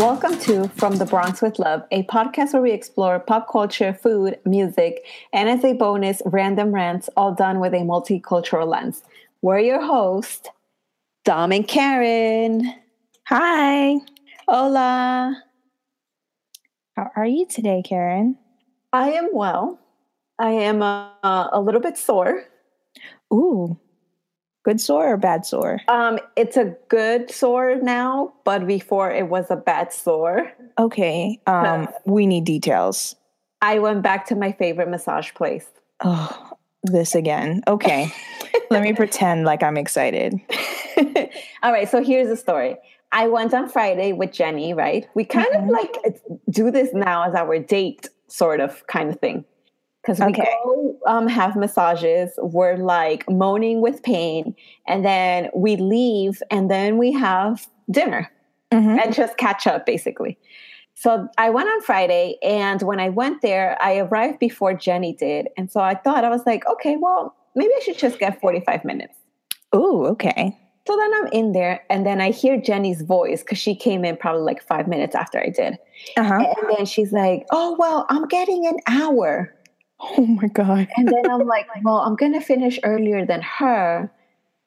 Welcome 0.00 0.38
to 0.38 0.66
From 0.76 0.96
the 0.96 1.04
Bronx 1.04 1.42
with 1.42 1.58
Love, 1.58 1.82
a 1.90 2.04
podcast 2.04 2.54
where 2.54 2.62
we 2.62 2.72
explore 2.72 3.20
pop 3.20 3.52
culture, 3.52 3.92
food, 3.92 4.38
music, 4.46 5.04
and 5.34 5.46
as 5.46 5.62
a 5.62 5.74
bonus, 5.74 6.22
random 6.24 6.72
rants, 6.74 7.10
all 7.18 7.34
done 7.34 7.60
with 7.60 7.74
a 7.74 7.80
multicultural 7.80 8.66
lens. 8.66 9.02
We're 9.42 9.58
your 9.58 9.84
hosts, 9.84 10.48
Dom 11.26 11.52
and 11.52 11.68
Karen. 11.68 12.72
Hi. 13.26 13.96
Hola. 14.48 15.44
How 16.96 17.10
are 17.14 17.26
you 17.26 17.44
today, 17.44 17.82
Karen? 17.84 18.38
I 18.94 19.10
am 19.10 19.28
well. 19.34 19.78
I 20.38 20.52
am 20.52 20.80
uh, 20.80 21.10
a 21.52 21.60
little 21.60 21.82
bit 21.82 21.98
sore. 21.98 22.44
Ooh, 23.34 23.78
good 24.62 24.80
sore 24.80 25.12
or 25.12 25.16
bad 25.16 25.46
sore? 25.46 25.80
Um, 25.88 26.18
it's 26.36 26.56
a 26.56 26.74
good 26.88 27.30
sore 27.30 27.76
now, 27.76 28.32
but 28.44 28.66
before 28.66 29.10
it 29.10 29.28
was 29.28 29.46
a 29.50 29.56
bad 29.56 29.92
sore. 29.92 30.52
Okay. 30.78 31.40
Um, 31.46 31.88
we 32.06 32.26
need 32.26 32.44
details. 32.44 33.16
I 33.62 33.78
went 33.78 34.02
back 34.02 34.26
to 34.26 34.36
my 34.36 34.52
favorite 34.52 34.88
massage 34.88 35.32
place. 35.34 35.66
Oh, 36.02 36.52
this 36.82 37.14
again. 37.14 37.62
Okay. 37.68 38.12
Let 38.70 38.82
me 38.82 38.92
pretend 38.92 39.44
like 39.44 39.62
I'm 39.62 39.76
excited. 39.76 40.34
All 41.62 41.72
right, 41.72 41.88
so 41.88 42.02
here's 42.02 42.28
the 42.28 42.36
story. 42.36 42.76
I 43.12 43.26
went 43.28 43.52
on 43.52 43.68
Friday 43.68 44.12
with 44.12 44.32
Jenny, 44.32 44.72
right? 44.72 45.06
We 45.14 45.24
kind 45.24 45.48
Mhm. 45.52 45.64
of 45.64 45.68
like 45.70 45.96
do 46.48 46.70
this 46.70 46.90
now 46.94 47.24
as 47.28 47.34
our 47.34 47.58
date, 47.58 48.08
sort 48.28 48.60
of 48.60 48.86
kind 48.86 49.10
of 49.10 49.18
thing. 49.18 49.44
Because 50.02 50.18
we 50.20 50.26
Okay. 50.26 50.48
go 50.64 50.96
um, 51.06 51.28
have 51.28 51.56
massages, 51.56 52.32
we're 52.38 52.76
like 52.76 53.28
moaning 53.28 53.80
with 53.80 54.02
pain, 54.02 54.54
and 54.86 55.04
then 55.04 55.50
we 55.54 55.76
leave, 55.76 56.42
and 56.50 56.70
then 56.70 56.96
we 56.98 57.12
have 57.12 57.66
dinner 57.90 58.30
Mhm. 58.72 59.02
and 59.04 59.14
just 59.14 59.36
catch 59.36 59.66
up, 59.66 59.84
basically. 59.84 60.38
So 60.94 61.28
I 61.38 61.50
went 61.50 61.68
on 61.68 61.80
Friday, 61.82 62.36
and 62.42 62.82
when 62.82 63.00
I 63.00 63.08
went 63.08 63.42
there, 63.42 63.76
I 63.80 63.98
arrived 63.98 64.38
before 64.38 64.74
Jenny 64.74 65.14
did. 65.14 65.48
And 65.56 65.70
so 65.70 65.80
I 65.80 65.94
thought, 65.94 66.24
I 66.24 66.28
was 66.30 66.44
like, 66.46 66.66
okay, 66.66 66.96
well, 66.96 67.34
maybe 67.54 67.70
I 67.76 67.80
should 67.80 67.98
just 67.98 68.18
get 68.18 68.40
45 68.40 68.84
minutes. 68.84 69.14
Ooh, 69.74 70.04
okay. 70.06 70.56
So 70.86 70.96
then 70.96 71.10
I'm 71.14 71.26
in 71.32 71.52
there, 71.52 71.82
and 71.90 72.04
then 72.06 72.20
I 72.20 72.30
hear 72.30 72.60
Jenny's 72.60 73.02
voice 73.02 73.40
because 73.42 73.58
she 73.58 73.74
came 73.74 74.04
in 74.04 74.16
probably 74.16 74.42
like 74.42 74.62
five 74.62 74.88
minutes 74.88 75.14
after 75.14 75.38
I 75.38 75.48
did. 75.50 75.78
Uh 76.16 76.24
huh. 76.24 76.44
And 76.56 76.76
then 76.76 76.86
she's 76.86 77.12
like, 77.12 77.46
Oh, 77.50 77.76
well, 77.78 78.06
I'm 78.08 78.26
getting 78.28 78.66
an 78.66 78.78
hour. 78.86 79.54
Oh 80.02 80.26
my 80.26 80.48
God. 80.48 80.88
And 80.96 81.08
then 81.08 81.30
I'm 81.30 81.46
like, 81.46 81.66
Well, 81.82 81.98
I'm 81.98 82.16
going 82.16 82.32
to 82.32 82.40
finish 82.40 82.78
earlier 82.84 83.24
than 83.26 83.42
her. 83.42 84.10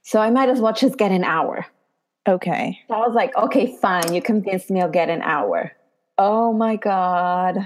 So 0.01 0.19
I 0.19 0.29
might 0.29 0.49
as 0.49 0.59
well 0.59 0.73
just 0.73 0.97
get 0.97 1.11
an 1.11 1.23
hour. 1.23 1.65
Okay. 2.27 2.79
So 2.87 2.93
I 2.93 2.99
was 2.99 3.15
like, 3.15 3.35
Okay, 3.37 3.77
fine. 3.81 4.13
You 4.13 4.21
convinced 4.21 4.69
me 4.69 4.81
I'll 4.81 4.89
get 4.89 5.09
an 5.09 5.21
hour. 5.21 5.71
Oh 6.17 6.53
my 6.53 6.75
God. 6.75 7.57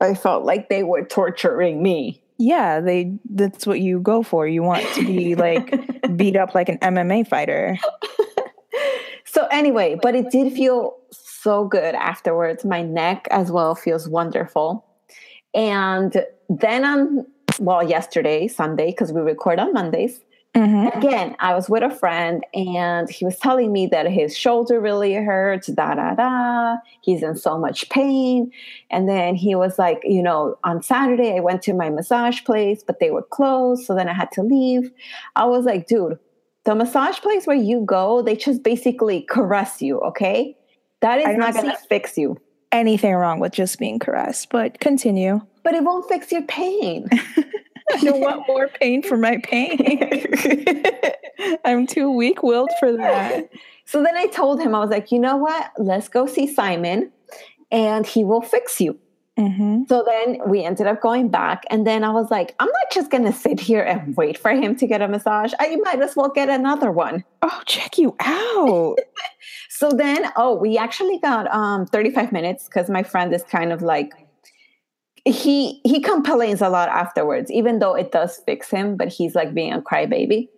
I 0.00 0.14
felt 0.14 0.44
like 0.44 0.68
they 0.68 0.82
were 0.82 1.04
torturing 1.04 1.82
me. 1.82 2.22
Yeah, 2.38 2.80
they 2.80 3.18
that's 3.30 3.66
what 3.66 3.80
you 3.80 3.98
go 3.98 4.22
for. 4.22 4.46
You 4.46 4.62
want 4.62 4.86
to 4.94 5.06
be 5.06 5.34
like 5.34 5.74
beat 6.16 6.36
up 6.36 6.54
like 6.54 6.68
an 6.68 6.78
MMA 6.78 7.26
fighter. 7.26 7.78
So 9.36 9.46
anyway, 9.50 9.98
but 10.00 10.14
it 10.14 10.30
did 10.30 10.54
feel 10.54 10.96
so 11.10 11.66
good 11.66 11.94
afterwards. 11.94 12.64
My 12.64 12.80
neck 12.80 13.28
as 13.30 13.52
well 13.52 13.74
feels 13.74 14.08
wonderful. 14.08 14.86
And 15.52 16.24
then 16.48 16.84
on 16.84 17.26
well, 17.58 17.82
yesterday, 17.82 18.48
Sunday, 18.48 18.90
because 18.90 19.12
we 19.12 19.20
record 19.20 19.58
on 19.58 19.72
Mondays, 19.72 20.20
Mhm. 20.54 20.96
again, 20.96 21.36
I 21.38 21.54
was 21.54 21.68
with 21.68 21.82
a 21.82 21.90
friend 21.90 22.44
and 22.54 23.10
he 23.10 23.24
was 23.26 23.38
telling 23.38 23.72
me 23.72 23.86
that 23.88 24.06
his 24.10 24.36
shoulder 24.36 24.80
really 24.80 25.12
hurts, 25.12 25.66
da 25.66 25.94
da 25.94 26.14
da. 26.14 26.76
He's 27.02 27.22
in 27.22 27.36
so 27.36 27.58
much 27.58 27.88
pain. 27.90 28.50
And 28.90 29.06
then 29.06 29.34
he 29.34 29.54
was 29.54 29.78
like, 29.78 30.00
you 30.04 30.22
know, 30.22 30.56
on 30.64 30.82
Saturday, 30.82 31.36
I 31.36 31.40
went 31.40 31.60
to 31.62 31.74
my 31.74 31.90
massage 31.90 32.42
place, 32.44 32.82
but 32.82 33.00
they 33.00 33.10
were 33.10 33.22
closed. 33.22 33.84
So 33.84 33.94
then 33.94 34.08
I 34.08 34.14
had 34.14 34.32
to 34.32 34.42
leave. 34.42 34.90
I 35.34 35.44
was 35.44 35.66
like, 35.66 35.88
dude, 35.88 36.18
the 36.64 36.74
massage 36.74 37.20
place 37.20 37.46
where 37.46 37.56
you 37.56 37.82
go, 37.82 38.22
they 38.22 38.34
just 38.34 38.62
basically 38.62 39.22
caress 39.28 39.82
you, 39.82 40.00
okay? 40.00 40.56
That 41.02 41.20
is 41.20 41.36
not 41.36 41.52
going 41.52 41.70
to 41.70 41.76
fix 41.88 42.16
you, 42.16 42.38
Anything 42.76 43.14
wrong 43.14 43.40
with 43.40 43.52
just 43.52 43.78
being 43.78 43.98
caressed, 43.98 44.50
but 44.50 44.78
continue. 44.80 45.40
but 45.62 45.74
it 45.74 45.82
won't 45.82 46.06
fix 46.08 46.30
your 46.30 46.42
pain. 46.42 47.08
I 47.92 47.96
don't 48.02 48.20
want 48.20 48.46
more 48.48 48.68
pain 48.80 49.02
for 49.02 49.16
my 49.16 49.38
pain. 49.42 49.78
I'm 51.64 51.86
too 51.86 52.10
weak 52.10 52.42
willed 52.42 52.70
for 52.80 52.92
that. 52.92 53.48
So 53.84 54.02
then 54.02 54.16
I 54.16 54.26
told 54.26 54.60
him, 54.60 54.74
I 54.74 54.80
was 54.80 54.90
like, 54.90 55.10
you 55.12 55.18
know 55.18 55.36
what? 55.36 55.70
Let's 55.78 56.08
go 56.08 56.26
see 56.26 56.46
Simon 56.52 57.12
and 57.70 58.04
he 58.06 58.24
will 58.24 58.42
fix 58.42 58.80
you. 58.80 58.98
hmm 59.38 59.84
So 59.88 60.04
then 60.06 60.38
we 60.48 60.64
ended 60.64 60.86
up 60.88 61.00
going 61.00 61.28
back. 61.28 61.64
And 61.70 61.86
then 61.86 62.02
I 62.04 62.10
was 62.10 62.30
like, 62.30 62.54
I'm 62.58 62.66
not 62.68 62.90
just 62.92 63.10
going 63.10 63.24
to 63.24 63.32
sit 63.32 63.60
here 63.60 63.82
and 63.82 64.16
wait 64.16 64.36
for 64.38 64.50
him 64.50 64.74
to 64.76 64.86
get 64.86 65.00
a 65.02 65.08
massage. 65.08 65.52
I 65.60 65.76
might 65.76 66.00
as 66.02 66.16
well 66.16 66.30
get 66.30 66.48
another 66.48 66.90
one. 66.90 67.24
Oh, 67.42 67.62
check 67.66 67.98
you 67.98 68.16
out. 68.20 68.96
So 69.76 69.90
then, 69.90 70.32
oh, 70.36 70.54
we 70.54 70.78
actually 70.78 71.18
got 71.18 71.52
um 71.52 71.84
35 71.84 72.32
minutes 72.32 72.64
because 72.64 72.88
my 72.88 73.02
friend 73.02 73.34
is 73.34 73.42
kind 73.42 73.74
of 73.74 73.82
like, 73.82 74.14
he 75.26 75.82
he 75.84 76.00
complains 76.00 76.62
a 76.62 76.70
lot 76.70 76.88
afterwards, 76.88 77.50
even 77.50 77.78
though 77.78 77.94
it 77.94 78.10
does 78.10 78.38
fix 78.46 78.70
him, 78.70 78.96
but 78.96 79.08
he's 79.08 79.34
like 79.34 79.52
being 79.52 79.74
a 79.74 79.82
crybaby. 79.82 80.48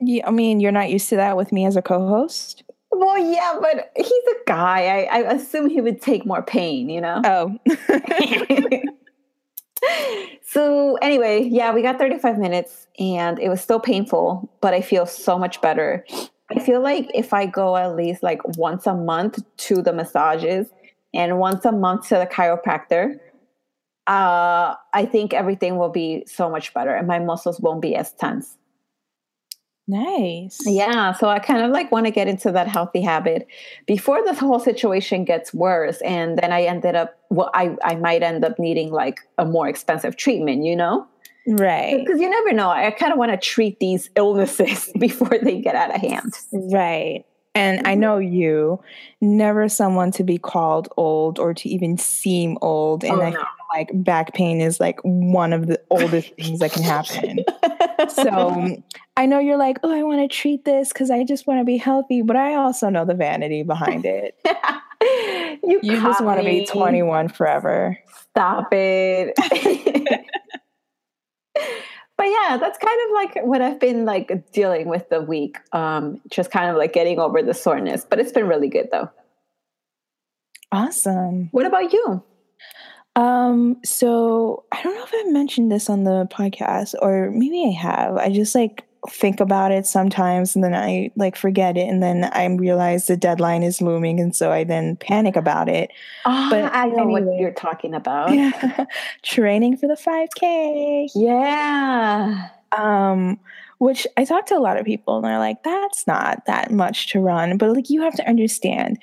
yeah, 0.00 0.26
I 0.26 0.32
mean, 0.32 0.58
you're 0.58 0.72
not 0.72 0.90
used 0.90 1.08
to 1.10 1.16
that 1.16 1.36
with 1.36 1.52
me 1.52 1.66
as 1.66 1.76
a 1.76 1.82
co-host. 1.82 2.64
Well, 2.90 3.18
yeah, 3.18 3.58
but 3.60 3.92
he's 3.96 4.08
a 4.08 4.36
guy. 4.46 4.86
I, 4.86 5.18
I 5.18 5.34
assume 5.34 5.70
he 5.70 5.80
would 5.80 6.00
take 6.00 6.26
more 6.26 6.42
pain, 6.42 6.88
you 6.88 7.00
know? 7.00 7.20
Oh, 7.24 7.56
so 10.42 10.96
anyway, 10.96 11.42
yeah, 11.42 11.72
we 11.72 11.82
got 11.82 11.98
35 11.98 12.38
minutes 12.38 12.86
and 12.98 13.38
it 13.38 13.48
was 13.48 13.60
still 13.60 13.80
painful, 13.80 14.50
but 14.60 14.74
I 14.74 14.80
feel 14.80 15.06
so 15.06 15.38
much 15.38 15.60
better. 15.60 16.04
I 16.50 16.58
feel 16.60 16.80
like 16.80 17.10
if 17.14 17.32
I 17.32 17.46
go 17.46 17.76
at 17.76 17.96
least 17.96 18.22
like 18.22 18.40
once 18.56 18.86
a 18.86 18.94
month 18.94 19.38
to 19.56 19.82
the 19.82 19.92
massages 19.92 20.68
and 21.14 21.38
once 21.38 21.64
a 21.64 21.72
month 21.72 22.08
to 22.08 22.16
the 22.16 22.26
chiropractor, 22.26 23.18
uh, 24.06 24.74
I 24.92 25.06
think 25.06 25.32
everything 25.32 25.76
will 25.78 25.88
be 25.90 26.24
so 26.26 26.50
much 26.50 26.74
better 26.74 26.94
and 26.94 27.06
my 27.06 27.18
muscles 27.18 27.60
won't 27.60 27.80
be 27.82 27.96
as 27.96 28.12
tense. 28.12 28.56
nice. 29.86 30.58
Yeah, 30.66 31.12
so 31.12 31.28
I 31.28 31.38
kind 31.38 31.62
of 31.62 31.70
like 31.70 31.92
want 31.92 32.06
to 32.06 32.12
get 32.12 32.28
into 32.28 32.50
that 32.52 32.68
healthy 32.68 33.02
habit 33.02 33.46
before 33.86 34.22
this 34.24 34.38
whole 34.38 34.58
situation 34.60 35.24
gets 35.24 35.52
worse, 35.52 36.00
and 36.02 36.38
then 36.38 36.52
I 36.52 36.62
ended 36.62 36.94
up 36.94 37.18
well, 37.30 37.50
I 37.54 37.76
I 37.84 37.94
might 37.96 38.22
end 38.22 38.44
up 38.44 38.58
needing 38.58 38.90
like 38.90 39.20
a 39.38 39.44
more 39.44 39.68
expensive 39.68 40.16
treatment, 40.16 40.64
you 40.64 40.76
know, 40.76 41.06
Right. 41.46 41.98
because 42.04 42.20
you 42.20 42.28
never 42.30 42.52
know. 42.52 42.70
I 42.70 42.90
kind 42.90 43.12
of 43.12 43.18
want 43.18 43.32
to 43.32 43.36
treat 43.36 43.78
these 43.80 44.08
illnesses 44.16 44.90
before 44.98 45.38
they 45.42 45.60
get 45.60 45.74
out 45.74 45.94
of 45.94 46.00
hand. 46.00 46.32
Right. 46.52 47.24
And 47.56 47.86
I 47.86 47.94
know 47.94 48.18
you, 48.18 48.80
never 49.20 49.68
someone 49.68 50.10
to 50.12 50.24
be 50.24 50.38
called 50.38 50.88
old 50.96 51.38
or 51.38 51.54
to 51.54 51.68
even 51.68 51.96
seem 51.98 52.58
old. 52.62 53.04
And 53.04 53.12
Oh, 53.12 53.22
I 53.22 53.30
no. 53.30 53.36
feel 53.36 53.46
like 53.72 53.90
back 53.94 54.34
pain 54.34 54.60
is 54.60 54.80
like 54.80 54.98
one 55.04 55.52
of 55.52 55.68
the 55.68 55.80
oldest 55.88 56.34
things 56.36 56.58
that 56.58 56.72
can 56.72 56.82
happen. 56.82 57.44
So 58.08 58.82
I 59.16 59.26
know 59.26 59.38
you're 59.38 59.56
like, 59.56 59.78
oh, 59.84 59.92
I 59.92 60.02
want 60.02 60.28
to 60.28 60.34
treat 60.36 60.64
this 60.64 60.92
because 60.92 61.12
I 61.12 61.22
just 61.22 61.46
want 61.46 61.60
to 61.60 61.64
be 61.64 61.76
healthy, 61.76 62.22
but 62.22 62.34
I 62.34 62.54
also 62.54 62.88
know 62.88 63.04
the 63.04 63.14
vanity 63.14 63.62
behind 63.62 64.04
it. 64.04 64.36
you, 65.62 65.78
You 65.80 66.00
just 66.00 66.24
want 66.24 66.40
to 66.40 66.44
be 66.44 66.66
21 66.66 67.28
forever. 67.28 67.96
Stop 68.32 68.68
it. 68.72 70.24
But 71.54 72.26
yeah, 72.26 72.56
that's 72.58 72.78
kind 72.78 73.00
of 73.06 73.14
like 73.14 73.46
what 73.46 73.62
I've 73.62 73.80
been 73.80 74.04
like 74.04 74.52
dealing 74.52 74.88
with 74.88 75.08
the 75.08 75.20
week. 75.20 75.58
Um, 75.72 76.20
just 76.30 76.50
kind 76.50 76.70
of 76.70 76.76
like 76.76 76.92
getting 76.92 77.18
over 77.18 77.42
the 77.42 77.54
soreness, 77.54 78.06
but 78.08 78.18
it's 78.18 78.32
been 78.32 78.48
really 78.48 78.68
good 78.68 78.88
though. 78.92 79.10
Awesome. 80.72 81.48
What 81.52 81.66
about 81.66 81.92
you? 81.92 82.22
Um, 83.16 83.76
so 83.84 84.64
I 84.72 84.82
don't 84.82 84.96
know 84.96 85.04
if 85.04 85.12
I 85.14 85.30
mentioned 85.30 85.70
this 85.70 85.88
on 85.88 86.02
the 86.04 86.26
podcast 86.32 86.94
or 87.00 87.30
maybe 87.30 87.64
I 87.64 87.80
have. 87.80 88.16
I 88.16 88.30
just 88.30 88.54
like 88.54 88.84
think 89.10 89.38
about 89.40 89.70
it 89.70 89.86
sometimes 89.86 90.54
and 90.54 90.64
then 90.64 90.74
I 90.74 91.10
like 91.16 91.36
forget 91.36 91.76
it 91.76 91.88
and 91.88 92.02
then 92.02 92.24
I 92.32 92.46
realize 92.46 93.06
the 93.06 93.16
deadline 93.16 93.62
is 93.62 93.82
looming 93.82 94.18
and 94.18 94.34
so 94.34 94.50
I 94.50 94.64
then 94.64 94.96
panic 94.96 95.36
about 95.36 95.68
it. 95.68 95.90
Oh, 96.24 96.48
But 96.50 96.72
I 96.74 96.86
know 96.86 97.04
what 97.04 97.24
you're 97.38 97.52
talking 97.52 97.94
about. 97.94 98.34
Yeah. 98.34 98.86
Training 99.22 99.76
for 99.76 99.86
the 99.88 99.94
5K. 99.94 101.10
Yeah. 101.14 102.48
Um 102.76 103.38
which 103.78 104.06
I 104.16 104.24
talk 104.24 104.46
to 104.46 104.56
a 104.56 104.60
lot 104.60 104.78
of 104.78 104.86
people 104.86 105.16
and 105.16 105.24
they're 105.26 105.38
like 105.38 105.62
that's 105.62 106.06
not 106.06 106.46
that 106.46 106.70
much 106.70 107.08
to 107.12 107.20
run, 107.20 107.58
but 107.58 107.74
like 107.74 107.90
you 107.90 108.00
have 108.02 108.14
to 108.14 108.26
understand 108.28 108.98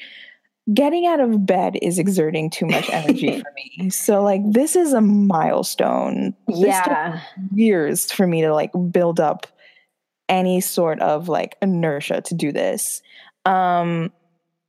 getting 0.73 1.05
out 1.05 1.19
of 1.19 1.45
bed 1.45 1.77
is 1.81 1.99
exerting 1.99 2.49
too 2.49 2.65
much 2.65 2.89
energy 2.89 3.39
for 3.41 3.51
me. 3.55 3.89
So 3.89 4.23
like 4.23 4.41
this 4.49 4.75
is 4.75 4.93
a 4.93 5.01
milestone. 5.01 6.33
This 6.47 6.59
Yeah. 6.59 7.21
years 7.53 8.11
for 8.11 8.25
me 8.25 8.41
to 8.41 8.53
like 8.53 8.71
build 8.91 9.19
up 9.19 9.45
any 10.31 10.61
sort 10.61 10.99
of 11.01 11.29
like 11.29 11.57
inertia 11.61 12.21
to 12.21 12.33
do 12.33 12.51
this. 12.51 13.03
Um 13.45 14.11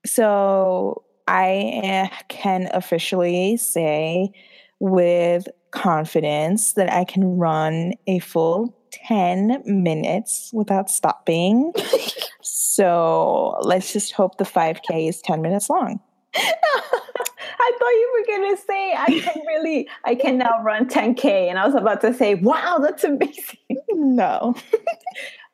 so 0.05 1.05
I 1.27 2.11
can 2.29 2.69
officially 2.75 3.57
say 3.57 4.33
with 4.81 5.47
confidence 5.71 6.75
that 6.75 6.93
I 6.93 7.05
can 7.05 7.39
run 7.39 7.95
a 8.07 8.19
full 8.19 8.77
10 9.07 9.63
minutes 9.65 10.51
without 10.53 10.91
stopping. 10.91 11.73
so 12.43 13.57
let's 13.63 13.93
just 13.93 14.13
hope 14.13 14.37
the 14.37 14.45
5K 14.45 15.09
is 15.09 15.21
10 15.23 15.41
minutes 15.41 15.71
long. 15.71 16.01
I 16.35 17.73
thought 17.79 17.91
you 17.91 18.11
were 18.15 18.37
gonna 18.37 18.57
say 18.57 18.95
I 18.97 19.07
can 19.21 19.47
really 19.47 19.89
I 20.05 20.15
can 20.15 20.39
now 20.39 20.63
run 20.63 20.89
10k, 20.89 21.25
and 21.25 21.59
I 21.59 21.67
was 21.67 21.75
about 21.75 22.01
to 22.03 22.15
say, 22.15 22.35
wow, 22.35 22.79
that's 22.81 23.05
amazing. 23.05 23.59
No. 23.95 24.55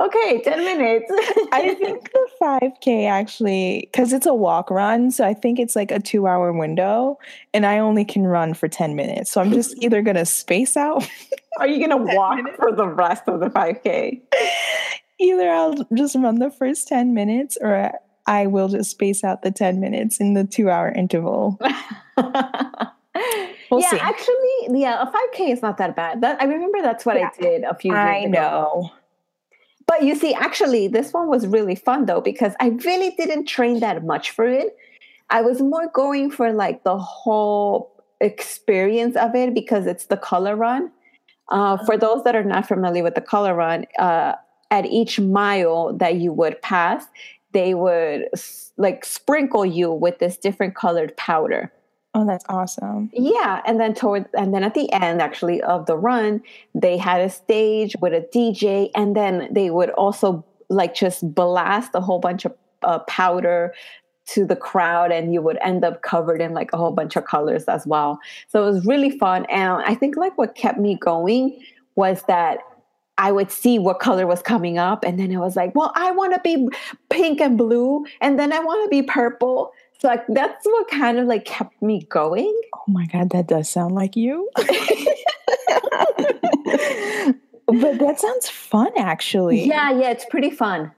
okay, 0.00 0.40
10 0.42 0.58
minutes. 0.64 1.10
I 1.52 1.74
think 1.74 2.10
the 2.12 2.28
5k 2.40 3.06
actually 3.06 3.88
because 3.92 4.12
it's 4.12 4.26
a 4.26 4.34
walk 4.34 4.70
run, 4.70 5.10
so 5.10 5.24
I 5.24 5.34
think 5.34 5.58
it's 5.58 5.76
like 5.76 5.90
a 5.90 5.98
two 5.98 6.26
hour 6.26 6.52
window, 6.52 7.18
and 7.52 7.66
I 7.66 7.78
only 7.78 8.04
can 8.04 8.26
run 8.26 8.54
for 8.54 8.68
10 8.68 8.96
minutes. 8.96 9.30
So 9.30 9.40
I'm 9.40 9.52
just 9.52 9.76
either 9.82 10.02
gonna 10.02 10.24
space 10.24 10.76
out. 10.76 11.08
Are 11.58 11.66
you 11.66 11.80
gonna 11.80 12.14
walk 12.14 12.36
minutes? 12.36 12.56
for 12.56 12.72
the 12.72 12.86
rest 12.86 13.24
of 13.26 13.40
the 13.40 13.50
5k? 13.50 14.20
Either 15.20 15.50
I'll 15.50 15.74
just 15.94 16.14
run 16.14 16.38
the 16.38 16.50
first 16.50 16.88
10 16.88 17.12
minutes 17.12 17.58
or 17.60 17.92
I 18.28 18.46
will 18.46 18.68
just 18.68 18.90
space 18.90 19.24
out 19.24 19.42
the 19.42 19.50
10 19.50 19.80
minutes 19.80 20.20
in 20.20 20.34
the 20.34 20.44
two 20.44 20.68
hour 20.68 20.92
interval. 20.92 21.58
we'll 22.16 23.80
yeah, 23.80 23.90
see. 23.90 23.98
actually, 23.98 24.80
yeah, 24.80 25.02
a 25.02 25.06
5K 25.06 25.50
is 25.50 25.62
not 25.62 25.78
that 25.78 25.96
bad. 25.96 26.20
That 26.20 26.40
I 26.40 26.44
remember 26.44 26.82
that's 26.82 27.06
what 27.06 27.16
yeah. 27.16 27.30
I 27.38 27.42
did 27.42 27.64
a 27.64 27.74
few 27.74 27.92
years 27.92 27.98
I 27.98 28.16
ago. 28.18 28.30
know. 28.30 28.90
But 29.86 30.02
you 30.02 30.14
see, 30.14 30.34
actually, 30.34 30.88
this 30.88 31.14
one 31.14 31.28
was 31.28 31.46
really 31.46 31.74
fun 31.74 32.04
though, 32.04 32.20
because 32.20 32.52
I 32.60 32.68
really 32.84 33.10
didn't 33.16 33.46
train 33.46 33.80
that 33.80 34.04
much 34.04 34.30
for 34.30 34.44
it. 34.44 34.76
I 35.30 35.40
was 35.40 35.62
more 35.62 35.88
going 35.90 36.30
for 36.30 36.52
like 36.52 36.84
the 36.84 36.98
whole 36.98 37.90
experience 38.20 39.16
of 39.16 39.34
it 39.34 39.54
because 39.54 39.86
it's 39.86 40.06
the 40.06 40.18
color 40.18 40.54
run. 40.54 40.92
Uh, 41.48 41.78
for 41.86 41.96
those 41.96 42.24
that 42.24 42.36
are 42.36 42.44
not 42.44 42.68
familiar 42.68 43.02
with 43.02 43.14
the 43.14 43.22
color 43.22 43.54
run, 43.54 43.86
uh, 43.98 44.34
at 44.70 44.84
each 44.84 45.18
mile 45.18 45.94
that 45.94 46.16
you 46.16 46.30
would 46.32 46.60
pass, 46.60 47.06
they 47.52 47.74
would 47.74 48.28
like 48.76 49.04
sprinkle 49.04 49.64
you 49.64 49.92
with 49.92 50.18
this 50.18 50.36
different 50.36 50.74
colored 50.74 51.16
powder. 51.16 51.72
Oh, 52.14 52.26
that's 52.26 52.44
awesome. 52.48 53.10
Yeah. 53.12 53.62
And 53.66 53.78
then 53.78 53.94
toward 53.94 54.26
and 54.36 54.52
then 54.52 54.64
at 54.64 54.74
the 54.74 54.90
end 54.92 55.20
actually 55.20 55.62
of 55.62 55.86
the 55.86 55.96
run, 55.96 56.42
they 56.74 56.96
had 56.96 57.20
a 57.20 57.30
stage 57.30 57.94
with 58.00 58.12
a 58.12 58.26
DJ, 58.34 58.90
and 58.94 59.14
then 59.14 59.48
they 59.52 59.70
would 59.70 59.90
also 59.90 60.44
like 60.68 60.94
just 60.94 61.34
blast 61.34 61.90
a 61.94 62.00
whole 62.00 62.18
bunch 62.18 62.44
of 62.44 62.54
uh, 62.82 62.98
powder 63.00 63.74
to 64.26 64.44
the 64.44 64.56
crowd 64.56 65.10
and 65.10 65.32
you 65.32 65.40
would 65.40 65.58
end 65.62 65.84
up 65.84 66.02
covered 66.02 66.40
in 66.40 66.52
like 66.52 66.70
a 66.74 66.76
whole 66.76 66.92
bunch 66.92 67.16
of 67.16 67.24
colors 67.24 67.64
as 67.64 67.86
well. 67.86 68.20
So 68.48 68.62
it 68.62 68.72
was 68.72 68.84
really 68.84 69.16
fun. 69.18 69.46
And 69.46 69.82
I 69.86 69.94
think 69.94 70.16
like 70.16 70.36
what 70.36 70.54
kept 70.54 70.78
me 70.78 70.96
going 70.96 71.58
was 71.96 72.22
that 72.28 72.58
I 73.18 73.32
would 73.32 73.50
see 73.50 73.78
what 73.78 73.98
color 73.98 74.26
was 74.26 74.40
coming 74.40 74.78
up. 74.78 75.04
And 75.04 75.18
then 75.18 75.30
it 75.32 75.38
was 75.38 75.56
like, 75.56 75.74
well, 75.74 75.92
I 75.96 76.12
want 76.12 76.34
to 76.34 76.40
be 76.40 76.68
pink 77.10 77.40
and 77.40 77.58
blue. 77.58 78.06
And 78.20 78.38
then 78.38 78.52
I 78.52 78.60
want 78.60 78.84
to 78.84 78.88
be 78.88 79.02
purple. 79.02 79.72
So 80.00 80.06
like 80.06 80.24
that's 80.28 80.64
what 80.64 80.88
kind 80.88 81.18
of 81.18 81.26
like 81.26 81.44
kept 81.44 81.82
me 81.82 82.04
going. 82.04 82.58
Oh 82.74 82.84
my 82.86 83.06
God, 83.06 83.30
that 83.30 83.48
does 83.48 83.68
sound 83.68 83.96
like 83.96 84.14
you. 84.14 84.48
but 84.56 84.64
that 87.98 88.14
sounds 88.18 88.48
fun 88.48 88.92
actually. 88.96 89.66
Yeah, 89.66 89.90
yeah, 89.90 90.10
it's 90.10 90.24
pretty 90.24 90.50
fun. 90.50 90.92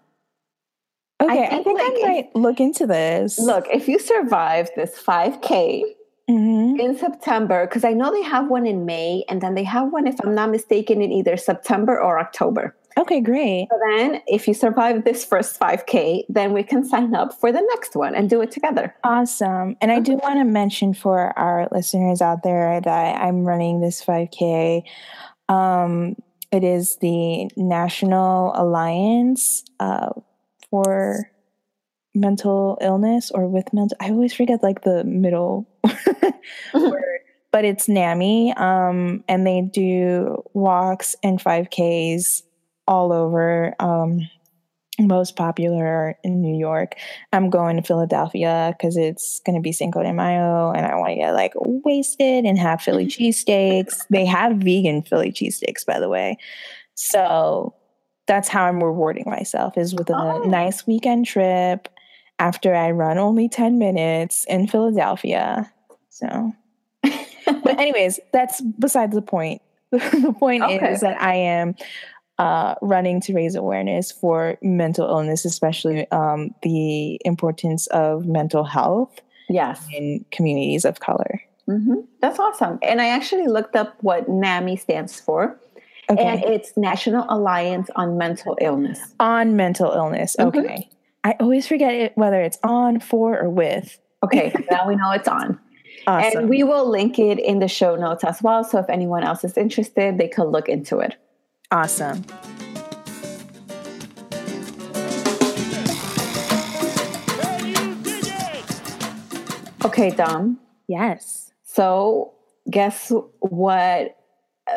Okay, 1.22 1.44
I 1.44 1.48
think, 1.48 1.52
I, 1.52 1.62
think 1.62 1.78
like 1.78 1.92
I 1.92 2.08
might 2.08 2.28
if, 2.28 2.34
look 2.34 2.60
into 2.60 2.86
this. 2.86 3.38
Look, 3.38 3.66
if 3.70 3.88
you 3.88 3.98
survive 3.98 4.70
this 4.76 5.02
5K, 5.02 5.82
mm-hmm. 6.30 6.80
in 6.80 6.96
September 6.96 7.66
because 7.66 7.84
I 7.84 7.92
know 7.92 8.10
they 8.12 8.22
have 8.22 8.48
one 8.48 8.66
in 8.66 8.86
May 8.86 9.24
and 9.28 9.40
then 9.40 9.54
they 9.54 9.64
have 9.64 9.92
one, 9.92 10.06
if 10.06 10.16
I'm 10.22 10.34
not 10.34 10.50
mistaken, 10.50 11.02
in 11.02 11.12
either 11.12 11.36
September 11.36 12.00
or 12.00 12.18
October. 12.18 12.74
Okay, 12.98 13.20
great. 13.20 13.68
So 13.70 13.78
then, 13.88 14.20
if 14.26 14.48
you 14.48 14.54
survive 14.54 15.04
this 15.04 15.24
first 15.24 15.58
5K, 15.60 16.24
then 16.28 16.52
we 16.52 16.62
can 16.62 16.84
sign 16.84 17.14
up 17.14 17.32
for 17.32 17.52
the 17.52 17.62
next 17.74 17.94
one 17.94 18.14
and 18.14 18.28
do 18.28 18.40
it 18.42 18.50
together. 18.50 18.94
Awesome. 19.04 19.76
And 19.80 19.92
I 19.92 20.00
do 20.00 20.16
want 20.16 20.38
to 20.40 20.44
mention 20.44 20.92
for 20.92 21.38
our 21.38 21.68
listeners 21.70 22.20
out 22.20 22.42
there 22.42 22.80
that 22.80 23.20
I'm 23.20 23.44
running 23.44 23.80
this 23.80 24.04
5K. 24.04 24.82
Um, 25.48 26.16
it 26.52 26.64
is 26.64 26.96
the 26.96 27.48
National 27.56 28.52
Alliance 28.56 29.64
uh, 29.78 30.10
for 30.68 31.30
mental 32.14 32.78
illness 32.80 33.30
or 33.30 33.46
with 33.46 33.72
mental 33.72 33.96
i 34.00 34.10
always 34.10 34.32
forget 34.32 34.62
like 34.62 34.82
the 34.82 35.04
middle 35.04 35.68
word 36.74 37.20
but 37.52 37.64
it's 37.64 37.88
NAMI 37.88 38.52
um, 38.56 39.24
and 39.28 39.46
they 39.46 39.60
do 39.60 40.42
walks 40.54 41.16
and 41.22 41.40
5ks 41.40 42.42
all 42.86 43.12
over 43.12 43.74
um, 43.80 44.28
most 44.98 45.34
popular 45.34 46.18
in 46.22 46.42
new 46.42 46.56
york. 46.56 46.94
I'm 47.32 47.48
going 47.50 47.76
to 47.76 47.82
philadelphia 47.82 48.74
because 48.76 48.96
it's 48.96 49.40
going 49.46 49.56
to 49.56 49.62
be 49.62 49.72
cinco 49.72 50.02
de 50.02 50.12
mayo 50.12 50.72
and 50.72 50.84
i 50.84 50.94
want 50.96 51.10
to 51.10 51.16
get 51.16 51.32
like 51.32 51.52
wasted 51.56 52.44
and 52.44 52.58
have 52.58 52.82
philly 52.82 53.06
cheesesteaks. 53.06 54.02
They 54.10 54.26
have 54.26 54.56
vegan 54.56 55.02
philly 55.02 55.32
cheesesteaks 55.32 55.86
by 55.86 56.00
the 56.00 56.08
way. 56.08 56.36
So 56.94 57.74
that's 58.26 58.48
how 58.48 58.64
i'm 58.64 58.82
rewarding 58.82 59.24
myself 59.26 59.76
is 59.76 59.94
with 59.94 60.10
a 60.10 60.14
oh. 60.14 60.44
nice 60.44 60.86
weekend 60.86 61.26
trip 61.26 61.88
after 62.40 62.74
I 62.74 62.90
run 62.90 63.18
only 63.18 63.48
10 63.48 63.78
minutes 63.78 64.44
in 64.46 64.66
Philadelphia. 64.66 65.70
So, 66.08 66.52
but 67.02 67.78
anyways, 67.78 68.18
that's 68.32 68.60
besides 68.60 69.14
the 69.14 69.22
point. 69.22 69.62
the 69.90 70.34
point 70.38 70.62
okay. 70.62 70.92
is 70.92 71.00
that 71.00 71.20
I 71.20 71.34
am 71.34 71.74
uh, 72.38 72.74
running 72.80 73.20
to 73.20 73.34
raise 73.34 73.54
awareness 73.54 74.10
for 74.10 74.56
mental 74.62 75.06
illness, 75.06 75.44
especially 75.44 76.10
um, 76.10 76.54
the 76.62 77.20
importance 77.24 77.86
of 77.88 78.26
mental 78.26 78.64
health. 78.64 79.20
Yes. 79.48 79.86
In 79.92 80.24
communities 80.30 80.84
of 80.84 81.00
color. 81.00 81.42
Mm-hmm. 81.68 81.96
That's 82.20 82.38
awesome. 82.38 82.78
And 82.82 83.00
I 83.00 83.08
actually 83.08 83.48
looked 83.48 83.76
up 83.76 83.96
what 84.00 84.28
NAMI 84.28 84.76
stands 84.76 85.20
for. 85.20 85.58
Okay. 86.08 86.22
And 86.22 86.44
it's 86.44 86.76
National 86.76 87.26
Alliance 87.28 87.90
on 87.96 88.16
Mental 88.16 88.56
Illness. 88.60 89.00
On 89.20 89.56
mental 89.56 89.92
illness. 89.92 90.36
Mm-hmm. 90.38 90.58
Okay. 90.58 90.68
Mm-hmm. 90.68 90.96
I 91.22 91.36
always 91.38 91.66
forget 91.66 91.94
it, 91.94 92.12
whether 92.16 92.40
it's 92.40 92.58
on, 92.62 93.00
for, 93.00 93.38
or 93.38 93.50
with. 93.50 93.98
Okay, 94.22 94.52
now 94.70 94.88
we 94.88 94.96
know 94.96 95.10
it's 95.10 95.28
on. 95.28 95.58
Awesome. 96.06 96.40
And 96.40 96.48
we 96.48 96.62
will 96.62 96.88
link 96.88 97.18
it 97.18 97.38
in 97.38 97.58
the 97.58 97.68
show 97.68 97.94
notes 97.94 98.24
as 98.24 98.42
well. 98.42 98.64
So 98.64 98.78
if 98.78 98.88
anyone 98.88 99.22
else 99.22 99.44
is 99.44 99.56
interested, 99.58 100.16
they 100.16 100.28
could 100.28 100.48
look 100.48 100.68
into 100.68 100.98
it. 100.98 101.16
Awesome. 101.70 102.24
Okay, 109.84 110.10
Dom. 110.10 110.58
Yes. 110.88 111.52
So 111.64 112.32
guess 112.70 113.12
what 113.40 114.16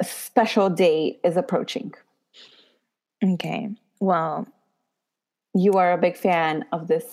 special 0.02 0.70
date 0.70 1.20
is 1.24 1.38
approaching? 1.38 1.94
Okay. 3.24 3.70
Well, 4.00 4.48
you 5.54 5.74
are 5.74 5.94
a 5.94 5.98
big 5.98 6.18
fan 6.18 6.66
of 6.72 6.88
this 6.88 7.06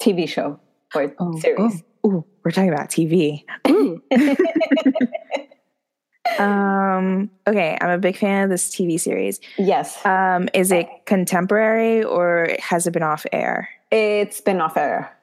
TV 0.00 0.28
show 0.28 0.58
or 0.94 1.14
oh, 1.18 1.38
series. 1.38 1.82
Oh, 2.04 2.08
ooh, 2.08 2.24
we're 2.44 2.50
talking 2.50 2.72
about 2.72 2.88
TV. 2.88 3.44
um, 6.38 7.30
okay, 7.46 7.78
I'm 7.80 7.90
a 7.90 7.98
big 7.98 8.16
fan 8.16 8.44
of 8.44 8.50
this 8.50 8.70
TV 8.70 8.98
series. 8.98 9.40
Yes. 9.58 10.04
Um, 10.04 10.48
is 10.54 10.72
it 10.72 10.88
contemporary 11.06 12.02
or 12.02 12.56
has 12.58 12.86
it 12.86 12.92
been 12.92 13.02
off 13.02 13.26
air? 13.32 13.68
It's 13.90 14.40
been 14.40 14.60
off 14.60 14.76
air. 14.76 15.16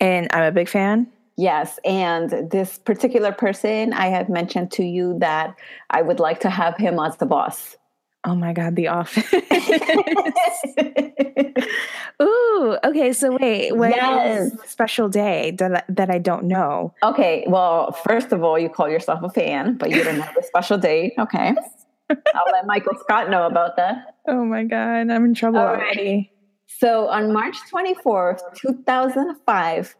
And 0.00 0.28
I'm 0.32 0.44
a 0.44 0.52
big 0.52 0.68
fan. 0.68 1.08
Yes, 1.36 1.78
and 1.84 2.50
this 2.50 2.78
particular 2.78 3.30
person, 3.30 3.92
I 3.92 4.08
have 4.08 4.28
mentioned 4.28 4.72
to 4.72 4.84
you 4.84 5.16
that 5.20 5.54
I 5.90 6.02
would 6.02 6.18
like 6.18 6.40
to 6.40 6.50
have 6.50 6.76
him 6.76 6.98
as 6.98 7.16
the 7.18 7.26
boss. 7.26 7.76
Oh 8.24 8.34
my 8.34 8.52
God, 8.52 8.76
The 8.76 8.88
Office. 8.98 9.32
Ooh, 12.22 12.78
okay. 12.84 13.12
So 13.12 13.36
wait, 13.40 13.76
what 13.76 13.90
yes. 13.90 14.50
special 14.66 15.08
day 15.08 15.52
that 15.58 15.84
that 15.88 16.10
I 16.10 16.18
don't 16.18 16.44
know? 16.44 16.94
Okay, 17.02 17.44
well, 17.46 17.92
first 17.92 18.32
of 18.32 18.42
all, 18.42 18.58
you 18.58 18.68
call 18.68 18.88
yourself 18.88 19.22
a 19.22 19.30
fan, 19.30 19.76
but 19.76 19.90
you 19.90 20.02
don't 20.02 20.20
have 20.20 20.36
a 20.36 20.42
special 20.42 20.78
date. 20.78 21.14
Okay, 21.18 21.54
I'll 22.10 22.52
let 22.52 22.66
Michael 22.66 22.96
Scott 23.00 23.30
know 23.30 23.46
about 23.46 23.76
that. 23.76 24.16
Oh 24.26 24.44
my 24.44 24.64
God, 24.64 25.10
I'm 25.10 25.24
in 25.24 25.34
trouble 25.34 25.60
already. 25.60 26.32
So 26.66 27.08
on 27.08 27.32
March 27.32 27.56
24th, 27.72 28.40
2005, 28.56 29.96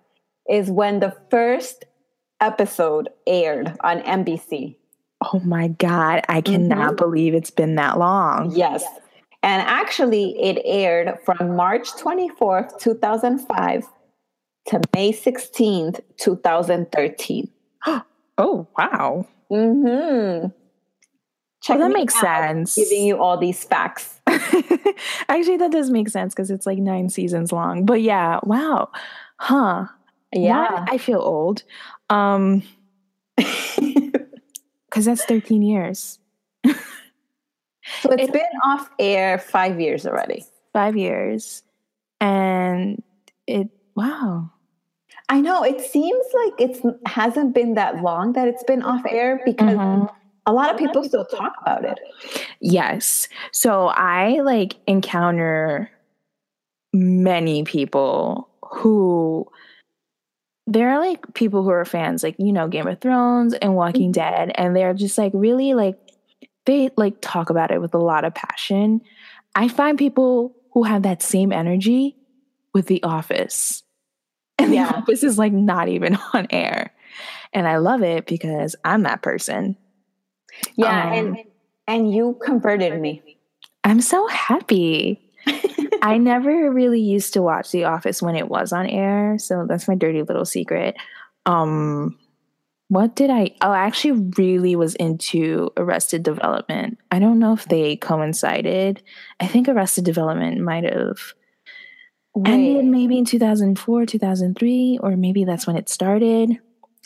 is 0.50 0.70
when 0.70 1.00
the 1.00 1.16
first 1.30 1.84
episode 2.40 3.08
aired 3.26 3.76
on 3.82 4.00
NBC. 4.00 4.76
Oh 5.20 5.40
my 5.40 5.68
God, 5.68 6.25
I 6.28 6.40
cannot 6.40 6.94
mm-hmm. 6.94 6.96
believe 6.96 7.34
it's 7.34 7.50
been 7.50 7.75
that 7.75 7.98
long. 7.98 8.52
Yes. 8.52 8.84
And 9.42 9.62
actually, 9.62 10.40
it 10.40 10.60
aired 10.64 11.18
from 11.25 11.56
March 11.56 11.90
24th, 11.92 12.78
2005 12.80 13.87
to 14.68 14.80
May 14.94 15.12
16th, 15.12 16.00
2013. 16.18 17.48
oh, 18.38 18.66
wow. 18.76 19.26
Mm-hmm. 19.50 20.48
Check 21.60 21.78
well, 21.78 21.88
that 21.88 21.94
makes 21.94 22.18
sense. 22.20 22.76
Giving 22.76 23.04
you 23.04 23.18
all 23.18 23.37
these 23.37 23.64
facts. 23.64 24.20
Actually, 24.26 25.56
that 25.56 25.72
does 25.72 25.90
make 25.90 26.08
sense 26.08 26.34
because 26.34 26.50
it's 26.50 26.66
like 26.66 26.78
nine 26.78 27.08
seasons 27.08 27.52
long. 27.52 27.84
But 27.84 28.02
yeah, 28.02 28.38
wow. 28.44 28.90
Huh. 29.38 29.87
Yeah. 30.32 30.84
I 30.88 30.98
feel 30.98 31.20
old. 31.20 31.64
Um 32.10 32.62
because 34.99 35.07
that's 35.07 35.25
13 35.26 35.62
years. 35.62 36.19
so 36.67 36.73
it's 38.11 38.25
it, 38.25 38.33
been 38.33 38.43
off 38.64 38.90
air 38.99 39.38
five 39.38 39.81
years 39.81 40.05
already. 40.05 40.45
Five 40.73 40.97
years. 40.97 41.62
And 42.21 43.00
it 43.47 43.69
wow. 43.95 44.50
I 45.28 45.40
know 45.40 45.62
it 45.62 45.81
seems 45.81 46.26
like 46.35 46.55
it's 46.59 46.81
hasn't 47.07 47.55
been 47.55 47.75
that 47.75 48.02
long 48.02 48.33
that 48.33 48.49
it's 48.49 48.64
been 48.64 48.83
off 48.83 49.02
air 49.09 49.40
because 49.45 49.76
mm-hmm. 49.76 50.07
a 50.47 50.52
lot 50.52 50.73
of 50.73 50.78
people 50.78 51.05
still 51.05 51.25
talk 51.26 51.52
about 51.62 51.85
it. 51.85 52.00
Yes. 52.61 53.28
So 53.52 53.88
I 53.88 54.40
like 54.40 54.78
encounter 54.88 55.93
many 56.93 57.62
people 57.62 58.49
who 58.64 59.47
there 60.68 60.90
are 60.90 61.00
like 61.00 61.32
people 61.32 61.62
who 61.62 61.70
are 61.70 61.84
fans 61.87 62.22
like 62.22 62.37
you 62.38 62.52
know 62.52 62.68
Game 62.68 62.87
of 62.87 63.00
Thrones 63.00 63.54
and 63.54 63.75
Walking 63.75 64.12
mm-hmm. 64.12 64.20
Dead 64.20 64.52
and 64.54 64.76
they're 64.76 64.92
just 64.92 65.16
like 65.16 65.32
really 65.34 65.72
like 65.72 65.98
they 66.66 66.90
like 66.98 67.14
talk 67.22 67.48
about 67.48 67.70
it 67.70 67.80
with 67.80 67.94
a 67.94 67.98
lot 67.98 68.25
of 68.25 68.34
passion. 68.34 69.00
I 69.54 69.68
find 69.68 69.96
people 69.96 70.54
who 70.72 70.82
have 70.82 71.02
that 71.04 71.22
same 71.22 71.50
energy 71.50 72.14
with 72.75 72.87
The 72.87 73.02
Office. 73.02 73.82
And 74.58 74.75
yeah. 74.75 74.92
The 74.92 74.98
Office 74.98 75.22
is 75.22 75.38
like 75.38 75.54
not 75.54 75.88
even 75.88 76.18
on 76.34 76.46
air. 76.50 76.92
And 77.54 77.66
I 77.66 77.78
love 77.78 78.02
it 78.02 78.26
because 78.26 78.76
I'm 78.84 79.04
that 79.04 79.22
person. 79.22 79.78
Yeah, 80.76 81.06
um, 81.06 81.12
and 81.12 81.37
and 81.87 82.14
you 82.14 82.38
converted 82.44 83.00
me. 83.00 83.38
I'm 83.84 84.02
so 84.02 84.26
happy. 84.26 85.27
I 86.02 86.19
never 86.19 86.71
really 86.73 87.00
used 87.00 87.33
to 87.35 87.43
watch 87.43 87.71
The 87.71 87.85
Office 87.85 88.23
when 88.23 88.37
it 88.37 88.49
was 88.49 88.73
on 88.73 88.87
air, 88.87 89.38
so 89.38 89.67
that's 89.69 89.88
my 89.88 89.95
dirty 89.95 90.23
little 90.23 90.45
secret. 90.45 90.97
Um 91.47 92.19
what 92.88 93.14
did 93.14 93.28
I 93.31 93.55
oh 93.61 93.71
I 93.71 93.81
actually 93.81 94.33
really 94.37 94.75
was 94.76 94.95
into 94.95 95.71
Arrested 95.76 96.23
Development. 96.23 96.99
I 97.11 97.19
don't 97.19 97.38
know 97.38 97.52
if 97.52 97.67
they 97.67 97.97
coincided. 97.97 99.02
I 99.40 99.47
think 99.47 99.69
Arrested 99.69 100.05
Development 100.05 100.61
might 100.61 100.85
have 100.85 101.35
Wait. 102.35 102.52
ended 102.52 102.85
maybe 102.85 103.19
in 103.19 103.25
2004, 103.25 104.07
2003, 104.07 104.99
or 105.02 105.17
maybe 105.17 105.45
that's 105.45 105.67
when 105.67 105.76
it 105.76 105.88
started. 105.88 106.59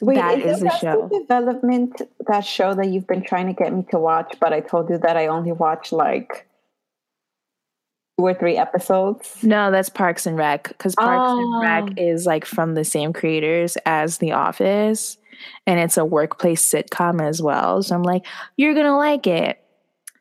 Wait, 0.02 0.16
that 0.16 0.38
is, 0.40 0.56
is 0.56 0.62
the 0.62 0.78
show. 0.78 1.08
Development, 1.08 2.02
that 2.26 2.44
show 2.44 2.74
that 2.74 2.88
you've 2.88 3.06
been 3.06 3.22
trying 3.22 3.46
to 3.46 3.52
get 3.52 3.72
me 3.72 3.86
to 3.92 3.98
watch, 3.98 4.36
but 4.40 4.52
I 4.52 4.60
told 4.60 4.90
you 4.90 4.98
that 4.98 5.16
I 5.16 5.28
only 5.28 5.52
watch 5.52 5.92
like 5.92 6.46
two 8.22 8.26
or 8.26 8.34
three 8.34 8.56
episodes. 8.56 9.42
No, 9.42 9.70
that's 9.70 9.88
Parks 9.88 10.26
and 10.26 10.36
Rec 10.36 10.68
because 10.68 10.94
Parks 10.94 11.32
oh. 11.32 11.38
and 11.38 11.62
Rec 11.62 11.98
is 11.98 12.26
like 12.26 12.44
from 12.44 12.74
the 12.74 12.84
same 12.84 13.12
creators 13.12 13.76
as 13.84 14.18
The 14.18 14.32
Office, 14.32 15.18
and 15.66 15.80
it's 15.80 15.96
a 15.96 16.04
workplace 16.04 16.62
sitcom 16.62 17.20
as 17.20 17.42
well. 17.42 17.82
So 17.82 17.94
I'm 17.94 18.02
like, 18.02 18.24
you're 18.56 18.74
gonna 18.74 18.96
like 18.96 19.26
it. 19.26 19.58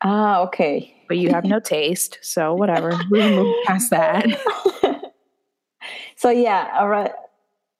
Ah, 0.03 0.41
okay. 0.41 0.95
But 1.07 1.17
you 1.17 1.29
have 1.29 1.45
no 1.45 1.59
taste, 1.63 2.17
so 2.21 2.55
whatever. 2.55 2.99
we 3.09 3.19
move 3.19 3.55
past 3.65 3.91
that. 3.91 4.25
so 6.15 6.29
yeah, 6.29 6.75
all 6.79 6.89
right 6.89 7.11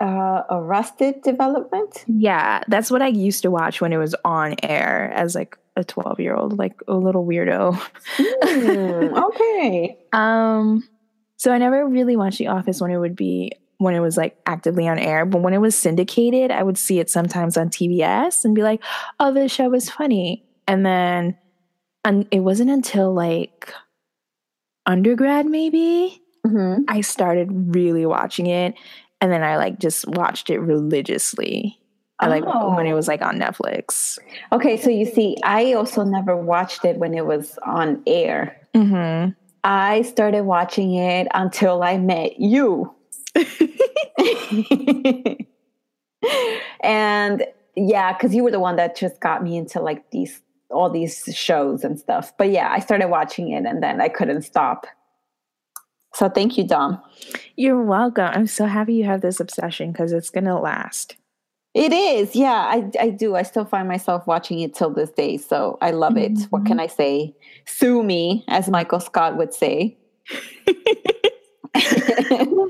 uh, 0.02 0.44
Arrested 0.50 1.22
Development. 1.22 2.04
Yeah, 2.08 2.64
that's 2.68 2.90
what 2.90 3.02
I 3.02 3.08
used 3.08 3.44
to 3.44 3.52
watch 3.52 3.80
when 3.80 3.94
it 3.94 3.98
was 3.98 4.16
on 4.26 4.56
air 4.64 5.12
as 5.14 5.36
like 5.36 5.58
a 5.76 5.84
12 5.84 6.20
year 6.20 6.36
old, 6.36 6.58
like 6.58 6.74
a 6.88 6.96
little 6.96 7.26
weirdo. 7.26 7.80
mm, 8.18 9.24
okay. 9.30 9.98
Um, 10.12 10.88
so 11.38 11.54
I 11.54 11.60
never 11.60 11.88
really 11.88 12.16
watched 12.16 12.40
The 12.40 12.48
Office 12.48 12.82
when 12.82 12.92
it 12.92 12.98
would 12.98 13.16
be 13.16 13.54
when 13.78 13.96
it 13.96 14.00
was 14.00 14.16
like 14.16 14.38
actively 14.46 14.88
on 14.88 15.00
air, 15.00 15.26
but 15.26 15.42
when 15.42 15.54
it 15.54 15.62
was 15.62 15.76
syndicated, 15.76 16.52
I 16.52 16.62
would 16.62 16.78
see 16.78 17.00
it 17.00 17.10
sometimes 17.10 17.58
on 17.58 17.70
TBS 17.70 18.46
and 18.46 18.54
be 18.54 18.62
like, 18.62 18.84
"Oh, 19.20 19.34
this 19.34 19.52
show 19.52 19.74
is 19.74 19.90
funny," 19.90 20.46
and 20.68 20.86
then, 20.86 21.36
and 22.06 22.28
it 22.30 22.42
wasn't 22.42 22.70
until 22.70 23.12
like 23.12 23.74
undergrad 24.86 25.46
maybe 25.48 26.22
mm-hmm. 26.46 26.84
I 26.88 27.02
started 27.02 27.76
really 27.76 28.06
watching 28.06 28.48
it, 28.48 28.76
and 29.22 29.32
then 29.32 29.44
I 29.44 29.58
like 29.58 29.80
just 29.80 30.08
watched 30.08 30.50
it 30.50 30.60
religiously. 30.60 31.78
I 32.20 32.28
like 32.28 32.44
oh. 32.46 32.76
when 32.76 32.86
it 32.86 32.94
was 32.94 33.08
like 33.08 33.22
on 33.22 33.40
Netflix. 33.40 34.20
Okay, 34.52 34.78
so 34.78 34.90
you 34.90 35.06
see, 35.06 35.38
I 35.44 35.74
also 35.74 36.04
never 36.04 36.38
watched 36.38 36.86
it 36.86 36.98
when 36.98 37.16
it 37.16 37.26
was 37.26 37.58
on 37.66 38.04
air. 38.06 38.62
Mm-hmm. 38.76 39.32
I 39.64 40.02
started 40.04 40.44
watching 40.44 40.94
it 40.96 41.28
until 41.34 41.82
I 41.82 41.98
met 41.98 42.40
you. 42.40 42.94
and 46.84 47.44
yeah, 47.76 48.14
because 48.14 48.36
you 48.36 48.44
were 48.44 48.52
the 48.52 48.60
one 48.60 48.76
that 48.76 48.96
just 48.96 49.20
got 49.20 49.44
me 49.44 49.58
into 49.58 49.80
like 49.82 50.12
these 50.12 50.42
all 50.70 50.90
these 50.90 51.24
shows 51.34 51.84
and 51.84 52.00
stuff. 52.00 52.34
But 52.38 52.52
yeah, 52.52 52.72
I 52.72 52.80
started 52.80 53.10
watching 53.10 53.52
it 53.52 53.66
and 53.66 53.84
then 53.84 54.00
I 54.00 54.10
couldn't 54.10 54.44
stop. 54.44 54.86
So 56.14 56.30
thank 56.30 56.58
you, 56.58 56.66
Dom. 56.66 57.02
You're 57.56 57.84
welcome. 57.84 58.26
I'm 58.26 58.48
so 58.48 58.66
happy 58.66 58.96
you 58.96 59.06
have 59.06 59.22
this 59.22 59.40
obsession 59.40 59.92
because 59.92 60.12
it's 60.12 60.30
going 60.30 60.46
to 60.46 60.56
last. 60.56 61.16
It 61.74 61.94
is. 61.94 62.36
Yeah, 62.36 62.52
I, 62.52 62.90
I 63.00 63.10
do. 63.10 63.36
I 63.36 63.44
still 63.44 63.64
find 63.64 63.88
myself 63.88 64.28
watching 64.28 64.60
it 64.60 64.76
till 64.76 64.90
this 64.90 65.10
day. 65.12 65.38
So 65.38 65.78
I 65.82 65.92
love 65.92 66.18
it. 66.18 66.34
Mm-hmm. 66.34 66.44
What 66.50 66.66
can 66.66 66.82
I 66.82 66.88
say? 66.88 67.34
Sue 67.66 68.04
me, 68.04 68.44
as 68.50 68.70
Michael 68.70 69.00
Scott 69.00 69.38
would 69.38 69.54
say. 69.54 69.98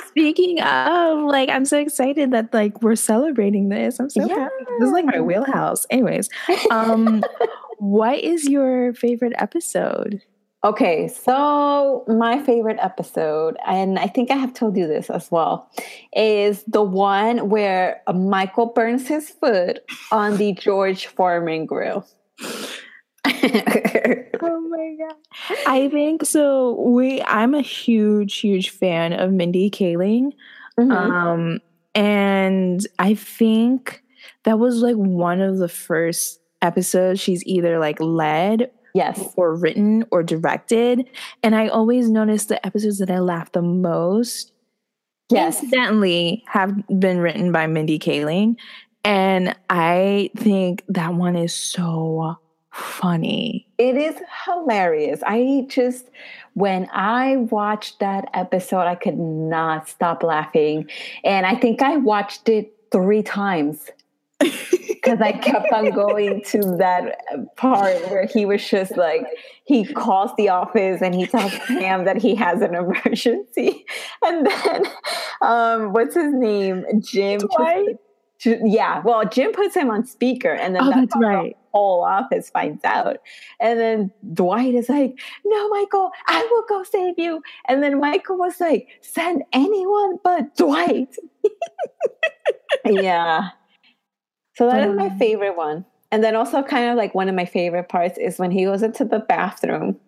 Speaking 0.07 0.61
of, 0.61 1.23
like, 1.23 1.49
I'm 1.49 1.65
so 1.65 1.79
excited 1.79 2.29
that 2.31 2.53
like 2.53 2.83
we're 2.83 2.95
celebrating 2.95 3.69
this. 3.69 3.99
I'm 3.99 4.11
so 4.11 4.27
yeah. 4.27 4.35
happy. 4.35 4.65
This 4.79 4.87
is 4.87 4.93
like 4.93 5.05
my 5.05 5.19
wheelhouse. 5.19 5.87
Anyways, 5.89 6.29
um, 6.69 7.23
what 7.79 8.19
is 8.19 8.47
your 8.47 8.93
favorite 8.93 9.33
episode? 9.37 10.21
Okay, 10.63 11.07
so 11.07 12.03
my 12.07 12.39
favorite 12.43 12.77
episode, 12.79 13.57
and 13.65 13.97
I 13.97 14.05
think 14.05 14.29
I 14.29 14.35
have 14.35 14.53
told 14.53 14.77
you 14.77 14.87
this 14.87 15.09
as 15.09 15.31
well, 15.31 15.71
is 16.15 16.63
the 16.67 16.83
one 16.83 17.49
where 17.49 18.01
Michael 18.13 18.67
burns 18.67 19.07
his 19.07 19.29
foot 19.29 19.79
on 20.11 20.37
the 20.37 20.53
George 20.53 21.07
Foreman 21.07 21.65
grill. 21.65 22.05
oh 23.25 24.61
my 24.69 24.95
god. 24.99 25.15
I 25.67 25.89
think 25.91 26.25
so 26.25 26.79
we 26.79 27.21
I'm 27.23 27.53
a 27.53 27.61
huge 27.61 28.39
huge 28.39 28.69
fan 28.71 29.13
of 29.13 29.31
Mindy 29.31 29.69
Kaling. 29.69 30.31
Mm-hmm. 30.79 30.91
Um 30.91 31.59
and 31.93 32.85
I 32.99 33.13
think 33.13 34.03
that 34.43 34.59
was 34.59 34.77
like 34.77 34.95
one 34.95 35.39
of 35.39 35.57
the 35.57 35.69
first 35.69 36.39
episodes 36.61 37.19
she's 37.19 37.43
either 37.45 37.79
like 37.79 37.99
led 37.99 38.71
yes. 38.93 39.33
or 39.35 39.55
written 39.55 40.05
or 40.11 40.23
directed. 40.23 41.09
And 41.43 41.55
i 41.55 41.67
always 41.67 42.09
notice 42.09 42.45
the 42.45 42.63
episodes 42.65 42.99
that 42.99 43.11
i 43.11 43.19
laugh 43.19 43.51
the 43.51 43.61
most 43.61 44.51
yes. 45.29 45.61
incidentally 45.61 46.43
have 46.47 46.73
been 46.99 47.19
written 47.19 47.51
by 47.51 47.67
mindy 47.67 47.99
kaling. 47.99 48.55
And 49.03 49.55
i 49.69 50.29
think 50.37 50.83
that 50.89 51.13
one 51.13 51.35
is 51.35 51.53
so 51.53 52.37
funny. 52.71 53.67
It 53.77 53.97
is 53.97 54.15
hilarious. 54.45 55.21
I 55.25 55.65
just 55.67 56.09
when 56.53 56.89
i 56.91 57.37
watched 57.37 57.99
that 57.99 58.29
episode 58.33 58.81
i 58.81 58.95
could 58.95 59.17
not 59.17 59.89
stop 59.89 60.23
laughing. 60.23 60.89
And 61.23 61.45
i 61.45 61.55
think 61.55 61.81
i 61.81 61.97
watched 61.97 62.49
it 62.49 62.75
three 62.91 63.23
times 63.23 63.89
because 65.01 65.19
I 65.19 65.31
kept 65.31 65.71
on 65.71 65.89
going 65.91 66.43
to 66.47 66.59
that 66.77 67.55
part 67.55 67.99
where 68.09 68.27
he 68.27 68.45
was 68.45 68.67
just 68.67 68.97
like 68.97 69.25
he 69.65 69.85
calls 69.85 70.31
the 70.37 70.49
office 70.49 71.01
and 71.01 71.15
he 71.15 71.25
tells 71.25 71.53
Pam 71.59 72.05
that 72.05 72.17
he 72.17 72.35
has 72.35 72.61
an 72.61 72.75
emergency, 72.75 73.85
and 74.23 74.45
then 74.45 74.83
um, 75.41 75.93
what's 75.93 76.15
his 76.15 76.33
name, 76.33 76.85
Jim? 76.99 77.39
Yeah, 78.43 79.01
well, 79.03 79.23
Jim 79.25 79.51
puts 79.51 79.75
him 79.75 79.91
on 79.91 80.05
speaker, 80.05 80.51
and 80.51 80.75
then 80.75 80.83
oh, 80.83 80.89
that's, 80.89 81.13
that's 81.13 81.15
right. 81.17 81.55
The 81.55 81.77
whole 81.77 82.03
office 82.03 82.49
finds 82.49 82.83
out, 82.83 83.17
and 83.59 83.79
then 83.79 84.11
Dwight 84.33 84.73
is 84.73 84.89
like, 84.89 85.19
"No, 85.45 85.69
Michael, 85.69 86.11
I 86.27 86.47
will 86.49 86.63
go 86.67 86.83
save 86.83 87.15
you." 87.17 87.41
And 87.67 87.83
then 87.83 87.99
Michael 87.99 88.37
was 88.37 88.59
like, 88.59 88.87
"Send 89.01 89.43
anyone 89.53 90.17
but 90.23 90.55
Dwight." 90.55 91.15
yeah 92.85 93.49
so 94.61 94.69
that 94.69 94.87
is 94.87 94.95
my 94.95 95.07
um, 95.07 95.17
favorite 95.17 95.57
one. 95.57 95.85
And 96.11 96.23
then 96.23 96.35
also 96.35 96.61
kind 96.61 96.87
of 96.91 96.95
like 96.95 97.15
one 97.15 97.27
of 97.27 97.33
my 97.33 97.45
favorite 97.45 97.89
parts 97.89 98.19
is 98.19 98.37
when 98.37 98.51
he 98.51 98.65
goes 98.65 98.83
into 98.83 99.03
the 99.03 99.17
bathroom. 99.17 99.99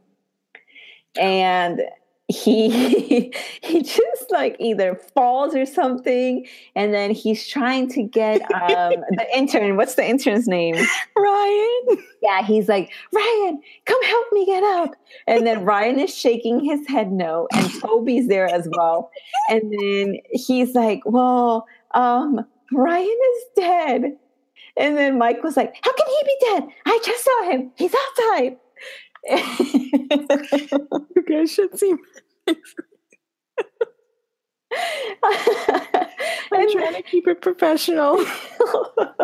And 1.19 1.81
he 2.27 3.33
he 3.63 3.81
just 3.81 4.29
like 4.29 4.55
either 4.60 4.93
falls 5.15 5.55
or 5.55 5.65
something 5.65 6.45
and 6.75 6.93
then 6.93 7.10
he's 7.10 7.48
trying 7.48 7.89
to 7.89 8.03
get 8.03 8.41
um 8.53 8.93
the 9.10 9.25
intern. 9.36 9.75
What's 9.75 9.95
the 9.95 10.07
intern's 10.07 10.48
name? 10.48 10.75
Ryan. 11.17 12.03
yeah 12.22 12.43
he's 12.43 12.69
like 12.69 12.91
ryan 13.12 13.60
come 13.86 14.03
help 14.03 14.27
me 14.33 14.45
get 14.45 14.63
up. 14.63 14.91
And 15.25 15.48
then 15.48 15.65
ryan 15.65 16.00
is 16.00 16.15
shaking 16.15 16.63
his 16.63 16.88
head 16.88 17.12
no 17.12 17.48
and 17.53 17.81
toby's 17.81 18.27
there 18.27 18.48
as 18.48 18.67
well. 18.77 19.10
And 19.50 19.74
then 19.74 20.17
he's 20.31 20.75
like 20.75 21.01
well 21.05 21.65
um 21.95 22.45
ryan 22.72 23.17
is 23.36 23.43
dead 23.55 24.17
and 24.77 24.98
then 24.98 25.18
mike 25.18 25.44
was 25.44 25.58
like 25.58 25.75
how 25.82 25.94
can 25.94 26.08
he 26.08 26.22
be 26.25 26.38
dead 26.42 26.63
i 26.86 27.00
just 27.03 27.24
saw 27.24 27.51
him 27.51 27.72
he's 27.75 27.94
outside 27.94 28.58
You 29.30 31.24
guys 31.27 31.51
should 31.51 31.77
see. 31.77 31.96
I'm 35.24 36.72
trying 36.72 36.96
to 36.96 37.03
keep 37.03 37.27
it 37.27 37.42
professional, 37.42 38.18
but 38.18 39.15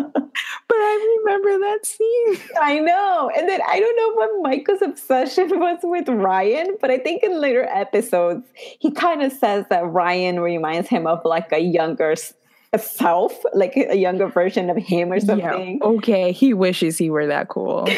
I 0.72 1.18
remember 1.26 1.58
that 1.66 1.86
scene. 1.86 2.38
I 2.62 2.80
know. 2.80 3.32
And 3.36 3.50
then 3.50 3.60
I 3.68 3.80
don't 3.80 3.98
know 3.98 4.14
what 4.14 4.30
Michael's 4.44 4.84
obsession 4.84 5.60
was 5.60 5.80
with 5.84 6.08
Ryan, 6.08 6.78
but 6.80 6.92
I 6.92 7.00
think 7.00 7.24
in 7.24 7.42
later 7.42 7.64
episodes, 7.66 8.46
he 8.54 8.92
kind 8.92 9.24
of 9.24 9.32
says 9.34 9.66
that 9.70 9.86
Ryan 9.86 10.40
reminds 10.40 10.88
him 10.88 11.08
of 11.08 11.26
like 11.26 11.52
a 11.52 11.60
younger 11.60 12.16
self, 12.78 13.34
like 13.54 13.76
a 13.76 13.96
younger 13.96 14.28
version 14.28 14.70
of 14.70 14.78
him 14.78 15.12
or 15.12 15.20
something. 15.20 15.80
Yeah. 15.82 15.88
Okay, 15.88 16.32
he 16.32 16.54
wishes 16.54 16.98
he 16.98 17.10
were 17.10 17.28
that 17.28 17.48
cool. 17.50 17.88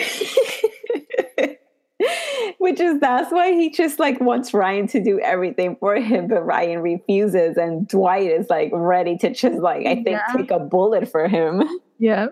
Which 2.57 2.79
is 2.79 2.99
that's 2.99 3.31
why 3.31 3.53
he 3.53 3.69
just 3.71 3.99
like 3.99 4.19
wants 4.21 4.53
Ryan 4.53 4.87
to 4.87 5.03
do 5.03 5.19
everything 5.19 5.75
for 5.79 5.95
him, 5.95 6.27
but 6.27 6.43
Ryan 6.45 6.79
refuses, 6.79 7.57
and 7.57 7.87
Dwight 7.87 8.31
is 8.31 8.49
like 8.49 8.69
ready 8.73 9.17
to 9.17 9.31
just 9.33 9.57
like 9.59 9.85
I 9.85 9.95
think 9.95 10.07
Yeah. 10.09 10.25
take 10.35 10.51
a 10.51 10.59
bullet 10.59 11.07
for 11.09 11.27
him. 11.27 11.63
Yeah. 11.99 12.27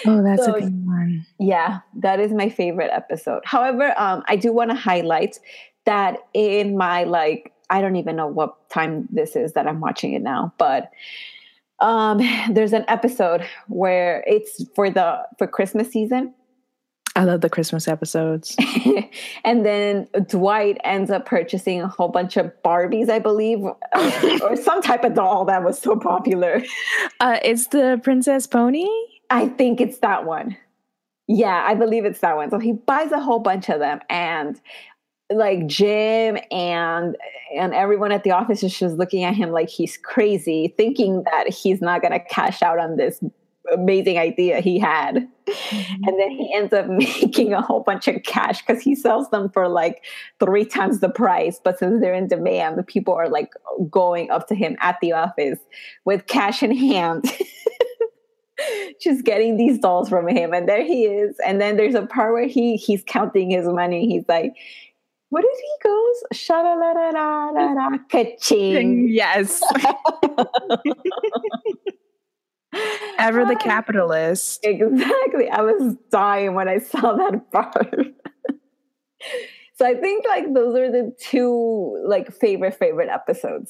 Oh, 0.06 0.22
that's 0.22 0.44
So- 0.44 0.56
a 0.56 0.60
good 0.62 0.86
one. 0.86 1.26
Yeah, 1.40 1.80
that 2.02 2.20
is 2.20 2.34
my 2.34 2.50
favorite 2.50 2.90
episode. 2.92 3.42
However, 3.46 3.94
um, 3.98 4.22
I 4.28 4.36
do 4.36 4.52
want 4.52 4.70
to 4.72 4.76
highlight 4.76 5.40
that 5.86 6.18
in 6.34 6.76
my 6.78 7.06
like, 7.06 7.53
I 7.70 7.82
don't 7.82 7.96
even 7.96 8.16
know 8.16 8.28
what 8.28 8.70
time 8.70 9.08
this 9.12 9.36
is 9.36 9.54
that 9.54 9.68
I'm 9.68 9.80
watching 9.80 10.14
it 10.14 10.22
now, 10.22 10.54
but 10.58 10.92
um, 11.80 12.20
there's 12.50 12.74
an 12.74 12.86
episode 12.88 13.46
where 13.68 14.24
it's 14.28 14.64
for 14.76 14.90
the 14.90 15.24
for 15.38 15.48
Christmas 15.48 15.92
season, 15.92 16.34
I 17.16 17.26
love 17.26 17.42
the 17.42 17.50
Christmas 17.50 17.88
episodes. 17.88 18.56
and 19.44 19.66
then 19.66 20.08
Dwight 20.28 20.78
ends 20.84 21.12
up 21.12 21.26
purchasing 21.26 21.82
a 21.82 21.88
whole 21.88 22.08
bunch 22.08 22.38
of 22.38 22.52
Barbies, 22.64 23.10
I 23.10 23.20
believe, 23.20 23.60
or 24.42 24.56
some 24.56 24.82
type 24.82 25.04
of 25.04 25.14
doll 25.14 25.46
that 25.46 25.64
was 25.64 25.80
so 25.80 25.96
popular. 25.96 26.64
Uh, 27.20 27.38
it's 27.44 27.68
the 27.68 28.00
Princess 28.04 28.48
Pony. 28.48 28.88
I 29.30 29.48
think 29.50 29.80
it's 29.80 30.00
that 30.00 30.26
one. 30.26 30.58
Yeah, 31.28 31.64
I 31.66 31.76
believe 31.76 32.04
it's 32.04 32.20
that 32.22 32.36
one. 32.36 32.50
So 32.50 32.60
he 32.60 32.74
buys 32.74 33.12
a 33.12 33.20
whole 33.20 33.40
bunch 33.40 33.70
of 33.70 33.80
them 33.80 34.00
and 34.10 34.60
like 35.36 35.68
Jim 35.68 36.38
and 36.52 37.16
and 37.56 37.74
everyone 37.74 38.12
at 38.12 38.24
the 38.24 38.32
office 38.32 38.64
is 38.64 38.78
just 38.78 38.98
looking 38.98 39.24
at 39.24 39.36
him 39.36 39.52
like 39.52 39.70
he's 39.70 39.98
crazy, 39.98 40.74
thinking 40.78 41.24
that 41.32 41.50
he's 41.50 41.82
not 41.82 42.02
gonna 42.02 42.20
cash 42.20 42.62
out 42.62 42.80
on 42.80 42.98
this 42.98 43.24
amazing 43.72 44.18
idea 44.18 44.60
he 44.60 44.80
had. 44.80 45.28
Mm-hmm. 45.46 46.04
And 46.04 46.20
then 46.20 46.32
he 46.32 46.54
ends 46.54 46.74
up 46.74 46.88
making 46.90 47.54
a 47.54 47.62
whole 47.62 47.82
bunch 47.82 48.08
of 48.08 48.24
cash 48.24 48.62
because 48.66 48.82
he 48.82 48.96
sells 48.96 49.30
them 49.30 49.50
for 49.50 49.68
like 49.68 50.04
three 50.40 50.66
times 50.66 51.00
the 51.00 51.10
price. 51.10 51.60
But 51.64 51.80
since 51.80 52.02
they're 52.02 52.14
in 52.14 52.28
demand, 52.28 52.78
the 52.78 52.84
people 52.84 53.14
are 53.14 53.30
like 53.30 53.54
going 53.90 54.30
up 54.32 54.48
to 54.48 54.56
him 54.56 54.78
at 54.80 54.98
the 55.02 55.14
office 55.14 55.60
with 56.06 56.28
cash 56.28 56.64
in 56.64 56.76
hand. 56.76 57.32
Just 59.02 59.26
getting 59.26 59.58
these 59.58 59.80
dolls 59.80 60.08
from 60.08 60.28
him, 60.28 60.54
and 60.54 60.70
there 60.70 60.86
he 60.86 61.06
is. 61.06 61.36
And 61.46 61.60
then 61.60 61.76
there's 61.76 61.96
a 61.96 62.06
part 62.06 62.34
where 62.34 62.48
he 62.48 62.78
he's 62.78 63.04
counting 63.06 63.50
his 63.50 63.68
money. 63.68 64.08
He's 64.08 64.24
like, 64.30 64.54
"What 65.34 65.42
did 65.42 65.58
he 65.68 65.74
goes? 65.90 66.18
Sha 66.40 66.62
la 66.62 66.74
la 66.74 66.92
la 66.92 67.10
la 67.10 67.50
la 67.50 67.66
la 67.74 67.90
ka-ching." 68.12 69.08
Yes. 69.22 69.62
Ever 73.20 73.46
the 73.46 73.56
Ah. 73.56 73.64
capitalist. 73.64 74.60
Exactly. 74.66 75.50
I 75.50 75.62
was 75.62 75.96
dying 76.12 76.54
when 76.56 76.68
I 76.68 76.80
saw 76.80 77.14
that 77.16 77.52
part. 77.52 77.96
so 79.76 79.86
I 79.86 79.94
think 79.96 80.26
like 80.28 80.54
those 80.54 80.76
are 80.76 80.92
the 80.92 81.16
two 81.20 82.02
like 82.06 82.32
favorite 82.34 82.74
favorite 82.76 83.10
episodes. 83.10 83.70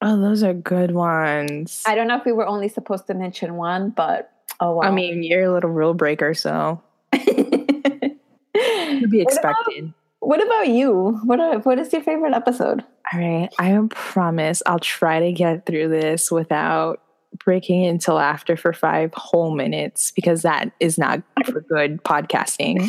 Oh, 0.00 0.20
those 0.20 0.42
are 0.42 0.52
good 0.54 0.90
ones. 0.92 1.82
I 1.86 1.94
don't 1.94 2.08
know 2.08 2.16
if 2.16 2.24
we 2.24 2.32
were 2.32 2.46
only 2.46 2.68
supposed 2.68 3.06
to 3.06 3.14
mention 3.14 3.54
one, 3.54 3.90
but 3.90 4.30
oh 4.60 4.72
wow. 4.76 4.82
I 4.82 4.90
mean, 4.90 5.22
you're 5.22 5.44
a 5.44 5.52
little 5.52 5.70
rule 5.70 5.94
breaker, 5.94 6.34
so 6.34 6.82
to 7.12 9.06
be 9.08 9.20
expected. 9.20 9.92
What 10.22 10.40
about 10.40 10.68
you? 10.68 11.18
What 11.24 11.40
are, 11.40 11.58
what 11.58 11.80
is 11.80 11.92
your 11.92 12.00
favorite 12.00 12.32
episode? 12.32 12.84
All 13.12 13.20
right. 13.20 13.48
I 13.58 13.76
promise 13.90 14.62
I'll 14.66 14.78
try 14.78 15.18
to 15.18 15.32
get 15.32 15.66
through 15.66 15.88
this 15.88 16.30
without 16.30 17.02
breaking 17.44 17.82
into 17.82 18.14
laughter 18.14 18.56
for 18.56 18.72
five 18.72 19.12
whole 19.14 19.52
minutes 19.52 20.12
because 20.12 20.42
that 20.42 20.70
is 20.78 20.96
not 20.96 21.22
for 21.44 21.62
good 21.62 22.04
podcasting. 22.04 22.88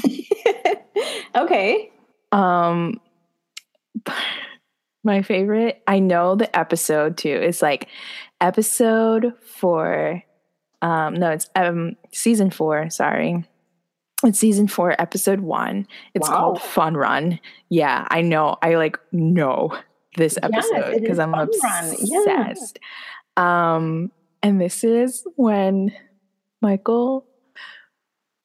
okay. 1.36 1.92
Um 2.32 3.02
my 5.04 5.24
favorite, 5.24 5.82
I 5.88 5.98
know 6.00 6.36
the 6.36 6.56
episode 6.56 7.18
too. 7.18 7.36
It's 7.42 7.64
like 7.64 7.88
episode 8.42 9.34
4 9.42 10.22
um 10.84 11.16
no, 11.16 11.32
it's 11.32 11.50
um 11.56 11.96
season 12.12 12.52
4, 12.52 12.92
sorry. 12.92 13.44
It's 14.24 14.40
season 14.40 14.68
4 14.68 15.00
episode 15.02 15.40
1. 15.42 15.88
It's 16.14 16.30
Wow. 16.30 16.36
called 16.38 16.62
Fun 16.62 16.96
Run. 16.96 17.40
Yeah, 17.70 18.08
I 18.10 18.22
know. 18.22 18.58
I 18.62 18.76
like 18.76 18.98
know 19.12 19.78
this 20.16 20.38
episode 20.42 20.94
because 21.02 21.14
is 21.14 21.20
I'm 21.20 21.34
Run. 21.34 21.50
Yeah. 22.00 22.50
obsessed. 22.50 22.80
Um 23.38 24.12
and 24.42 24.60
this 24.62 24.84
is 24.84 25.26
when 25.36 25.92
Michael 26.62 27.26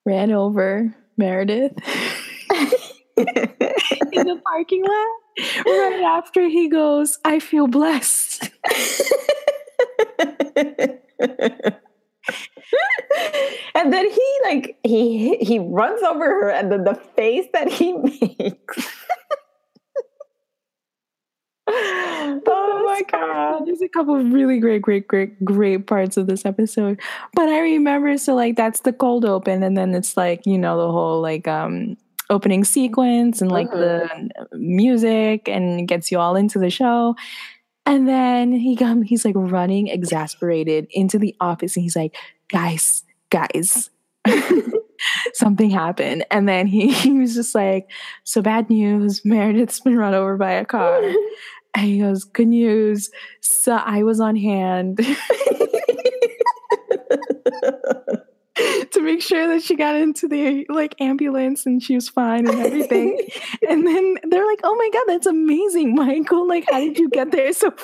ran 0.06 0.30
over 0.32 0.94
Meredith 1.16 1.72
in 3.16 3.16
the 3.16 4.40
parking 4.44 4.84
lot 4.84 5.66
right 5.66 6.02
after 6.04 6.48
he 6.48 6.68
goes, 6.68 7.18
I 7.24 7.38
feel 7.40 7.66
blessed. 7.68 8.50
and 13.74 13.92
then 13.92 14.10
he 14.10 14.38
like 14.44 14.78
he 14.84 15.36
he 15.36 15.58
runs 15.58 16.02
over 16.02 16.24
her 16.24 16.50
and 16.50 16.70
then 16.70 16.84
the 16.84 16.94
face 16.94 17.46
that 17.52 17.68
he 17.68 17.92
makes 18.38 18.94
oh 21.70 22.82
my 22.86 23.02
god 23.10 23.66
There's 23.66 23.82
a 23.82 23.88
couple 23.88 24.16
of 24.16 24.32
really 24.32 24.58
great, 24.58 24.82
great, 24.82 25.06
great, 25.08 25.44
great 25.44 25.86
parts 25.86 26.16
of 26.16 26.26
this 26.26 26.44
episode. 26.44 27.00
But 27.34 27.48
I 27.48 27.60
remember, 27.60 28.16
so 28.18 28.34
like 28.34 28.56
that's 28.56 28.80
the 28.80 28.92
cold 28.92 29.24
open, 29.24 29.62
and 29.62 29.76
then 29.76 29.94
it's 29.94 30.16
like, 30.16 30.46
you 30.46 30.58
know, 30.58 30.78
the 30.78 30.92
whole 30.92 31.20
like 31.20 31.46
um 31.48 31.96
opening 32.30 32.62
sequence 32.64 33.40
and 33.40 33.50
like 33.50 33.70
the 33.70 34.06
music 34.52 35.48
and 35.48 35.88
gets 35.88 36.10
you 36.10 36.18
all 36.18 36.36
into 36.36 36.58
the 36.58 36.70
show. 36.70 37.14
And 37.88 38.06
then 38.06 38.52
he 38.52 38.76
come, 38.76 39.00
he's 39.00 39.24
like 39.24 39.34
running 39.34 39.88
exasperated 39.88 40.88
into 40.90 41.18
the 41.18 41.34
office 41.40 41.74
and 41.74 41.82
he's 41.82 41.96
like, 41.96 42.14
guys, 42.50 43.02
guys. 43.30 43.88
Something 45.32 45.70
happened. 45.70 46.26
And 46.30 46.46
then 46.46 46.66
he, 46.66 46.92
he 46.92 47.12
was 47.12 47.34
just 47.34 47.54
like, 47.54 47.90
So 48.24 48.42
bad 48.42 48.68
news. 48.68 49.24
Meredith's 49.24 49.80
been 49.80 49.96
run 49.96 50.12
over 50.12 50.36
by 50.36 50.52
a 50.52 50.64
car. 50.66 51.00
And 51.74 51.86
he 51.86 52.00
goes, 52.00 52.24
Good 52.24 52.48
news. 52.48 53.10
So 53.40 53.72
I 53.72 54.02
was 54.02 54.20
on 54.20 54.36
hand 54.36 55.00
to 58.98 59.04
make 59.04 59.22
sure 59.22 59.46
that 59.48 59.62
she 59.62 59.76
got 59.76 59.94
into 59.94 60.26
the 60.26 60.66
like 60.68 60.94
ambulance 61.00 61.66
and 61.66 61.80
she 61.82 61.94
was 61.94 62.08
fine 62.08 62.48
and 62.48 62.58
everything. 62.60 63.28
and 63.68 63.86
then 63.86 64.16
they're 64.24 64.46
like, 64.46 64.60
Oh 64.64 64.74
my 64.74 64.90
god, 64.92 65.04
that's 65.06 65.26
amazing, 65.26 65.94
Michael. 65.94 66.48
Like, 66.48 66.68
how 66.70 66.80
did 66.80 66.98
you 66.98 67.08
get 67.08 67.30
there 67.30 67.52
so? 67.52 67.72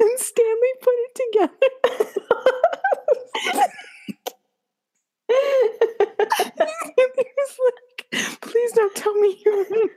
And 0.00 0.18
Stanley 0.18 0.72
put 0.80 0.94
it 0.94 1.14
together. 1.14 1.52
and 6.98 7.10
he 7.16 7.24
was 7.36 7.58
like, 7.66 8.40
Please 8.40 8.72
don't 8.72 8.94
tell 8.94 9.14
me 9.14 9.42
you 9.44 9.90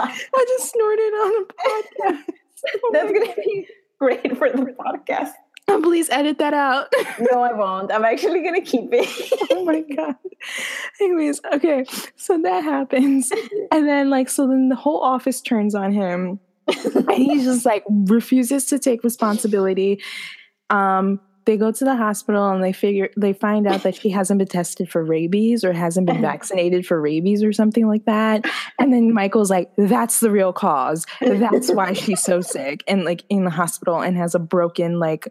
I 0.00 0.44
just 0.48 0.72
snorted 0.72 1.14
on 1.14 1.42
a 1.42 1.46
podcast. 1.46 2.24
That's 2.92 3.12
gonna 3.12 3.34
be 3.34 3.66
great 3.98 4.36
for 4.36 4.50
the 4.50 4.74
podcast. 4.78 5.32
Please 5.82 6.08
edit 6.10 6.38
that 6.38 6.54
out. 6.54 6.92
no, 7.20 7.42
I 7.42 7.52
won't. 7.52 7.92
I'm 7.92 8.04
actually 8.04 8.42
gonna 8.42 8.62
keep 8.62 8.88
it. 8.92 9.08
oh 9.50 9.64
my 9.64 9.82
god. 9.82 10.16
Anyways, 11.00 11.40
okay, 11.52 11.84
so 12.16 12.40
that 12.40 12.64
happens, 12.64 13.30
and 13.70 13.86
then 13.86 14.08
like 14.08 14.28
so 14.28 14.46
then 14.46 14.68
the 14.68 14.76
whole 14.76 15.00
office 15.00 15.40
turns 15.40 15.74
on 15.74 15.92
him, 15.92 16.40
and 16.68 17.12
he 17.12 17.42
just 17.42 17.66
like 17.66 17.84
refuses 17.88 18.64
to 18.66 18.78
take 18.78 19.04
responsibility. 19.04 20.00
Um, 20.70 21.20
they 21.48 21.56
go 21.56 21.72
to 21.72 21.82
the 21.82 21.96
hospital 21.96 22.50
and 22.50 22.62
they 22.62 22.74
figure 22.74 23.08
they 23.16 23.32
find 23.32 23.66
out 23.66 23.82
that 23.82 23.94
she 23.94 24.10
hasn't 24.10 24.36
been 24.36 24.46
tested 24.46 24.90
for 24.90 25.02
rabies 25.02 25.64
or 25.64 25.72
hasn't 25.72 26.06
been 26.06 26.20
vaccinated 26.30 26.86
for 26.86 27.00
rabies 27.00 27.42
or 27.42 27.54
something 27.54 27.88
like 27.88 28.04
that. 28.04 28.44
And 28.78 28.92
then 28.92 29.14
Michael's 29.14 29.48
like, 29.48 29.70
that's 29.78 30.20
the 30.20 30.30
real 30.30 30.52
cause. 30.52 31.06
That's 31.22 31.72
why 31.72 31.94
she's 31.94 32.22
so 32.22 32.40
sick 32.42 32.84
and 32.86 33.06
like 33.06 33.24
in 33.30 33.44
the 33.44 33.50
hospital 33.50 34.02
and 34.02 34.14
has 34.18 34.34
a 34.34 34.38
broken 34.38 34.98
like 34.98 35.26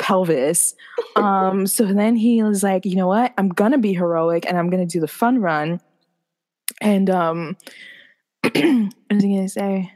pelvis. 0.00 0.74
Um, 1.14 1.68
so 1.68 1.84
then 1.84 2.16
he 2.16 2.42
was 2.42 2.64
like, 2.64 2.84
you 2.84 2.96
know 2.96 3.06
what? 3.06 3.32
I'm 3.38 3.50
gonna 3.50 3.78
be 3.78 3.94
heroic 3.94 4.46
and 4.48 4.58
I'm 4.58 4.70
gonna 4.70 4.86
do 4.86 4.98
the 4.98 5.06
fun 5.06 5.38
run. 5.38 5.80
And 6.80 7.08
um 7.08 7.56
what 8.42 8.54
was 8.54 9.22
he 9.22 9.36
gonna 9.36 9.48
say? 9.48 9.92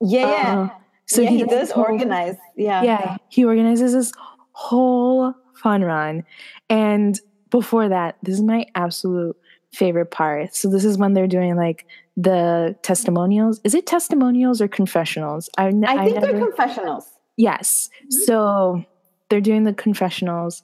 Yeah, 0.00 0.26
yeah. 0.26 0.60
Uh, 0.62 0.68
so 1.06 1.20
yeah, 1.20 1.30
he, 1.30 1.36
he 1.38 1.44
does 1.44 1.70
organize. 1.70 2.36
Yeah. 2.56 2.82
Yeah. 2.82 3.16
He 3.28 3.44
organizes 3.44 3.92
this 3.92 4.12
whole 4.52 5.34
fun 5.54 5.82
run. 5.82 6.24
And 6.68 7.18
before 7.50 7.88
that, 7.88 8.16
this 8.22 8.34
is 8.34 8.42
my 8.42 8.66
absolute 8.74 9.36
favorite 9.72 10.10
part. 10.10 10.54
So 10.54 10.68
this 10.68 10.84
is 10.84 10.98
when 10.98 11.14
they're 11.14 11.26
doing 11.26 11.56
like 11.56 11.86
the 12.16 12.76
testimonials. 12.82 13.60
Is 13.64 13.74
it 13.74 13.86
testimonials 13.86 14.60
or 14.60 14.68
confessionals? 14.68 15.48
I, 15.56 15.68
n- 15.68 15.84
I 15.84 16.04
think 16.04 16.18
I 16.18 16.20
never, 16.20 16.32
they're 16.32 16.46
confessionals. 16.46 17.10
Yes. 17.36 17.88
Mm-hmm. 18.04 18.24
So 18.24 18.84
they're 19.28 19.40
doing 19.40 19.64
the 19.64 19.72
confessionals, 19.72 20.62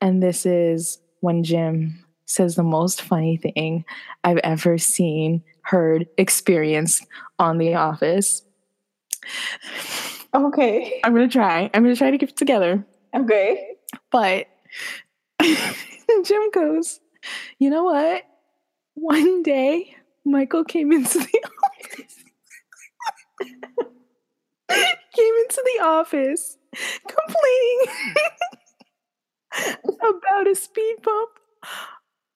and 0.00 0.22
this 0.22 0.44
is 0.44 0.98
when 1.20 1.44
Jim 1.44 2.04
says 2.26 2.56
the 2.56 2.62
most 2.62 3.00
funny 3.02 3.36
thing 3.36 3.84
I've 4.24 4.38
ever 4.38 4.76
seen, 4.76 5.42
heard, 5.62 6.06
experienced 6.18 7.06
on 7.38 7.58
The 7.58 7.74
Office. 7.74 8.42
Okay. 10.34 11.00
I'm 11.04 11.14
gonna 11.14 11.28
try. 11.28 11.70
I'm 11.72 11.82
gonna 11.82 11.96
try 11.96 12.10
to 12.10 12.18
keep 12.18 12.30
it 12.30 12.36
together. 12.36 12.84
Okay. 13.14 13.76
But 14.10 14.46
Jim 16.24 16.50
goes, 16.52 17.00
you 17.58 17.70
know 17.70 17.84
what? 17.84 18.24
One 18.94 19.42
day, 19.42 19.96
Michael 20.24 20.64
came 20.64 20.92
into 20.92 21.18
the 21.18 21.42
office. 21.64 22.24
came 24.70 25.34
into 25.34 25.62
the 25.64 25.84
office 25.84 26.58
complaining 27.08 27.86
about 30.00 30.48
a 30.48 30.54
speed 30.54 30.96
bump 31.02 31.30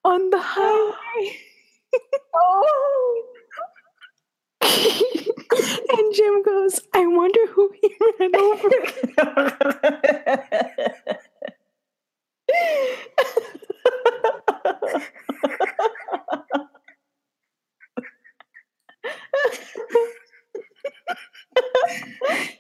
on 0.05 0.31
the 0.31 0.41
highway. 0.41 1.37
oh. 2.35 3.32
and 5.97 6.15
Jim 6.15 6.43
goes, 6.43 6.81
I 6.95 7.07
wonder 7.07 7.47
who 7.49 7.71
he 7.81 7.95
ran 8.19 8.37
over. 8.37 8.71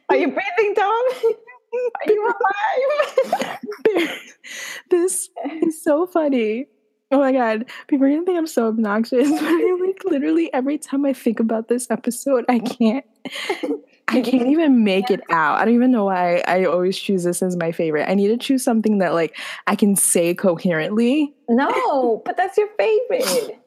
Are 0.09 0.17
you 0.17 0.29
breathing, 0.29 0.75
Dom? 0.75 1.05
Are 1.75 2.12
you 2.12 2.27
alive? 2.27 4.09
this 4.91 5.31
is 5.62 5.83
so 5.83 6.07
funny. 6.07 6.67
Oh 7.12 7.18
my 7.18 7.31
god, 7.31 7.66
people 7.88 8.07
are 8.07 8.11
gonna 8.11 8.25
think 8.25 8.38
I'm 8.38 8.46
so 8.46 8.68
obnoxious, 8.68 9.29
but 9.31 9.42
I 9.42 9.79
like 9.87 10.03
literally 10.05 10.53
every 10.55 10.79
time 10.79 11.05
I 11.05 11.12
think 11.12 11.40
about 11.40 11.68
this 11.68 11.90
episode, 11.90 12.46
I 12.48 12.59
can't 12.59 13.05
I 14.09 14.20
can't 14.22 14.48
even 14.48 14.83
make 14.83 15.11
it 15.11 15.20
out. 15.31 15.61
I 15.61 15.66
don't 15.66 15.75
even 15.75 15.90
know 15.90 16.07
why 16.07 16.42
I 16.48 16.64
always 16.64 16.98
choose 16.98 17.25
this 17.25 17.42
as 17.42 17.55
my 17.57 17.70
favorite. 17.70 18.09
I 18.09 18.14
need 18.14 18.29
to 18.29 18.38
choose 18.38 18.64
something 18.64 18.98
that 18.98 19.12
like 19.12 19.37
I 19.66 19.77
can 19.77 19.94
say 19.94 20.35
coherently. 20.35 21.35
No, 21.51 22.22
but 22.25 22.38
that's 22.38 22.57
your 22.57 22.68
favorite. 22.79 23.59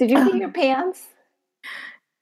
Did 0.00 0.10
you 0.10 0.30
pee 0.30 0.38
your 0.38 0.50
pants? 0.52 1.06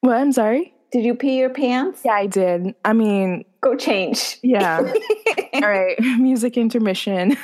Well, 0.02 0.20
I'm 0.20 0.32
sorry. 0.32 0.74
Did 0.92 1.04
you 1.04 1.14
pee 1.14 1.38
your 1.38 1.50
pants? 1.50 2.02
Yeah, 2.04 2.12
I 2.12 2.26
did. 2.26 2.74
I 2.84 2.92
mean, 2.92 3.46
go 3.62 3.74
change. 3.74 4.38
Yeah. 4.42 4.92
All 5.54 5.60
right. 5.62 5.98
Music 6.18 6.58
intermission. 6.58 7.36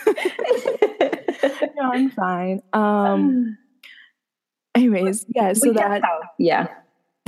No, 1.81 1.93
I'm 1.93 2.11
fine. 2.11 2.63
Um 2.73 3.59
anyways, 4.75 5.27
yeah, 5.35 5.53
so 5.53 5.73
that 5.73 6.03
yeah. 6.39 6.69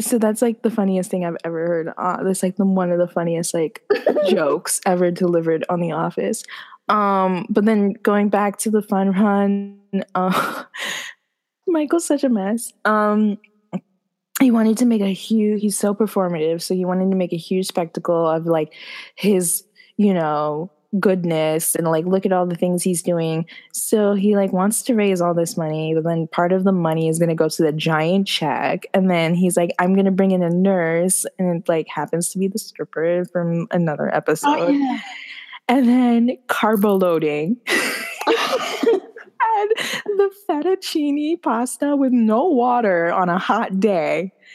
So 0.01 0.19
that's 0.19 0.43
like 0.43 0.63
the 0.63 0.71
funniest 0.71 1.11
thing 1.11 1.25
I've 1.25 1.37
ever 1.45 1.67
heard. 1.67 1.93
Uh, 1.97 2.23
that's 2.23 2.43
like 2.43 2.57
the 2.57 2.65
one 2.65 2.91
of 2.91 2.99
the 2.99 3.09
funniest 3.09 3.55
like 3.55 3.83
jokes 4.29 4.81
ever 4.87 5.11
delivered 5.11 5.65
on 5.69 5.81
The 5.81 5.93
Office. 5.93 6.43
Um, 6.89 7.47
but 7.49 7.65
then 7.65 7.93
going 8.03 8.29
back 8.29 8.59
to 8.59 8.71
the 8.71 8.83
fun 8.83 9.13
run, 9.13 9.81
uh, 10.15 10.65
Michael's 11.67 12.07
such 12.07 12.25
a 12.25 12.29
mess. 12.29 12.73
Um, 12.85 13.39
he 14.41 14.51
wanted 14.51 14.79
to 14.79 14.87
make 14.87 15.03
a 15.03 15.13
huge. 15.13 15.61
He's 15.61 15.79
so 15.79 15.95
performative, 15.95 16.63
so 16.63 16.75
he 16.75 16.85
wanted 16.85 17.11
to 17.11 17.17
make 17.17 17.33
a 17.33 17.37
huge 17.37 17.67
spectacle 17.67 18.29
of 18.29 18.47
like 18.47 18.73
his, 19.15 19.65
you 19.97 20.13
know, 20.13 20.71
goodness 21.01 21.75
and 21.75 21.87
like 21.87 22.05
look 22.05 22.27
at 22.27 22.33
all 22.33 22.47
the 22.47 22.57
things 22.57 22.83
he's 22.83 23.03
doing. 23.03 23.47
So 23.73 24.15
he 24.15 24.37
like 24.37 24.53
wants 24.53 24.83
to 24.83 24.95
raise 24.95 25.21
all 25.21 25.35
this 25.35 25.57
money, 25.57 25.95
but 25.95 26.05
then 26.05 26.27
part 26.29 26.53
of 26.53 26.65
the 26.65 26.73
money 26.73 27.09
is 27.09 27.19
going 27.19 27.29
to 27.29 27.35
go 27.35 27.49
to 27.49 27.63
the 27.63 27.73
giant 27.73 28.27
check. 28.27 28.87
And 28.93 29.11
then 29.11 29.35
he's 29.35 29.57
like, 29.57 29.75
I'm 29.79 29.95
going 29.95 30.07
to 30.07 30.11
bring 30.11 30.33
in 30.33 30.43
a 30.43 30.51
nurse. 30.51 31.25
And 31.39 31.61
it 31.63 31.69
like 31.69 31.89
happens 31.89 32.31
to 32.31 32.39
be 32.39 32.49
the 32.49 32.59
stripper 32.59 33.25
from 33.33 33.67
another 33.71 34.15
episode. 34.15 34.59
Oh, 34.59 34.69
yeah. 34.69 35.01
And 35.69 35.89
then 35.89 36.39
carbo 36.49 36.97
loading. 36.97 37.57
and 38.27 39.71
the 40.19 40.31
fettuccine 40.49 41.41
pasta 41.41 41.97
with 41.97 42.13
no 42.13 42.45
water 42.45 43.13
on 43.13 43.29
a 43.29 43.39
hot 43.39 43.81
day 43.81 44.33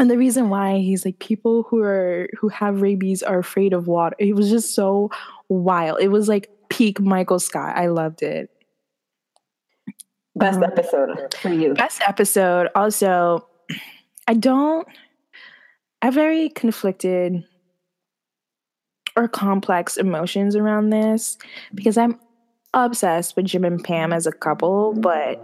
and 0.00 0.10
the 0.10 0.16
reason 0.16 0.48
why 0.48 0.78
he's 0.78 1.04
like 1.04 1.18
people 1.18 1.64
who 1.64 1.82
are 1.82 2.28
who 2.38 2.48
have 2.48 2.80
rabies 2.80 3.22
are 3.22 3.38
afraid 3.38 3.74
of 3.74 3.86
water 3.86 4.16
it 4.18 4.34
was 4.34 4.50
just 4.50 4.74
so 4.74 5.10
wild. 5.48 5.98
It 6.00 6.08
was 6.08 6.26
like 6.26 6.50
peak 6.70 6.98
michael 7.00 7.38
scott. 7.38 7.76
I 7.76 7.88
loved 7.88 8.22
it. 8.22 8.50
Best 10.34 10.56
um, 10.56 10.64
episode 10.64 11.34
for 11.34 11.52
you. 11.52 11.74
best 11.74 12.00
episode. 12.06 12.68
Also 12.74 13.46
i 14.26 14.34
don't 14.34 14.86
i 16.02 16.06
have 16.06 16.14
very 16.14 16.48
conflicted 16.50 17.44
or 19.16 19.26
complex 19.28 19.96
emotions 19.96 20.54
around 20.54 20.90
this 20.90 21.36
because 21.74 21.98
i'm 21.98 22.18
obsessed 22.74 23.34
with 23.34 23.46
jim 23.46 23.64
and 23.64 23.82
pam 23.82 24.12
as 24.12 24.26
a 24.26 24.32
couple 24.32 24.92
but 24.94 25.42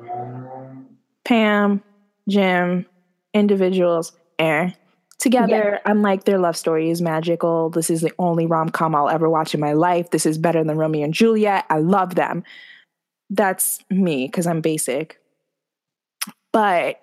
pam 1.24 1.82
jim 2.28 2.86
individuals 3.34 4.12
eh. 4.38 4.70
Together, 5.18 5.80
yeah. 5.84 5.90
I'm 5.90 6.02
like, 6.02 6.24
their 6.24 6.38
love 6.38 6.56
story 6.56 6.90
is 6.90 7.00
magical. 7.00 7.70
This 7.70 7.88
is 7.88 8.02
the 8.02 8.12
only 8.18 8.44
rom 8.44 8.68
com 8.68 8.94
I'll 8.94 9.08
ever 9.08 9.30
watch 9.30 9.54
in 9.54 9.60
my 9.60 9.72
life. 9.72 10.10
This 10.10 10.26
is 10.26 10.36
better 10.36 10.62
than 10.62 10.76
Romeo 10.76 11.04
and 11.04 11.14
Juliet. 11.14 11.64
I 11.70 11.78
love 11.78 12.16
them. 12.16 12.44
That's 13.30 13.78
me 13.90 14.26
because 14.26 14.46
I'm 14.46 14.60
basic. 14.60 15.18
But 16.52 17.00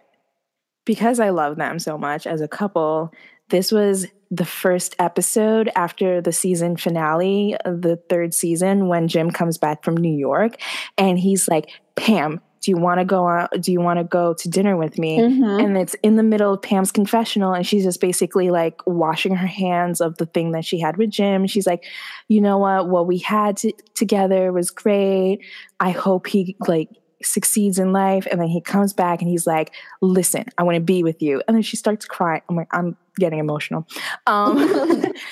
because 0.86 1.20
I 1.20 1.30
love 1.30 1.58
them 1.58 1.80
so 1.80 1.98
much 1.98 2.28
as 2.28 2.40
a 2.40 2.48
couple, 2.48 3.12
this 3.50 3.72
was 3.72 4.08
the 4.32 4.46
first 4.46 4.96
episode 5.00 5.70
after 5.76 6.20
the 6.20 6.34
season 6.34 6.76
finale 6.76 7.56
the 7.66 8.02
third 8.10 8.34
season 8.34 8.88
when 8.88 9.08
Jim 9.08 9.30
comes 9.30 9.60
back 9.60 9.84
from 9.84 9.96
New 9.96 10.14
York 10.14 10.56
and 10.98 11.20
he's 11.20 11.48
like, 11.48 11.70
Pam, 11.96 12.42
do 12.64 12.72
you 12.72 12.78
want 12.78 13.00
to 13.00 13.06
go 13.06 13.28
out 13.28 13.52
do 13.60 13.72
you 13.72 13.82
want 13.82 14.00
to 14.00 14.04
go 14.04 14.34
to 14.34 14.50
dinner 14.50 14.76
with 14.78 14.98
me? 14.98 15.20
Mm-hmm. 15.20 15.60
and 15.60 15.78
it's 15.78 15.96
in 16.02 16.16
the 16.16 16.24
middle 16.24 16.54
of 16.54 16.62
pam's 16.62 16.92
confessional 16.92 17.54
and 17.54 17.68
she's 17.68 17.84
just 17.84 18.02
basically 18.02 18.50
like 18.50 18.80
washing 18.88 19.36
her 19.36 19.48
hands 19.48 20.02
of 20.02 20.18
the 20.18 20.26
thing 20.26 20.52
that 20.52 20.66
she 20.66 20.80
had 20.80 20.98
with 20.98 21.10
jim. 21.10 21.46
She's 21.46 21.68
like 21.68 21.86
you 22.30 22.42
know 22.42 22.58
what? 22.58 22.90
What 22.90 23.06
we 23.06 23.20
had 23.20 23.58
to, 23.58 23.74
together 23.94 24.52
was 24.52 24.72
great. 24.72 25.40
I 25.80 25.92
hope 25.92 26.28
he 26.28 26.56
like 26.68 26.90
succeeds 27.22 27.80
in 27.80 27.94
life. 27.94 28.28
And 28.32 28.40
then 28.40 28.48
he 28.48 28.62
comes 28.62 28.94
back 28.94 29.22
and 29.22 29.30
he's 29.30 29.48
like 29.48 29.74
listen 30.02 30.46
i 30.58 30.64
want 30.64 30.76
to 30.76 30.82
be 30.82 31.04
with 31.04 31.22
you. 31.22 31.42
And 31.48 31.56
then 31.56 31.64
she 31.64 31.78
starts 31.78 32.06
crying. 32.06 32.42
I'm 32.50 32.56
like 32.56 32.70
i'm 32.72 32.98
getting 33.20 33.40
emotional. 33.40 33.88
Um, 34.26 34.58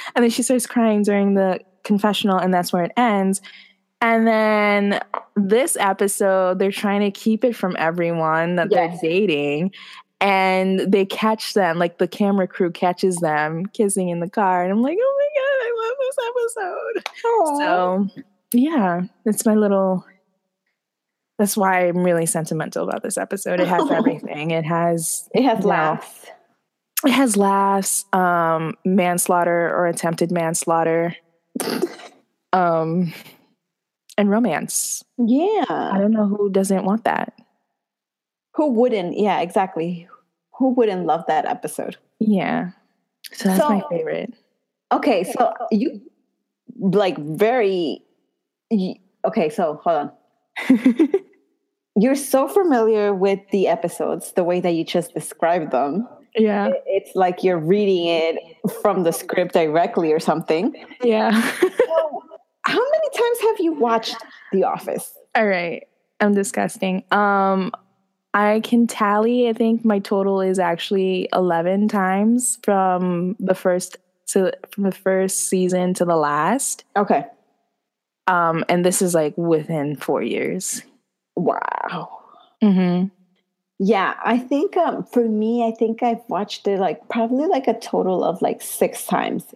and 0.16 0.24
then 0.24 0.30
she 0.30 0.44
starts 0.44 0.68
crying 0.68 1.04
during 1.04 1.34
the 1.34 1.62
confessional 1.84 2.38
and 2.38 2.54
that's 2.54 2.72
where 2.72 2.84
it 2.84 2.92
ends 2.96 3.42
and 4.02 4.28
then 4.28 5.00
this 5.36 5.78
episode, 5.80 6.60
they're 6.60 6.72
trying 6.72 7.02
to 7.02 7.12
keep 7.12 7.44
it 7.44 7.56
from 7.56 7.76
everyone 7.78 8.56
that 8.56 8.70
yes. 8.72 9.00
they're 9.02 9.12
dating. 9.12 9.72
And 10.20 10.80
they 10.92 11.06
catch 11.06 11.54
them, 11.54 11.80
like 11.80 11.98
the 11.98 12.08
camera 12.08 12.48
crew 12.48 12.72
catches 12.72 13.18
them 13.18 13.66
kissing 13.68 14.10
in 14.10 14.20
the 14.20 14.30
car. 14.30 14.64
And 14.64 14.72
I'm 14.72 14.82
like, 14.82 14.98
oh 15.02 15.18
my 15.18 15.30
God, 15.40 15.62
I 15.64 15.82
love 15.88 15.96
this 16.00 16.18
episode. 16.30 17.08
So 17.58 18.22
yeah, 18.54 19.02
it's 19.26 19.46
my 19.46 19.56
little. 19.56 20.06
That's 21.40 21.58
why 21.58 21.88
I'm 21.88 22.04
really 22.04 22.28
sentimental 22.28 22.88
about 22.88 23.02
this 23.02 23.18
episode. 23.18 23.60
It 23.60 23.68
has 23.68 23.90
everything. 23.92 24.52
It 24.52 24.66
has 24.66 25.28
it 25.34 25.44
has 25.44 25.62
know, 25.62 25.70
laughs. 25.70 26.28
It 27.06 27.12
has 27.12 27.36
laughs, 27.36 28.06
um, 28.14 28.76
manslaughter 28.86 29.76
or 29.76 29.88
attempted 29.88 30.32
manslaughter, 30.32 31.16
um, 32.54 33.12
and 34.18 34.30
romance. 34.30 35.04
Yeah. 35.18 35.66
I 35.70 35.98
don't 36.00 36.12
know 36.12 36.28
who 36.28 36.50
doesn't 36.50 36.86
want 36.86 37.04
that. 37.06 37.34
Who 38.56 38.70
wouldn't? 38.72 39.18
Yeah, 39.18 39.40
exactly. 39.42 40.08
Who 40.58 40.70
wouldn't 40.70 41.06
love 41.06 41.24
that 41.28 41.46
episode? 41.46 41.98
Yeah. 42.20 42.72
So 43.32 43.50
that's 43.50 43.60
my 43.62 43.82
favorite. 43.90 44.34
Okay, 44.92 45.24
so 45.24 45.54
you 45.72 46.02
like 46.78 47.18
very 47.18 48.04
okay, 49.26 49.50
so 49.50 49.80
hold 49.84 50.12
on. 50.70 51.08
You're 51.96 52.16
so 52.16 52.48
familiar 52.48 53.14
with 53.14 53.40
the 53.52 53.68
episodes, 53.68 54.34
the 54.34 54.44
way 54.44 54.60
that 54.60 54.72
you 54.72 54.84
just 54.86 55.14
described 55.14 55.72
them. 55.72 56.08
yeah. 56.36 56.70
It's 56.86 57.16
like 57.16 57.44
you're 57.44 57.60
reading 57.60 58.08
it 58.08 58.38
from 58.82 59.04
the 59.04 59.12
script 59.12 59.54
directly 59.54 60.14
or 60.14 60.20
something. 60.20 60.74
Yeah. 61.04 61.42
So, 61.60 62.21
times 63.16 63.40
have 63.42 63.60
you 63.60 63.74
watched 63.74 64.18
The 64.52 64.64
Office? 64.64 65.14
All 65.36 65.46
right. 65.48 65.88
I'm 66.20 66.34
disgusting. 66.34 67.04
Um 67.12 67.72
I 68.34 68.62
can 68.62 68.88
tally, 68.88 69.50
I 69.50 69.54
think 69.54 69.84
my 69.84 70.00
total 70.00 70.40
is 70.40 70.58
actually 70.58 71.28
11 71.34 71.90
times 71.90 72.60
from 72.64 73.36
the 73.40 73.56
first 73.56 73.98
to 74.28 74.54
from 74.72 74.84
the 74.86 74.92
first 74.94 75.50
season 75.50 75.94
to 75.96 76.06
the 76.06 76.16
last. 76.16 76.86
Okay. 76.96 77.26
Um 78.28 78.64
and 78.70 78.86
this 78.86 79.02
is 79.02 79.14
like 79.14 79.38
within 79.38 79.96
4 79.96 80.22
years. 80.22 80.84
Wow. 81.36 82.20
Mhm. 82.64 83.12
Yeah, 83.84 84.14
I 84.24 84.38
think 84.38 84.78
um, 84.78 85.04
for 85.06 85.28
me, 85.28 85.66
I 85.68 85.72
think 85.72 86.04
I've 86.04 86.22
watched 86.30 86.68
it 86.68 86.78
like 86.80 87.10
probably 87.10 87.48
like 87.48 87.68
a 87.68 87.74
total 87.80 88.24
of 88.24 88.40
like 88.40 88.62
six 88.62 89.08
times. 89.08 89.56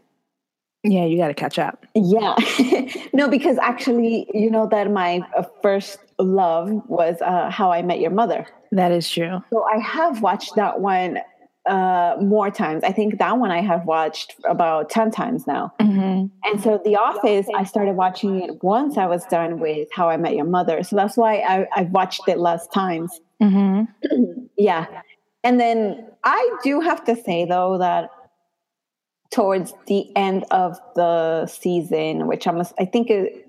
Yeah, 0.85 1.05
you 1.05 1.17
got 1.17 1.27
to 1.29 1.33
catch 1.33 1.57
up. 1.57 1.85
Yeah. 1.95 2.35
no, 3.13 3.27
because 3.27 3.57
actually, 3.57 4.27
you 4.33 4.49
know 4.51 4.67
that 4.67 4.91
my 4.91 5.21
uh, 5.35 5.43
first 5.61 5.97
love 6.19 6.71
was 6.87 7.17
uh, 7.21 7.49
How 7.49 7.71
I 7.71 7.81
Met 7.81 7.99
Your 7.99 8.11
Mother. 8.11 8.45
That 8.71 8.91
is 8.91 9.09
true. 9.09 9.43
So 9.51 9.63
I 9.63 9.79
have 9.79 10.21
watched 10.21 10.55
that 10.55 10.79
one 10.81 11.19
uh, 11.65 12.15
more 12.21 12.51
times. 12.51 12.83
I 12.83 12.91
think 12.91 13.17
that 13.17 13.37
one 13.39 13.49
I 13.49 13.61
have 13.61 13.85
watched 13.85 14.35
about 14.47 14.89
10 14.91 15.09
times 15.09 15.47
now. 15.47 15.73
Mhm. 15.81 16.29
And 16.43 16.61
so 16.61 16.79
The 16.85 16.95
Office, 16.95 17.47
I 17.55 17.63
started 17.63 17.95
watching 17.95 18.39
it 18.43 18.63
once 18.63 18.97
I 18.97 19.07
was 19.07 19.25
done 19.25 19.59
with 19.59 19.87
How 19.91 20.07
I 20.09 20.17
Met 20.17 20.35
Your 20.35 20.45
Mother. 20.45 20.83
So 20.83 20.95
that's 20.95 21.17
why 21.17 21.37
I, 21.39 21.67
I 21.75 21.81
watched 21.83 22.21
it 22.27 22.37
less 22.37 22.67
times. 22.67 23.19
Mhm. 23.41 23.87
Yeah. 24.57 24.85
And 25.43 25.59
then 25.59 26.07
I 26.23 26.57
do 26.63 26.79
have 26.79 27.03
to 27.05 27.15
say, 27.15 27.43
though, 27.45 27.77
that 27.77 28.09
towards 29.31 29.73
the 29.87 30.15
end 30.15 30.45
of 30.51 30.77
the 30.95 31.45
season, 31.47 32.27
which 32.27 32.47
I'm, 32.47 32.61
I 32.79 32.85
think, 32.85 33.09
it, 33.09 33.45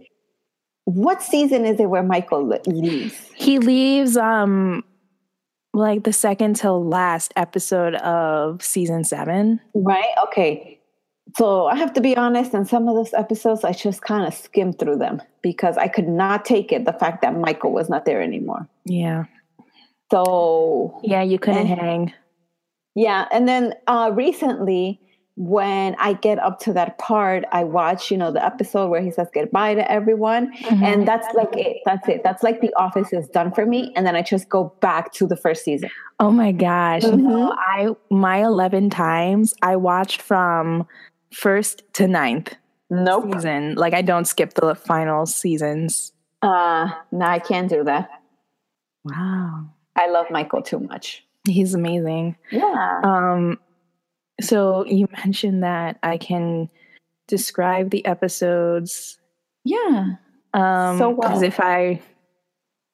what 0.85 1.23
season 1.23 1.65
is 1.65 1.79
it 1.81 1.87
where 1.91 2.03
Michael 2.03 2.47
leaves? 2.67 3.15
He 3.35 3.59
leaves 3.59 4.17
um 4.17 4.85
like 5.75 6.05
the 6.05 6.13
second 6.13 6.57
to 6.57 6.73
last 6.73 7.33
episode 7.37 7.97
of 7.97 8.63
season 8.63 9.05
7. 9.05 9.61
Right? 9.75 10.09
Okay. 10.29 10.81
So 11.37 11.67
I 11.67 11.75
have 11.77 11.93
to 11.95 12.01
be 12.01 12.17
honest, 12.17 12.55
in 12.55 12.65
some 12.65 12.89
of 12.89 12.95
those 12.95 13.13
episodes, 13.13 13.63
I 13.65 13.73
just 13.73 14.01
kind 14.01 14.27
of 14.27 14.33
skimmed 14.33 14.79
through 14.79 14.97
them 14.97 15.21
because 15.43 15.77
I 15.77 15.89
could 15.89 16.09
not 16.09 16.45
take 16.47 16.73
it 16.73 16.87
the 16.87 16.95
fact 16.95 17.21
that 17.23 17.37
Michael 17.37 17.73
was 17.73 17.91
not 17.91 18.07
there 18.07 18.23
anymore. 18.23 18.67
Yeah. 18.87 19.25
So 20.11 20.99
Yeah, 21.03 21.23
you 21.23 21.39
couldn't 21.39 21.67
Eh. 21.67 21.75
hang. 21.75 22.13
Yeah, 22.95 23.27
and 23.31 23.47
then 23.47 23.75
uh, 23.87 24.13
recently, 24.15 24.99
when 25.37 25.95
I 25.99 26.15
get 26.15 26.39
up 26.39 26.61
to 26.61 26.73
that 26.73 26.97
part, 26.99 27.45
I 27.53 27.65
watch, 27.65 28.11
you 28.11 28.17
know, 28.17 28.31
the 28.33 28.43
episode 28.45 28.89
where 28.89 29.03
he 29.03 29.11
says 29.11 29.29
goodbye 29.35 29.75
to 29.75 29.91
everyone, 29.91 30.53
Mm-hmm. 30.57 30.83
and 30.85 31.07
that's 31.09 31.27
like 31.35 31.55
it. 31.57 31.79
That's 31.85 32.09
it. 32.09 32.23
That's 32.25 32.43
like 32.43 32.61
The 32.63 32.73
Office 32.75 33.13
is 33.13 33.29
done 33.29 33.53
for 33.53 33.67
me, 33.67 33.93
and 33.95 34.07
then 34.07 34.17
I 34.17 34.23
just 34.23 34.49
go 34.49 34.75
back 34.81 35.13
to 35.15 35.27
the 35.27 35.37
first 35.37 35.63
season. 35.65 35.91
Oh 36.21 36.31
my 36.31 36.53
gosh. 36.53 37.03
No, 37.03 37.11
Mhm. 37.51 37.55
I 37.59 37.89
my 38.11 38.39
11 38.45 38.89
times 38.91 39.55
I 39.63 39.77
watched 39.77 40.23
from 40.23 40.87
first 41.33 41.83
to 41.95 42.09
ninth 42.09 42.55
Nope. 42.89 43.35
season. 43.35 43.75
Like 43.75 43.93
I 43.93 44.01
don't 44.01 44.25
skip 44.25 44.55
the 44.55 44.75
final 44.75 45.27
seasons. 45.27 46.13
Uh, 46.41 46.89
no, 47.13 47.27
I 47.27 47.41
can't 47.41 47.69
do 47.69 47.85
that. 47.85 48.09
Wow. 49.05 49.67
I 49.97 50.09
love 50.09 50.27
Michael 50.31 50.63
too 50.63 50.79
much. 50.81 51.25
He's 51.47 51.75
amazing. 51.75 52.37
Yeah. 52.51 53.01
Um 53.05 53.59
so 54.41 54.85
you 54.87 55.09
mentioned 55.25 55.63
that 55.63 55.99
I 56.03 56.19
can 56.19 56.69
describe 57.29 57.91
the 57.91 58.05
episodes 58.07 59.19
Yeah. 59.65 60.17
um 60.55 60.99
So 60.99 61.11
well. 61.11 61.43
if 61.43 61.59
I 61.61 62.01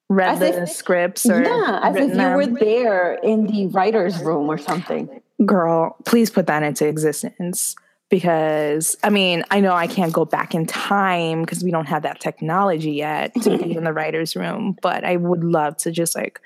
read 0.09 0.35
As 0.35 0.39
the 0.41 0.63
if- 0.63 0.69
scripts 0.71 1.29
or 1.29 1.43
Yeah, 1.43 1.81
as 1.83 1.97
if 1.97 2.15
you 2.15 2.29
were 2.29 2.47
there 2.47 3.15
in 3.23 3.47
the 3.47 3.67
writer's 3.69 4.23
room 4.23 4.49
or 4.51 4.59
something. 4.59 5.09
girl, 5.45 5.97
please 6.05 6.31
put 6.31 6.47
that 6.47 6.63
into 6.63 6.87
existence 6.87 7.75
because 8.11 8.97
I 9.03 9.09
mean, 9.11 9.43
I 9.51 9.61
know 9.61 9.73
I 9.73 9.87
can't 9.87 10.13
go 10.13 10.25
back 10.25 10.55
in 10.55 10.67
time 10.67 11.41
because 11.43 11.65
we 11.65 11.71
don't 11.71 11.87
have 11.89 12.03
that 12.03 12.21
technology 12.21 12.93
yet 12.93 13.35
to 13.43 13.57
be 13.59 13.75
in 13.77 13.85
the 13.89 13.93
writer's 13.93 14.37
room, 14.37 14.77
but 14.83 15.03
I 15.05 15.17
would 15.17 15.43
love 15.45 15.77
to 15.79 15.91
just 15.91 16.15
like 16.15 16.41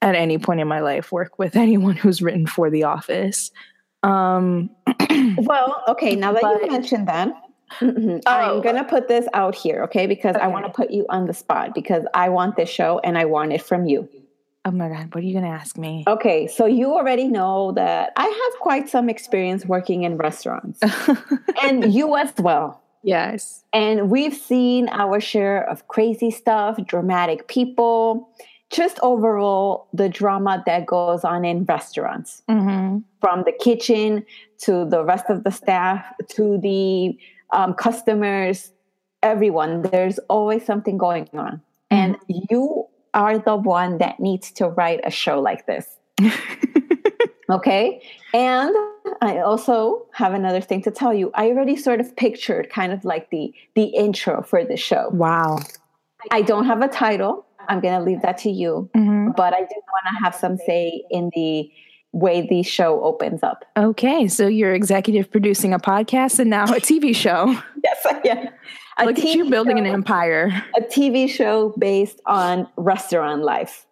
at 0.00 0.14
any 0.14 0.38
point 0.38 0.60
in 0.60 0.66
my 0.68 0.80
life 0.80 1.10
work 1.12 1.38
with 1.38 1.54
anyone 1.66 1.96
who's 1.96 2.22
written 2.22 2.46
for 2.46 2.70
the 2.70 2.84
office. 2.84 3.50
Um 4.02 4.70
Well, 5.38 5.82
okay, 5.88 6.14
now 6.16 6.32
that 6.32 6.42
But- 6.42 6.62
you 6.62 6.70
mentioned 6.70 7.08
that, 7.08 7.28
Oh. 7.80 8.20
I'm 8.26 8.60
going 8.60 8.76
to 8.76 8.84
put 8.84 9.08
this 9.08 9.26
out 9.32 9.54
here, 9.54 9.82
okay? 9.84 10.06
Because 10.06 10.36
I 10.36 10.46
want 10.46 10.66
to 10.66 10.70
put 10.72 10.90
you 10.90 11.06
on 11.08 11.26
the 11.26 11.32
spot 11.32 11.74
because 11.74 12.04
I 12.12 12.28
want 12.28 12.56
this 12.56 12.68
show 12.68 13.00
and 13.02 13.16
I 13.16 13.24
want 13.24 13.52
it 13.52 13.62
from 13.62 13.86
you. 13.86 14.08
oh 14.66 14.70
my 14.70 14.88
god, 14.88 15.12
what 15.14 15.24
are 15.24 15.26
you 15.26 15.34
gonna 15.34 15.48
ask 15.62 15.76
me? 15.78 16.04
Okay, 16.06 16.46
so 16.46 16.66
you 16.66 16.86
already 16.98 17.26
know 17.38 17.72
that 17.72 18.12
I 18.16 18.26
have 18.42 18.60
quite 18.60 18.88
some 18.88 19.08
experience 19.08 19.64
working 19.66 20.04
in 20.04 20.16
restaurants 20.28 20.78
and 21.64 21.92
you 21.92 22.06
as 22.16 22.32
well. 22.38 22.68
yes. 23.02 23.64
And 23.72 23.96
we've 24.14 24.36
seen 24.50 24.88
our 25.02 25.18
share 25.20 25.60
of 25.72 25.88
crazy 25.88 26.30
stuff, 26.30 26.76
dramatic 26.94 27.48
people, 27.48 28.28
just 28.72 28.98
overall 29.02 29.88
the 29.92 30.08
drama 30.08 30.62
that 30.66 30.86
goes 30.86 31.24
on 31.24 31.44
in 31.44 31.64
restaurants. 31.64 32.42
hmm 32.48 32.98
from 33.20 33.44
the 33.44 33.52
kitchen 33.52 34.26
to 34.58 34.84
the 34.84 35.04
rest 35.04 35.26
of 35.28 35.44
the 35.44 35.50
staff 35.52 36.04
to 36.28 36.58
the 36.58 37.16
um, 37.52 37.72
customers, 37.72 38.72
everyone. 39.22 39.82
There's 39.82 40.18
always 40.28 40.66
something 40.66 40.98
going 40.98 41.28
on. 41.32 41.62
And 41.92 42.16
you 42.26 42.88
are 43.14 43.38
the 43.38 43.54
one 43.54 43.98
that 43.98 44.18
needs 44.18 44.50
to 44.52 44.66
write 44.66 45.00
a 45.04 45.10
show 45.12 45.40
like 45.40 45.66
this. 45.66 45.86
Okay. 47.52 48.00
And 48.32 48.74
I 49.20 49.38
also 49.38 50.06
have 50.12 50.32
another 50.32 50.62
thing 50.62 50.82
to 50.82 50.90
tell 50.90 51.12
you. 51.12 51.30
I 51.34 51.48
already 51.48 51.76
sort 51.76 52.00
of 52.00 52.16
pictured 52.16 52.70
kind 52.70 52.92
of 52.92 53.04
like 53.04 53.28
the 53.30 53.52
the 53.74 53.84
intro 53.84 54.42
for 54.42 54.64
the 54.64 54.76
show. 54.76 55.10
Wow. 55.12 55.58
I 56.30 56.40
don't 56.40 56.64
have 56.64 56.80
a 56.80 56.88
title. 56.88 57.44
I'm 57.68 57.80
gonna 57.80 58.04
leave 58.04 58.22
that 58.22 58.38
to 58.38 58.50
you. 58.50 58.88
hmm 58.94 59.30
But 59.36 59.52
I 59.54 59.60
do 59.60 59.66
want 59.94 60.04
to 60.16 60.24
have 60.24 60.34
some 60.34 60.56
say 60.56 61.04
in 61.10 61.30
the 61.34 61.70
way 62.12 62.46
the 62.46 62.62
show 62.62 63.02
opens 63.02 63.42
up. 63.42 63.64
Okay, 63.76 64.28
so 64.28 64.46
you're 64.46 64.74
executive 64.74 65.30
producing 65.30 65.72
a 65.72 65.78
podcast 65.78 66.38
and 66.38 66.50
now 66.50 66.64
a 66.64 66.80
TV 66.80 67.14
show. 67.14 67.58
Yes, 67.84 68.06
yeah. 68.24 68.50
A 68.98 69.06
Look 69.06 69.18
at 69.18 69.24
you 69.24 69.44
TV 69.46 69.50
building 69.50 69.78
an 69.78 69.86
empire. 69.86 70.62
a 70.76 70.82
TV 70.82 71.28
show 71.28 71.74
based 71.78 72.20
on 72.26 72.68
restaurant 72.76 73.42
life. 73.42 73.86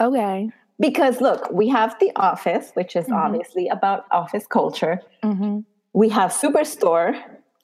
Okay. 0.00 0.50
Because 0.78 1.20
look, 1.20 1.50
we 1.50 1.68
have 1.68 1.96
The 1.98 2.12
Office, 2.16 2.70
which 2.74 2.94
is 2.96 3.06
Mhm. 3.06 3.16
obviously 3.16 3.68
about 3.68 4.04
office 4.12 4.46
culture. 4.46 5.00
hmm 5.22 5.60
We 5.94 6.08
have 6.10 6.30
Superstore. 6.30 7.20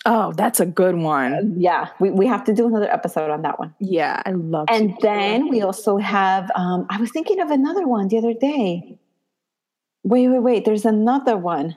Oh, 0.07 0.33
that's 0.33 0.61
a 0.61 0.67
good 0.67 0.95
one. 0.97 1.55
Yeah, 1.59 1.89
we, 2.01 2.11
we 2.11 2.27
have 2.27 2.45
to 2.45 2.55
do 2.55 2.67
another 2.67 2.91
episode 2.91 3.31
on 3.31 3.43
that 3.43 3.59
one. 3.59 3.75
Yeah, 3.81 4.23
I 4.25 4.31
love. 4.33 4.67
And 4.71 4.97
then 5.03 5.49
we 5.49 5.61
also 5.61 5.99
have, 5.99 6.51
um, 6.55 6.87
I 6.89 6.99
was 6.99 7.11
thinking 7.11 7.39
of 7.41 7.51
another 7.51 7.87
one 7.87 8.09
the 8.09 8.17
other 8.19 8.33
day. 8.33 8.99
Wait, 10.03 10.29
wait, 10.29 10.39
wait. 10.39 10.65
There's 10.65 10.87
another 10.87 11.37
one 11.37 11.77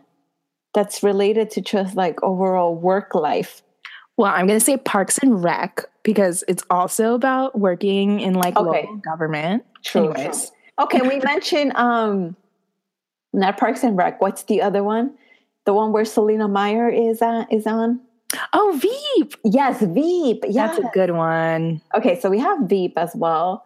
that's 0.74 1.04
related 1.04 1.50
to 1.52 1.62
just 1.62 1.96
like 1.96 2.22
overall 2.24 2.74
work 2.76 3.14
life. 3.14 3.62
well, 4.16 4.32
I'm 4.32 4.48
gonna 4.48 4.60
say 4.62 4.78
Parks 4.78 5.18
and 5.18 5.44
Rec 5.44 5.84
because 6.04 6.44
it's 6.48 6.64
also 6.70 7.16
about 7.16 7.60
working 7.60 8.20
in 8.22 8.34
like 8.36 8.56
Okay. 8.56 8.82
local 8.84 8.98
government. 8.98 9.66
True. 9.84 10.12
Anyways, 10.12 10.52
Okay, 10.80 11.02
we 11.02 11.20
mentioned 11.24 11.74
um 11.76 12.36
not 13.34 13.58
Parks 13.58 13.84
and 13.84 13.98
Rec. 13.98 14.22
What's 14.22 14.44
the 14.44 14.62
other 14.62 14.84
one? 14.84 15.16
The 15.66 15.74
one 15.74 15.92
where 15.92 16.06
Selina 16.06 16.48
Meyer 16.48 16.88
is 16.90 17.22
on 17.22 17.48
is 17.52 17.68
on? 17.68 18.00
Oh, 18.54 18.80
Veep. 19.16 19.34
Yes, 19.44 19.82
Veep. 19.82 20.44
Yes. 20.48 20.78
That's 20.78 20.80
a 20.80 20.92
good 20.94 21.12
one. 21.12 21.82
Okay, 21.96 22.20
so 22.20 22.30
we 22.30 22.40
have 22.40 22.60
Veep 22.62 22.98
as 22.98 23.16
well. 23.16 23.66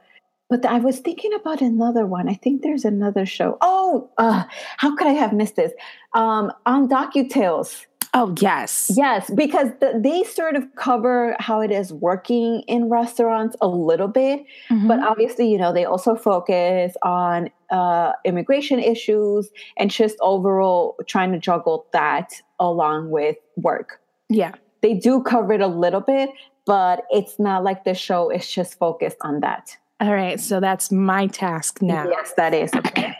But 0.49 0.65
I 0.65 0.79
was 0.79 0.99
thinking 0.99 1.33
about 1.33 1.61
another 1.61 2.05
one. 2.05 2.29
I 2.29 2.33
think 2.33 2.61
there's 2.61 2.85
another 2.85 3.25
show. 3.25 3.57
Oh, 3.61 4.09
uh, 4.17 4.45
how 4.77 4.95
could 4.95 5.07
I 5.07 5.11
have 5.11 5.33
missed 5.33 5.57
this? 5.57 5.73
Um, 6.13 6.53
on 6.65 6.87
DocuTales. 6.87 7.85
Oh, 8.13 8.33
yes. 8.39 8.89
Yes, 8.95 9.29
because 9.29 9.69
the, 9.81 9.99
they 10.01 10.23
sort 10.23 10.55
of 10.55 10.63
cover 10.75 11.35
how 11.39 11.59
it 11.59 11.71
is 11.71 11.91
working 11.91 12.61
in 12.67 12.89
restaurants 12.89 13.57
a 13.61 13.67
little 13.67 14.07
bit. 14.07 14.45
Mhm. 14.69 14.87
But 14.87 14.99
obviously, 15.01 15.51
you 15.51 15.57
know, 15.57 15.73
they 15.73 15.83
also 15.83 16.15
focus 16.15 16.95
on 17.03 17.49
uh, 17.69 18.13
immigration 18.23 18.79
issues 18.79 19.49
and 19.77 19.91
just 19.91 20.15
overall 20.21 20.95
trying 21.05 21.33
to 21.33 21.39
juggle 21.39 21.85
that 21.91 22.41
along 22.59 23.09
with 23.11 23.35
work. 23.57 23.99
Yeah. 24.29 24.53
They 24.81 24.93
do 24.93 25.21
cover 25.23 25.53
it 25.53 25.61
a 25.61 25.67
little 25.67 26.01
bit, 26.01 26.29
but 26.65 27.03
it's 27.09 27.39
not 27.39 27.63
like 27.63 27.83
the 27.83 27.93
show 27.93 28.29
is 28.29 28.49
just 28.49 28.77
focused 28.77 29.17
on 29.21 29.39
that. 29.41 29.75
All 29.99 30.13
right. 30.13 30.39
So 30.39 30.59
that's 30.59 30.91
my 30.91 31.27
task 31.27 31.81
now. 31.81 32.07
Yes, 32.07 32.33
that 32.37 32.53
is. 32.53 32.71
Okay. 32.75 33.15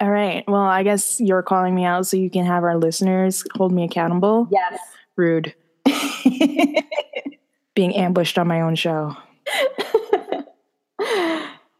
All 0.00 0.10
right. 0.10 0.42
Well, 0.48 0.60
I 0.62 0.82
guess 0.82 1.20
you're 1.20 1.42
calling 1.42 1.74
me 1.74 1.84
out 1.84 2.06
so 2.06 2.16
you 2.16 2.30
can 2.30 2.44
have 2.46 2.64
our 2.64 2.76
listeners 2.76 3.44
hold 3.54 3.72
me 3.72 3.84
accountable. 3.84 4.48
Yes. 4.50 4.80
Rude. 5.16 5.54
Being 7.74 7.94
ambushed 7.94 8.38
on 8.38 8.48
my 8.48 8.62
own 8.62 8.74
show. 8.74 9.14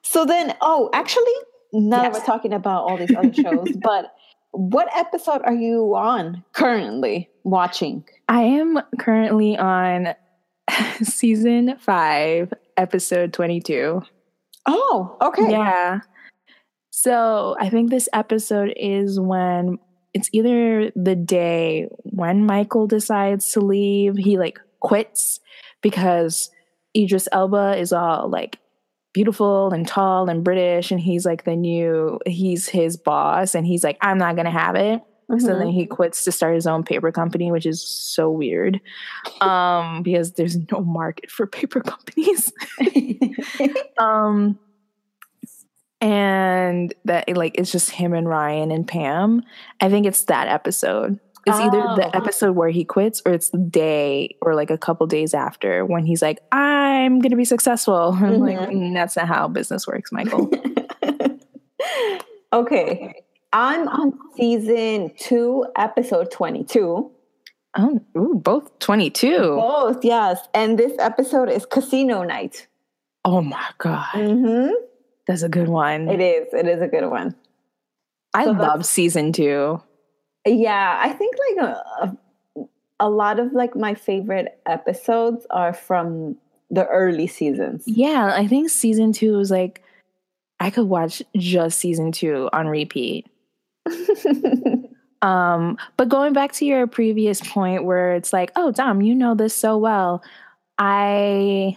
so 0.03 0.25
then, 0.25 0.55
oh, 0.61 0.91
actually, 0.93 1.33
now 1.73 2.03
Yes. 2.03 2.15
we're 2.15 2.25
talking 2.25 2.53
about 2.53 2.85
all 2.85 2.97
these 2.97 3.15
other 3.15 3.33
shows, 3.33 3.69
but 3.83 4.15
what 4.53 4.89
episode 4.97 5.43
are 5.45 5.55
you 5.55 5.95
on 5.95 6.45
currently 6.53 7.29
watching? 7.45 8.05
I 8.29 8.43
am 8.43 8.81
currently 8.99 9.57
on 9.57 10.15
season 11.03 11.77
five, 11.79 12.53
episode 12.77 13.33
22. 13.33 14.03
Oh, 14.67 15.17
okay. 15.21 15.51
Yeah. 15.51 16.01
So 16.91 17.57
I 17.59 17.71
think 17.71 17.91
this 17.91 18.09
episode 18.13 18.75
is 18.77 19.19
when 19.19 19.79
it's 20.13 20.29
either 20.33 20.91
the 20.97 21.17
day 21.17 21.89
when 22.03 22.45
Michael 22.45 22.87
decides 22.87 23.53
to 23.53 23.61
leave, 23.61 24.17
he 24.17 24.39
like 24.39 24.59
quits 24.81 25.41
because 25.83 26.51
Idris 26.97 27.29
Elba 27.33 27.77
is 27.79 27.93
all 27.93 28.29
like 28.29 28.59
beautiful 29.13 29.73
and 29.73 29.87
tall 29.87 30.29
and 30.29 30.45
British, 30.45 30.91
and 30.91 31.01
he's 31.01 31.25
like 31.25 31.45
the 31.45 31.57
new, 31.57 32.19
he's 32.27 32.69
his 32.69 32.97
boss, 32.97 33.55
and 33.55 33.67
he's 33.67 33.85
like, 33.85 33.99
I'm 34.01 34.19
not 34.19 34.37
gonna 34.37 34.51
have 34.51 34.75
it. 34.77 35.01
So 35.39 35.47
then 35.57 35.69
Mhm. 35.69 35.73
he 35.75 35.87
quits 35.87 36.25
to 36.25 36.33
start 36.33 36.55
his 36.55 36.67
own 36.67 36.83
paper 36.83 37.13
company, 37.13 37.53
which 37.53 37.67
is 37.67 37.81
so 37.83 38.31
weird. 38.31 38.81
Um, 39.41 40.03
because 40.03 40.33
there's 40.33 40.57
no 40.73 40.81
market 40.81 41.31
for 41.31 41.47
paper 41.47 41.81
companies. 41.81 42.53
um 43.99 44.59
and 46.01 46.95
that 47.05 47.29
like 47.37 47.55
it's 47.59 47.71
just 47.71 47.91
him 47.91 48.15
and 48.15 48.29
Ryan 48.29 48.71
and 48.71 48.87
Pam. 48.89 49.43
I 49.81 49.89
think 49.91 50.07
it's 50.07 50.25
that 50.25 50.49
episode. 50.49 51.21
It's 51.47 51.59
either 51.59 51.81
Oh. 51.83 51.97
the 51.97 52.15
episode 52.17 52.55
where 52.57 52.69
he 52.71 52.85
quits 52.85 53.23
or 53.25 53.33
it's 53.33 53.51
the 53.51 53.59
day 53.59 54.37
or 54.43 54.55
like 54.55 54.71
a 54.71 54.79
couple 54.79 55.07
days 55.07 55.33
after 55.35 55.85
when 55.87 56.05
he's 56.05 56.23
like, 56.23 56.39
I'm 56.53 57.19
gonna 57.21 57.37
be 57.37 57.45
successful. 57.45 58.17
I'm 58.21 58.41
like, 58.41 58.59
Mhm. 58.59 58.71
"Mm, 58.73 58.95
that's 58.95 59.17
not 59.17 59.27
how 59.29 59.49
business 59.49 59.87
works, 59.87 60.11
Michael. 60.13 60.51
okay. 62.53 63.15
I'm 63.53 63.89
on 63.89 64.19
season 64.37 65.13
two, 65.19 65.67
episode 65.77 66.31
22. 66.31 67.11
oh, 67.77 68.01
ooh, 68.17 68.35
both 68.35 68.79
22. 68.79 69.39
Both, 69.39 70.05
yes. 70.05 70.41
And 70.55 70.79
this 70.79 70.93
episode 70.99 71.49
is 71.49 71.67
Casino 71.67 72.23
Night. 72.23 72.69
Oh 73.25 73.43
my 73.43 73.65
god. 73.79 74.15
Mm-hmm. 74.15 74.73
That's 75.27 75.43
a 75.43 75.49
good 75.49 75.69
one. 75.69 76.09
It 76.09 76.21
is. 76.21 76.53
It 76.53 76.67
is 76.67 76.81
a 76.81 76.89
good 76.89 77.09
one. 77.09 77.35
I 78.35 78.45
so 78.45 78.53
love 78.53 78.87
season 78.87 79.33
two. 79.33 79.83
Yeah, 80.47 80.99
I 81.03 81.11
think 81.11 81.37
like 81.57 81.67
a, 81.67 82.17
a 82.99 83.11
lot 83.11 83.39
of 83.39 83.53
like 83.53 83.77
my 83.77 83.95
favorite 83.95 84.59
episodes 84.67 85.47
are 85.51 85.73
from 85.73 86.37
the 86.71 86.87
early 86.87 87.27
seasons. 87.27 87.85
Yeah, 87.87 88.33
I 88.35 88.47
think 88.47 88.71
season 88.71 89.13
two 89.13 89.37
was 89.37 89.51
like 89.51 89.83
I 90.61 90.71
could 90.71 90.87
watch 90.87 91.23
just 91.37 91.79
season 91.79 92.13
two 92.13 92.49
on 92.53 92.69
repeat. 92.69 93.27
Um, 95.23 95.77
but 95.97 96.09
going 96.09 96.33
back 96.33 96.53
to 96.53 96.65
your 96.65 96.87
previous 96.87 97.41
point 97.41 97.85
where 97.85 98.15
it's 98.15 98.33
like, 98.33 98.53
oh, 98.57 98.71
Dom, 98.71 99.03
you 99.03 99.15
know 99.15 99.35
this 99.35 99.55
so 99.55 99.77
well. 99.77 100.23
I 100.79 101.77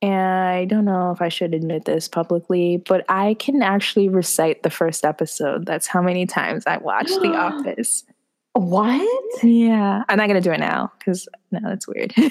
I 0.00 0.66
don't 0.68 0.84
know 0.84 1.10
if 1.10 1.20
I 1.20 1.28
should 1.28 1.54
admit 1.54 1.86
this 1.86 2.06
publicly, 2.06 2.76
but 2.76 3.04
I 3.08 3.34
can 3.34 3.62
actually 3.62 4.08
recite 4.08 4.62
the 4.62 4.70
first 4.70 5.04
episode. 5.04 5.66
That's 5.66 5.88
how 5.88 6.00
many 6.00 6.24
times 6.24 6.64
I 6.68 6.76
watched 6.76 7.20
The 7.20 7.28
Office. 7.34 8.04
what? 8.52 9.42
Yeah. 9.42 10.04
I'm 10.08 10.16
not 10.16 10.28
gonna 10.28 10.40
do 10.40 10.52
it 10.52 10.60
now 10.60 10.92
because 11.00 11.28
no, 11.50 11.58
that's 11.62 11.88
weird. 11.88 12.14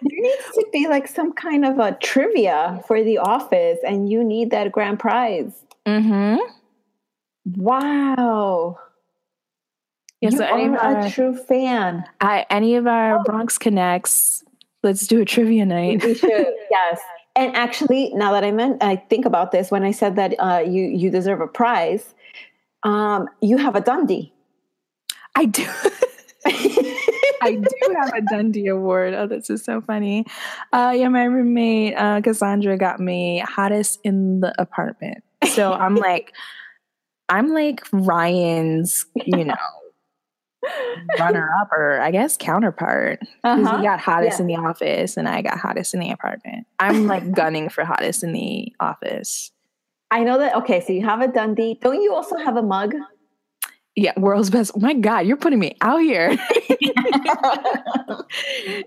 There 0.00 0.20
needs 0.22 0.44
to 0.54 0.66
be 0.72 0.86
like 0.88 1.08
some 1.08 1.32
kind 1.32 1.64
of 1.64 1.78
a 1.80 1.96
trivia 2.00 2.82
for 2.86 3.02
the 3.02 3.18
office, 3.18 3.78
and 3.86 4.08
you 4.08 4.22
need 4.24 4.50
that 4.52 4.70
grand 4.72 4.98
prize. 5.00 5.52
mm-hmm. 5.86 6.36
Wow. 7.56 8.78
Yeah, 10.20 10.30
you 10.30 10.38
so 10.38 10.44
any 10.44 10.68
are 10.68 10.78
our, 10.78 11.06
a 11.06 11.10
true 11.10 11.36
fan. 11.36 12.04
I, 12.20 12.44
any 12.50 12.74
of 12.74 12.86
our 12.86 13.22
Bronx 13.22 13.56
Connects, 13.56 14.42
let's 14.82 15.06
do 15.06 15.20
a 15.20 15.24
trivia 15.24 15.64
night. 15.64 16.02
We 16.02 16.14
should, 16.14 16.30
yes. 16.70 17.00
And 17.36 17.54
actually, 17.54 18.12
now 18.14 18.32
that 18.32 18.42
I 18.42 18.50
meant, 18.50 18.82
I 18.82 18.96
think 18.96 19.24
about 19.24 19.52
this 19.52 19.70
when 19.70 19.84
I 19.84 19.92
said 19.92 20.16
that 20.16 20.34
uh, 20.40 20.64
you 20.66 20.82
you 20.82 21.10
deserve 21.10 21.40
a 21.40 21.46
prize. 21.46 22.14
Um, 22.82 23.28
you 23.40 23.58
have 23.58 23.76
a 23.76 23.80
Dundie. 23.80 24.32
I 25.36 25.44
do. 25.44 25.64
I 26.46 27.54
do 27.54 27.94
have 27.94 28.12
a 28.14 28.20
Dundie 28.22 28.68
Award. 28.68 29.14
Oh, 29.14 29.26
this 29.26 29.50
is 29.50 29.64
so 29.64 29.80
funny. 29.80 30.26
Uh, 30.72 30.92
yeah, 30.96 31.08
my 31.08 31.24
roommate 31.24 31.94
uh, 31.96 32.20
Cassandra 32.20 32.76
got 32.76 32.98
me 32.98 33.40
hottest 33.46 34.00
in 34.02 34.40
the 34.40 34.52
apartment. 34.60 35.22
So 35.52 35.72
I'm 35.72 35.94
like, 36.08 36.32
I'm 37.28 37.48
like 37.52 37.82
Ryan's, 37.92 39.04
you 39.26 39.44
know, 39.44 39.54
runner 41.18 41.50
up 41.60 41.70
or 41.72 42.00
I 42.00 42.10
guess 42.10 42.36
counterpart. 42.36 43.20
'Cause 43.20 43.28
Uh-huh. 43.66 43.76
He 43.78 43.82
got 43.84 44.00
hottest 44.00 44.38
Yeah. 44.38 44.42
in 44.42 44.46
the 44.48 44.56
office, 44.56 45.16
and 45.16 45.28
I 45.28 45.42
got 45.42 45.58
hottest 45.58 45.94
in 45.94 46.00
the 46.00 46.10
apartment. 46.10 46.66
I'm 46.78 47.06
like 47.06 47.30
gunning 47.34 47.68
for 47.68 47.84
hottest 47.84 48.22
in 48.24 48.32
the 48.32 48.72
office. 48.80 49.50
I 50.10 50.24
know 50.24 50.38
that. 50.38 50.54
Okay, 50.56 50.80
so 50.80 50.92
you 50.92 51.04
have 51.04 51.20
a 51.20 51.28
Dundie. 51.28 51.78
Don't 51.80 52.02
you 52.02 52.14
also 52.14 52.36
have 52.38 52.56
a 52.56 52.62
mug? 52.62 52.94
Yeah, 53.94 54.12
world's 54.18 54.48
best. 54.48 54.72
Oh 54.76 54.80
my 54.80 54.94
God, 54.94 55.26
you're 55.26 55.36
putting 55.36 55.58
me 55.58 55.76
out 55.80 55.98
here. 56.00 56.30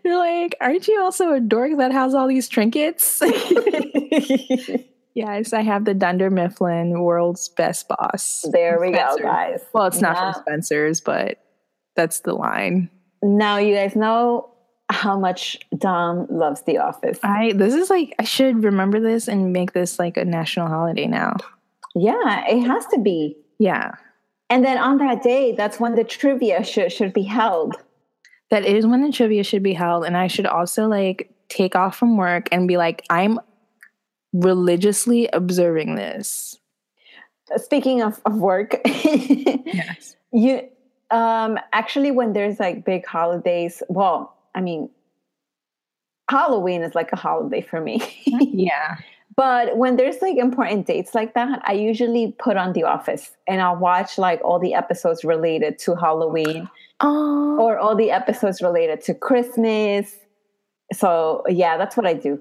You're 0.06 0.18
like, 0.18 0.56
aren't 0.62 0.88
you 0.88 1.02
also 1.02 1.34
a 1.34 1.40
dork 1.40 1.78
that 1.78 1.92
has 1.92 2.14
all 2.16 2.28
these 2.28 2.48
trinkets? 2.48 3.22
Yes, 5.14 5.54
I 5.54 5.62
have 5.62 5.86
the 5.86 5.94
Dunder 5.94 6.30
Mifflin 6.30 7.02
World's 7.02 7.50
Best 7.50 7.88
Boss. 7.88 8.46
there 8.52 8.80
we 8.80 8.92
go, 8.92 9.18
guys. 9.22 9.62
Well, 9.74 9.86
it's 9.86 10.02
not 10.02 10.14
Now- 10.16 10.34
from 10.34 10.42
Spencer's, 10.44 11.02
but 11.02 11.38
that's 11.96 12.22
the 12.22 12.34
line. 12.34 12.90
Now 13.24 13.58
you 13.58 13.76
guys 13.76 13.96
know 13.96 14.50
how 14.90 15.18
much 15.20 15.58
Dom 15.78 16.28
loves 16.30 16.64
The 16.64 16.80
Office. 16.80 17.20
I 17.24 17.54
this 17.54 17.74
is 17.74 17.90
like 17.90 18.14
I 18.20 18.24
should 18.24 18.64
remember 18.64 19.00
this 19.00 19.28
and 19.28 19.54
make 19.54 19.74
this 19.74 20.00
like 20.00 20.18
a 20.18 20.26
national 20.26 20.68
holiday 20.68 21.08
now. 21.08 21.36
yeah, 21.96 22.46
it 22.48 22.62
has 22.62 22.86
to 22.88 23.00
be. 23.00 23.38
Yeah. 23.60 23.92
And 24.50 24.66
then 24.66 24.78
on 24.78 24.98
that 24.98 25.24
day, 25.24 25.54
that's 25.56 25.80
when 25.80 25.96
the 25.96 26.04
trivia 26.04 26.64
should 26.64 26.92
should 26.92 27.14
be 27.14 27.24
held. 27.24 27.76
That 28.50 28.66
is 28.66 28.86
when 28.86 29.02
the 29.02 29.12
trivia 29.14 29.44
should 29.46 29.64
be 29.64 29.74
held. 29.74 30.04
And 30.04 30.18
I 30.18 30.28
should 30.28 30.46
also 30.48 30.88
like 30.88 31.30
take 31.48 31.76
off 31.76 31.96
from 31.96 32.18
work 32.18 32.50
and 32.52 32.68
be 32.68 32.76
like, 32.76 33.06
I'm 33.10 33.40
religiously 34.34 35.30
observing 35.34 35.96
this. 35.96 36.58
Speaking 37.58 38.02
of, 38.02 38.22
of 38.26 38.36
work, 38.38 38.80
Yes. 38.86 40.16
you 40.32 40.68
um 41.12 41.60
actually 41.74 42.12
when 42.12 42.32
there's 42.34 42.60
like 42.60 42.86
big 42.86 43.06
holidays, 43.06 43.84
well, 43.90 44.36
I 44.56 44.62
mean 44.62 44.90
Halloween 46.30 46.82
is 46.82 46.96
like 46.96 47.12
a 47.12 47.18
holiday 47.18 47.62
for 47.62 47.82
me. 47.82 48.02
Yeah. 48.26 48.98
But 49.36 49.78
when 49.78 49.96
there's 49.96 50.22
like 50.22 50.38
important 50.38 50.86
dates 50.88 51.16
like 51.16 51.34
that, 51.36 51.62
I 51.66 51.72
usually 51.74 52.36
put 52.38 52.58
on 52.58 52.74
The 52.74 52.84
Office 52.84 53.32
and 53.48 53.62
I'll 53.62 53.78
watch 53.78 54.18
like 54.18 54.42
all 54.44 54.60
the 54.60 54.74
episodes 54.74 55.24
related 55.24 55.80
to 55.80 55.96
Halloween 55.96 56.70
Oh, 57.00 57.58
or 57.60 57.80
all 57.80 57.96
the 57.96 58.12
episodes 58.12 58.62
related 58.62 59.02
to 59.06 59.14
Christmas. 59.16 60.16
So, 60.94 61.44
yeah, 61.48 61.78
that's 61.78 61.96
what 61.98 62.06
I 62.06 62.14
do. 62.14 62.40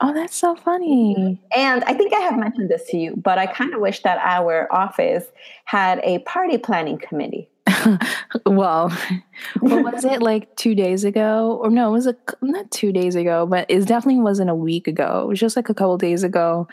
Oh, 0.00 0.12
that's 0.12 0.36
so 0.36 0.54
funny. 0.54 1.40
And 1.56 1.84
I 1.84 1.94
think 1.94 2.12
I 2.12 2.20
have 2.20 2.38
mentioned 2.38 2.70
this 2.70 2.84
to 2.90 2.96
you, 2.96 3.14
but 3.16 3.38
I 3.38 3.46
kind 3.46 3.74
of 3.74 3.80
wish 3.80 4.02
that 4.02 4.18
our 4.18 4.72
office 4.72 5.24
had 5.64 6.00
a 6.02 6.18
party 6.20 6.58
planning 6.58 6.98
committee. 6.98 7.48
well, 8.46 8.90
what 9.60 9.94
was 9.94 10.04
it 10.04 10.22
like 10.22 10.54
two 10.56 10.74
days 10.74 11.04
ago? 11.04 11.58
Or 11.62 11.70
no, 11.70 11.88
it 11.88 11.92
was 11.92 12.06
a, 12.06 12.16
not 12.42 12.70
two 12.70 12.92
days 12.92 13.14
ago, 13.14 13.46
but 13.46 13.66
it 13.68 13.86
definitely 13.86 14.22
wasn't 14.22 14.50
a 14.50 14.54
week 14.54 14.88
ago. 14.88 15.22
It 15.22 15.28
was 15.28 15.40
just 15.40 15.56
like 15.56 15.68
a 15.68 15.74
couple 15.74 15.96
days 15.98 16.22
ago. 16.22 16.68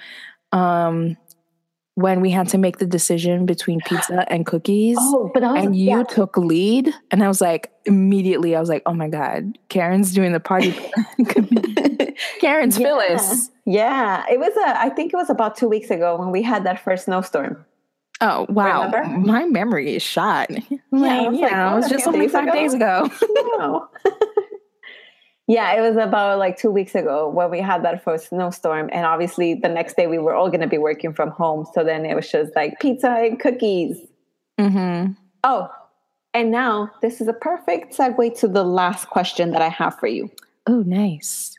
Um, 0.51 1.17
when 1.95 2.21
we 2.21 2.31
had 2.31 2.47
to 2.49 2.57
make 2.57 2.77
the 2.77 2.85
decision 2.85 3.45
between 3.45 3.79
pizza 3.81 4.25
and 4.31 4.45
cookies. 4.45 4.97
Oh, 4.99 5.29
but 5.33 5.43
was, 5.43 5.63
and 5.63 5.75
you 5.75 5.97
yeah. 5.97 6.03
took 6.03 6.37
lead. 6.37 6.93
And 7.11 7.23
I 7.23 7.27
was 7.27 7.41
like, 7.41 7.71
immediately, 7.85 8.55
I 8.55 8.59
was 8.59 8.69
like, 8.69 8.83
oh 8.85 8.93
my 8.93 9.09
God, 9.09 9.57
Karen's 9.69 10.13
doing 10.13 10.31
the 10.31 10.39
party. 10.39 10.73
Karen's 12.39 12.77
Yeah. 12.79 12.87
Phyllis. 12.87 13.49
Yeah, 13.65 14.23
it 14.31 14.39
was 14.39 14.53
a. 14.57 14.79
I 14.79 14.89
think 14.89 15.13
it 15.13 15.17
was 15.17 15.29
about 15.29 15.55
two 15.55 15.67
weeks 15.67 15.89
ago 15.89 16.17
when 16.17 16.31
we 16.31 16.41
had 16.41 16.63
that 16.65 16.83
first 16.83 17.05
snowstorm. 17.05 17.63
Oh, 18.21 18.45
wow. 18.49 18.85
Remember? 18.91 19.17
My 19.27 19.45
memory 19.45 19.95
is 19.95 20.03
shot. 20.03 20.51
I 20.51 20.79
Like, 20.91 21.29
was 21.31 21.39
you 21.39 21.41
like, 21.41 21.51
what, 21.51 21.71
it 21.71 21.75
was 21.75 21.89
just 21.89 22.07
only 22.07 22.19
days 22.21 22.31
five 22.31 22.43
ago? 22.43 22.53
days 22.53 22.73
ago. 22.73 23.09
No. 23.57 23.87
yeah, 25.47 25.73
it 25.73 25.81
was 25.81 25.97
about 25.97 26.37
like 26.39 26.57
two 26.57 26.69
weeks 26.71 26.93
ago 26.95 27.27
when 27.29 27.49
we 27.49 27.59
had 27.59 27.83
that 27.83 28.03
first 28.03 28.29
snowstorm, 28.29 28.89
and 28.93 29.05
obviously 29.05 29.55
the 29.55 29.69
next 29.69 29.95
day 29.97 30.07
we 30.07 30.17
were 30.19 30.33
all 30.35 30.49
going 30.49 30.61
to 30.61 30.67
be 30.67 30.77
working 30.77 31.13
from 31.13 31.31
home. 31.31 31.65
So 31.73 31.83
then 31.83 32.05
it 32.05 32.15
was 32.15 32.29
just 32.31 32.55
like 32.55 32.79
pizza 32.79 33.09
and 33.09 33.39
cookies. 33.39 33.97
mm-hmm. 34.59 35.13
Oh, 35.43 35.69
and 36.33 36.51
now 36.51 36.91
this 37.01 37.19
is 37.21 37.27
a 37.27 37.33
perfect 37.33 37.97
segue 37.97 38.39
to 38.39 38.47
the 38.47 38.63
last 38.63 39.09
question 39.09 39.51
that 39.51 39.61
I 39.61 39.69
have 39.69 39.97
for 39.99 40.07
you. 40.07 40.29
Oh, 40.67 40.83
nice. 40.85 41.57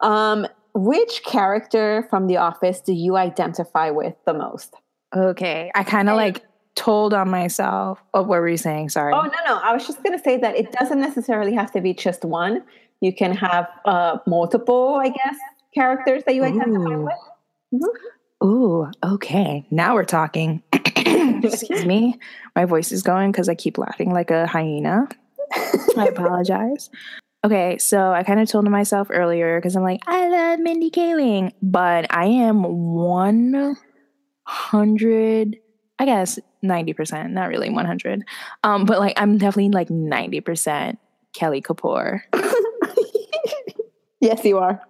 Um, 0.00 0.46
which 0.74 1.22
character 1.24 2.06
from 2.08 2.26
The 2.26 2.36
Office 2.36 2.80
do 2.80 2.92
you 2.92 3.16
identify 3.16 3.90
with 3.90 4.14
the 4.26 4.34
most? 4.34 4.74
Okay. 5.16 5.70
I 5.74 5.82
kind 5.82 6.08
of 6.08 6.16
like 6.16 6.44
told 6.74 7.12
on 7.12 7.28
myself. 7.30 8.00
Oh, 8.14 8.22
what 8.22 8.40
were 8.40 8.48
you 8.48 8.56
saying? 8.56 8.90
Sorry. 8.90 9.12
Oh 9.12 9.22
no, 9.22 9.38
no. 9.46 9.58
I 9.60 9.72
was 9.72 9.86
just 9.86 10.02
gonna 10.02 10.22
say 10.22 10.36
that 10.38 10.56
it 10.56 10.72
doesn't 10.72 11.00
necessarily 11.00 11.54
have 11.54 11.72
to 11.72 11.80
be 11.80 11.94
just 11.94 12.24
one. 12.24 12.62
You 13.00 13.12
can 13.12 13.32
have 13.34 13.68
uh, 13.84 14.18
multiple, 14.26 15.00
I 15.00 15.08
guess, 15.08 15.36
characters 15.74 16.22
that 16.26 16.34
you 16.34 16.44
identify 16.44 16.94
Ooh. 16.94 17.08
with. 17.72 17.82
Ooh, 18.42 18.90
okay. 19.04 19.66
Now 19.70 19.94
we're 19.94 20.04
talking. 20.04 20.62
Excuse 20.72 21.84
me. 21.84 22.18
My 22.54 22.64
voice 22.64 22.92
is 22.92 23.02
going 23.02 23.32
because 23.32 23.48
I 23.48 23.54
keep 23.54 23.78
laughing 23.78 24.12
like 24.12 24.30
a 24.30 24.46
hyena. 24.46 25.08
I 25.96 26.06
apologize. 26.08 26.90
Okay, 27.44 27.78
so 27.78 28.12
I 28.12 28.24
kind 28.24 28.40
of 28.40 28.48
told 28.48 28.68
myself 28.68 29.06
earlier 29.10 29.60
because 29.60 29.76
I'm 29.76 29.84
like, 29.84 30.00
I 30.06 30.28
love 30.28 30.58
Mindy 30.58 30.90
Kaling, 30.90 31.52
but 31.62 32.06
I 32.10 32.24
am 32.26 32.64
100, 32.64 35.56
I 36.00 36.04
guess 36.04 36.38
90%, 36.64 37.30
not 37.30 37.48
really 37.48 37.70
100. 37.70 38.24
Um, 38.64 38.84
but 38.86 38.98
like, 38.98 39.12
I'm 39.20 39.38
definitely 39.38 39.70
like 39.70 39.88
90% 39.88 40.96
Kelly 41.32 41.62
Kapoor. 41.62 42.22
Yes, 44.20 44.44
you 44.44 44.58
are. 44.58 44.80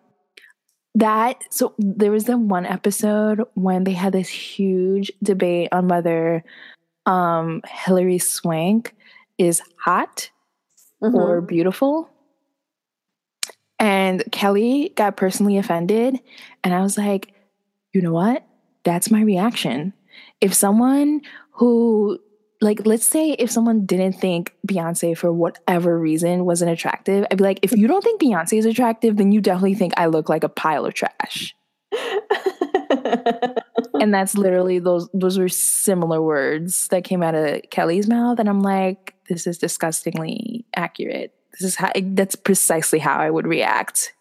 that 0.95 1.45
so 1.51 1.75
there 1.79 2.11
was 2.11 2.25
the 2.25 2.39
one 2.39 2.65
episode 2.65 3.43
when 3.53 3.85
they 3.85 3.93
had 3.93 4.15
this 4.15 4.31
huge 4.31 5.13
debate 5.23 5.69
on 5.71 5.87
whether 5.87 6.43
um 7.05 7.61
Hilary 7.69 8.17
Swank 8.19 8.97
is 9.37 9.61
hot 9.77 10.31
Mm-hmm. 11.03 11.15
or 11.15 11.43
beautiful. 11.43 12.09
And 13.79 14.25
Kelly 14.33 14.93
got 14.97 15.17
personally 15.17 15.57
offended 15.57 16.19
and 16.65 16.75
I 16.75 16.83
was 16.83 16.99
like, 16.99 17.33
"You 17.93 18.03
know 18.03 18.13
what? 18.13 18.45
That's 18.85 19.11
my 19.11 19.23
reaction. 19.23 19.93
If 20.41 20.55
someone 20.55 21.21
who 21.53 22.19
like 22.61 22.87
let's 22.87 23.07
say 23.07 23.33
if 23.33 23.51
someone 23.51 23.87
didn't 23.87 24.15
think 24.15 24.55
Beyonce 24.67 25.17
for 25.17 25.33
whatever 25.33 25.99
reason 25.99 26.45
wasn't 26.45 26.73
attractive, 26.73 27.25
I'd 27.31 27.39
be 27.39 27.45
like, 27.45 27.61
if 27.63 27.73
you 27.73 27.87
don't 27.87 28.03
think 28.03 28.21
Beyonce 28.21 28.59
is 28.59 28.67
attractive, 28.67 29.17
then 29.17 29.31
you 29.31 29.41
definitely 29.41 29.75
think 29.75 29.93
I 29.97 30.07
look 30.07 30.29
like 30.29 30.45
a 30.45 30.49
pile 30.49 30.85
of 30.85 30.95
trash. 30.95 31.55
And 34.01 34.15
that's 34.15 34.37
literally 34.37 34.79
those 34.79 35.09
those 35.13 35.39
were 35.39 35.49
similar 35.49 36.23
words 36.23 36.89
that 36.89 37.05
came 37.05 37.23
out 37.23 37.35
of 37.35 37.63
Kelly's 37.71 38.09
mouth. 38.09 38.39
And 38.39 38.49
I'm 38.49 38.63
like, 38.63 39.15
this 39.29 39.47
is 39.47 39.59
disgustingly 39.59 40.65
accurate. 40.77 41.35
This 41.59 41.71
is 41.71 41.75
how 41.77 41.91
that's 41.95 42.37
precisely 42.37 42.99
how 42.99 43.19
I 43.19 43.31
would 43.31 43.47
react 43.47 44.13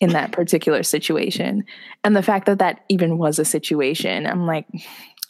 in 0.00 0.10
that 0.10 0.32
particular 0.32 0.82
situation. 0.82 1.64
And 2.04 2.14
the 2.16 2.22
fact 2.22 2.46
that 2.46 2.60
that 2.60 2.84
even 2.88 3.18
was 3.18 3.38
a 3.38 3.44
situation, 3.44 4.26
I'm 4.26 4.46
like, 4.46 4.66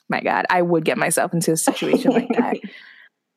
my 0.08 0.20
God, 0.20 0.44
I 0.50 0.62
would 0.62 0.84
get 0.84 0.98
myself 0.98 1.32
into 1.32 1.52
a 1.52 1.56
situation 1.56 2.12
like 2.12 2.28
that. 2.32 2.56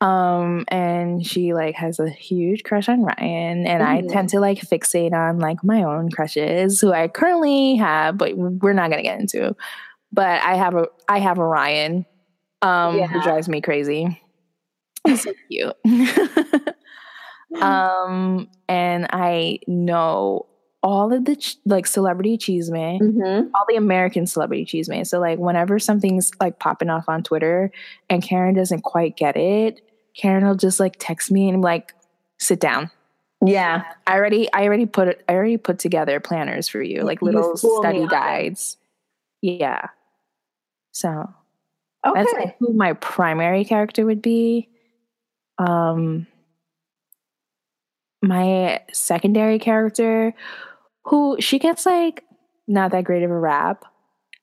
Um, 0.02 0.66
and 0.70 1.24
she 1.24 1.54
like 1.54 1.76
has 1.76 2.00
a 2.00 2.10
huge 2.10 2.64
crush 2.64 2.90
on 2.90 3.04
Ryan, 3.04 3.68
and 3.68 3.84
I 3.84 4.02
Mhm. 4.02 4.12
tend 4.12 4.30
to 4.30 4.40
like 4.40 4.58
fixate 4.58 5.14
on 5.14 5.38
like 5.38 5.64
my 5.64 5.84
own 5.84 6.10
crushes, 6.10 6.82
who 6.82 6.92
I 6.92 7.08
currently 7.08 7.76
have, 7.76 8.18
but 8.18 8.36
we're 8.36 8.74
not 8.74 8.90
gonna 8.90 9.04
get 9.04 9.20
into. 9.20 9.56
But 10.12 10.42
I 10.42 10.56
have 10.56 10.74
a 10.74 10.88
I 11.08 11.20
have 11.20 11.38
a 11.38 11.46
Ryan, 11.46 12.08
um, 12.64 12.98
who 12.98 13.22
drives 13.22 13.48
me 13.48 13.62
crazy. 13.62 14.20
He's 15.06 15.22
so 15.22 15.34
cute. 15.52 15.76
um, 17.60 18.48
and 18.70 19.08
I 19.12 19.60
know 19.68 20.46
all 20.84 21.14
of 21.14 21.26
the 21.26 21.36
ch- 21.36 21.58
like 21.66 21.86
celebrity 21.86 22.38
cheeseman 22.38 23.00
Mhm. 23.00 23.52
all 23.54 23.66
the 23.70 23.76
American 23.76 24.26
celebrity 24.26 24.66
cheeseman. 24.66 25.06
So 25.06 25.20
like 25.20 25.38
whenever 25.38 25.78
something's 25.78 26.32
like 26.40 26.58
popping 26.60 26.90
off 26.90 27.08
on 27.08 27.22
Twitter 27.24 27.72
and 28.10 28.24
Karen 28.24 28.56
doesn't 28.56 28.82
quite 28.82 29.16
get 29.16 29.38
it, 29.38 29.82
Karen 30.18 30.44
will 30.46 30.56
just 30.56 30.80
like 30.80 30.96
text 30.98 31.32
me 31.32 31.48
and 31.48 31.56
I'm 31.58 31.62
like 31.62 31.94
sit 32.40 32.60
down. 32.60 32.90
Yeah. 33.46 33.84
I 34.08 34.16
already 34.16 34.52
I 34.54 34.64
already 34.66 34.88
put 34.88 35.08
it 35.08 35.24
I 35.30 35.34
already 35.34 35.58
put 35.58 35.78
together 35.78 36.20
planners 36.20 36.68
for 36.68 36.82
you, 36.82 37.04
like 37.04 37.22
You 37.22 37.26
little 37.28 37.56
study 37.58 38.08
guides. 38.08 38.78
Yeah. 39.42 39.88
So 40.94 41.30
Okay. 42.08 42.20
that's 42.24 42.34
like 42.34 42.56
who 42.60 42.74
my 42.74 42.94
primary 42.94 43.66
character 43.66 44.04
would 44.06 44.22
be. 44.24 44.68
Um 45.60 46.26
my 48.22 48.80
secondary 48.92 49.60
character 49.60 50.34
who 51.06 51.38
she 51.40 51.58
gets 51.60 51.86
like 51.86 52.24
not 52.68 52.92
that 52.92 53.04
great 53.04 53.24
of 53.24 53.32
a 53.32 53.40
rap 53.40 53.84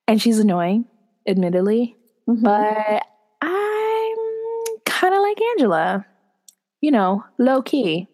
and 0.06 0.20
she's 0.20 0.38
annoying 0.38 0.84
admittedly 1.26 1.96
Mhm. 2.28 2.42
but 2.42 3.02
i'm 3.40 4.18
kind 4.84 5.14
of 5.14 5.20
like 5.22 5.38
angela 5.52 6.04
you 6.80 6.90
know 6.90 7.24
low 7.38 7.62
key 7.62 8.08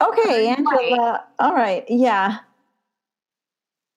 okay. 0.00 0.48
Angela. 0.50 1.24
All 1.40 1.52
right. 1.54 1.84
Yeah. 1.88 2.38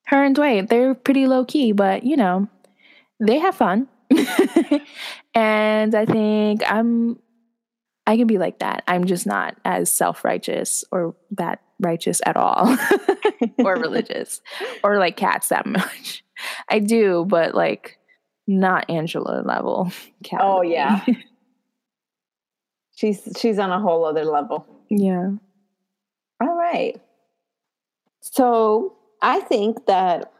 her 0.05 0.23
and 0.23 0.35
dwayne 0.35 0.67
they're 0.67 0.95
pretty 0.95 1.27
low 1.27 1.45
key 1.45 1.71
but 1.71 2.03
you 2.03 2.17
know 2.17 2.47
they 3.19 3.37
have 3.37 3.53
fun 3.55 3.87
and 5.35 5.93
i 5.95 6.05
think 6.05 6.61
i'm 6.69 7.19
i 8.07 8.17
can 8.17 8.27
be 8.27 8.37
like 8.37 8.59
that 8.59 8.83
i'm 8.87 9.05
just 9.05 9.25
not 9.27 9.55
as 9.65 9.91
self-righteous 9.91 10.83
or 10.91 11.15
that 11.31 11.61
righteous 11.79 12.21
at 12.25 12.37
all 12.37 12.77
or 13.59 13.75
religious 13.75 14.41
or 14.83 14.97
like 14.99 15.17
cats 15.17 15.49
that 15.49 15.65
much 15.65 16.23
i 16.69 16.79
do 16.79 17.25
but 17.27 17.55
like 17.55 17.97
not 18.47 18.89
angela 18.89 19.41
level 19.45 19.91
cat 20.23 20.41
Oh, 20.43 20.59
lady. 20.59 20.73
yeah. 20.73 21.05
She's 22.95 23.27
she's 23.39 23.57
on 23.57 23.71
a 23.71 23.79
whole 23.79 24.05
other 24.05 24.25
level. 24.25 24.65
yeah 24.89 25.29
All 26.39 26.55
right. 26.55 27.01
So 28.19 28.95
I 29.21 29.39
think 29.39 29.87
that 29.87 30.31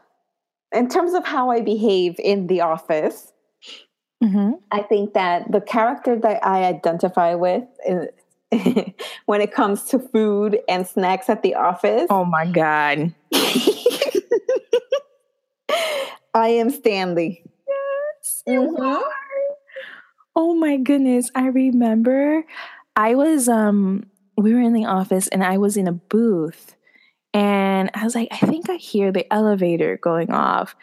in 0.72 0.88
terms 0.88 1.14
of 1.14 1.24
how 1.24 1.50
I 1.50 1.60
behave 1.60 2.16
in 2.20 2.46
the 2.46 2.60
office, 2.60 3.31
hmm 4.22 4.52
I 4.70 4.82
think 4.82 5.14
that 5.14 5.50
the 5.52 5.60
character 5.60 6.18
that 6.20 6.44
I 6.46 6.64
identify 6.64 7.34
with 7.34 7.64
is, 7.86 8.08
when 9.26 9.40
it 9.40 9.52
comes 9.52 9.84
to 9.84 9.98
food 9.98 10.60
and 10.68 10.86
snacks 10.86 11.28
at 11.28 11.42
the 11.42 11.54
office, 11.54 12.06
oh 12.10 12.24
my 12.24 12.46
god 12.46 13.14
I 16.34 16.48
am 16.48 16.70
Stanley. 16.70 17.44
Yes. 17.68 18.42
Mhm. 18.48 19.02
Oh 20.34 20.54
my 20.54 20.76
goodness. 20.78 21.30
I 21.34 21.46
remember 21.48 22.44
I 22.96 23.14
was 23.14 23.48
um 23.48 24.06
we 24.36 24.54
were 24.54 24.60
in 24.60 24.72
the 24.72 24.86
office 24.86 25.28
and 25.28 25.44
I 25.44 25.58
was 25.58 25.76
in 25.76 25.86
a 25.88 25.92
booth 25.92 26.74
and 27.34 27.90
I 27.94 28.04
was 28.04 28.14
like, 28.14 28.28
I 28.30 28.38
think 28.46 28.70
I 28.70 28.76
hear 28.76 29.12
the 29.12 29.30
elevator 29.32 29.98
going 29.98 30.30
off. 30.30 30.74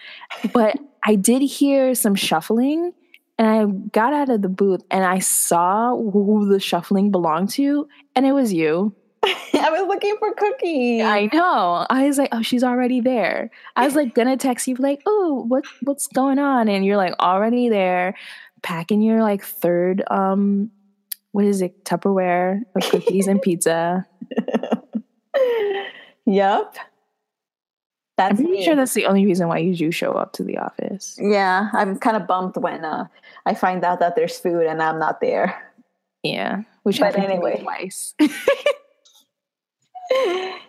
But 0.53 0.77
I 1.03 1.15
did 1.15 1.41
hear 1.41 1.95
some 1.95 2.15
shuffling 2.15 2.93
and 3.39 3.47
I 3.47 3.65
got 3.91 4.11
out 4.11 4.29
of 4.29 4.41
the 4.41 4.49
booth 4.49 4.83
and 4.91 5.05
I 5.05 5.19
saw 5.19 5.95
who 5.95 6.47
the 6.49 6.59
shuffling 6.59 7.09
belonged 7.09 7.49
to, 7.51 7.87
and 8.15 8.25
it 8.25 8.33
was 8.33 8.51
you. 8.51 8.93
I 9.23 9.69
was 9.71 9.87
looking 9.87 10.15
for 10.19 10.33
cookies. 10.33 11.03
I 11.03 11.29
know. 11.31 11.85
I 11.89 12.05
was 12.05 12.17
like, 12.17 12.29
oh, 12.33 12.41
she's 12.41 12.63
already 12.63 12.99
there. 12.99 13.49
I 13.77 13.85
was 13.85 13.95
like 13.95 14.13
gonna 14.13 14.35
text 14.35 14.67
you 14.67 14.75
like, 14.75 15.01
oh, 15.05 15.45
what 15.47 15.63
what's 15.83 16.07
going 16.07 16.37
on? 16.37 16.67
And 16.67 16.85
you're 16.85 16.97
like 16.97 17.15
already 17.19 17.69
there, 17.69 18.15
packing 18.61 19.01
your 19.01 19.23
like 19.23 19.43
third 19.43 20.03
um 20.11 20.69
what 21.31 21.45
is 21.45 21.61
it? 21.61 21.85
Tupperware 21.85 22.61
of 22.75 22.89
cookies 22.89 23.27
and 23.27 23.41
pizza. 23.41 24.05
yep. 26.25 26.75
I'm 28.20 28.36
pretty 28.36 28.51
me. 28.51 28.63
sure 28.65 28.76
that's 28.76 28.93
the 28.93 29.05
only 29.05 29.26
reason 29.26 29.47
why 29.47 29.57
you 29.59 29.76
do 29.76 29.91
show 29.91 30.13
up 30.13 30.34
to 30.34 30.43
the 30.43 30.57
office. 30.57 31.17
yeah, 31.22 31.70
I'm 31.74 31.97
kind 31.99 32.15
of 32.17 32.28
bummed 32.28 32.55
when 32.57 32.84
uh, 32.86 33.05
I 33.45 33.53
find 33.55 33.84
out 33.84 33.99
that 33.99 34.15
there's 34.15 34.38
food 34.38 34.65
and 34.65 34.82
I'm 34.82 34.99
not 34.99 35.22
there. 35.22 35.61
Yeah, 36.24 36.63
which 36.84 36.99
But 36.99 37.15
anyway. 37.17 37.61
twice. 37.61 38.13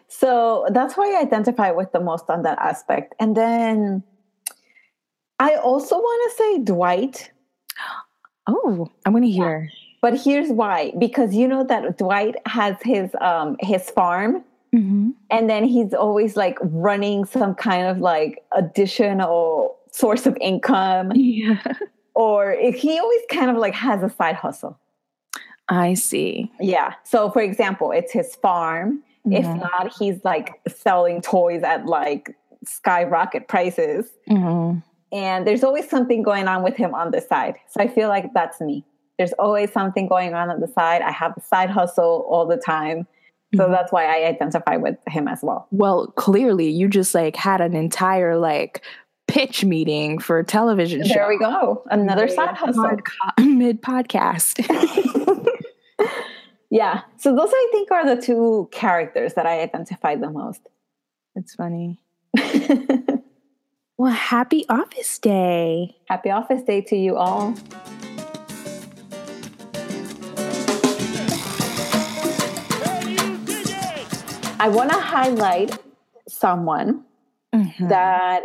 So 0.08 0.66
that's 0.70 0.96
why 0.96 1.14
I 1.16 1.22
identify 1.22 1.70
with 1.70 1.92
the 1.92 2.00
most 2.00 2.28
on 2.28 2.42
that 2.42 2.58
aspect. 2.58 3.14
And 3.20 3.36
then 3.36 4.02
I 5.38 5.54
also 5.56 5.96
want 5.96 6.30
to 6.30 6.36
say 6.36 6.58
Dwight, 6.58 7.30
oh, 8.46 8.88
I 9.06 9.10
want 9.10 9.24
to 9.24 9.30
hear. 9.30 9.70
but 10.02 10.18
here's 10.20 10.50
why: 10.50 10.92
because 10.98 11.32
you 11.34 11.48
know 11.48 11.64
that 11.64 11.96
Dwight 11.96 12.34
has 12.46 12.76
his 12.82 13.10
um 13.20 13.56
his 13.60 13.88
farm, 13.90 14.44
Mm-hmm. 14.74 15.10
and 15.30 15.50
then 15.50 15.64
he's 15.64 15.92
always 15.94 16.36
like 16.36 16.56
running 16.62 17.24
some 17.24 17.54
kind 17.56 17.88
of 17.88 17.98
like 17.98 18.44
additional 18.52 19.76
source 19.90 20.26
of 20.26 20.36
income, 20.40 21.10
Yeah, 21.14 21.60
or 22.14 22.52
if 22.52 22.76
he 22.76 22.98
always 22.98 23.20
kind 23.30 23.50
of 23.50 23.56
like 23.56 23.74
has 23.74 24.02
a 24.02 24.10
side 24.10 24.36
hustle. 24.36 24.78
I 25.68 25.94
see. 25.94 26.50
Yeah. 26.60 26.94
So 27.04 27.30
for 27.30 27.42
example, 27.42 27.90
it's 27.92 28.12
his 28.12 28.34
farm. 28.36 29.02
If 29.26 29.44
Mhm. 29.44 29.60
not, 29.60 29.92
he's 29.98 30.24
like 30.24 30.60
selling 30.68 31.20
toys 31.20 31.62
at 31.62 31.86
like 31.86 32.34
skyrocket 32.64 33.48
prices. 33.48 34.10
Mhm. 34.28 34.82
And 35.12 35.46
there's 35.46 35.62
always 35.64 35.88
something 35.88 36.22
going 36.22 36.46
on 36.48 36.62
with 36.62 36.76
him 36.76 36.94
on 36.94 37.10
the 37.10 37.20
side. 37.20 37.56
So 37.68 37.80
I 37.80 37.88
feel 37.88 38.08
like 38.08 38.32
that's 38.34 38.60
me. 38.60 38.84
There's 39.18 39.32
always 39.34 39.72
something 39.72 40.06
going 40.08 40.34
on 40.34 40.50
on 40.50 40.60
the 40.60 40.68
side. 40.68 41.02
I 41.02 41.10
have 41.10 41.34
a 41.36 41.40
side 41.40 41.70
hustle 41.70 42.26
all 42.30 42.46
the 42.46 42.56
time. 42.56 43.06
So 43.54 43.66
Mhm. 43.66 43.70
that's 43.72 43.90
why 43.92 44.04
I 44.06 44.26
identify 44.28 44.76
with 44.76 44.96
him 45.08 45.26
as 45.28 45.40
well. 45.42 45.66
Well, 45.70 46.08
clearly, 46.16 46.68
you 46.70 46.88
just 46.88 47.14
like 47.14 47.34
had 47.36 47.60
an 47.60 47.74
entire 47.74 48.36
like 48.36 48.82
pitch 49.26 49.64
meeting 49.64 50.18
for 50.18 50.38
a 50.38 50.44
television 50.44 51.04
show. 51.04 51.14
There 51.14 51.28
we 51.28 51.38
go. 51.38 51.82
Another 51.90 52.28
side 52.28 52.56
hustle. 52.56 52.90
mid 53.40 53.82
podcast. 53.82 54.58
Yeah. 56.72 57.00
So 57.16 57.34
those 57.34 57.50
I 57.52 57.68
think 57.72 57.90
are 57.90 58.14
the 58.14 58.22
two 58.22 58.68
characters 58.70 59.34
that 59.34 59.44
I 59.44 59.60
identify 59.60 60.14
the 60.14 60.30
most. 60.30 60.60
it's 61.34 61.54
funny. 61.54 62.00
Well, 63.98 64.12
happy 64.12 64.64
office 64.70 65.18
day. 65.18 65.94
Happy 66.08 66.30
office 66.30 66.62
day 66.62 66.80
to 66.82 66.96
you 66.96 67.16
all. 67.16 67.54
I 74.60 74.68
want 74.68 74.90
to 74.90 74.98
highlight 75.00 75.78
someone 76.28 77.04
Mhm. 77.54 77.88
that 77.88 78.42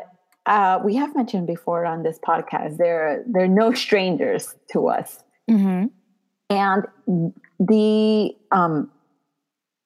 uh, 0.47 0.80
we 0.84 0.95
have 0.95 1.16
mentioned 1.16 1.47
before 1.47 1.86
on 1.86 2.03
this 2.03 2.20
podcast. 2.20 2.78
They're 2.78 3.24
they're 3.28 3.47
no 3.63 3.74
strangers 3.74 4.55
to 4.72 4.88
us, 4.88 5.24
Mhm. 5.49 5.89
and 6.49 6.86
the 7.59 8.36
um, 8.51 8.91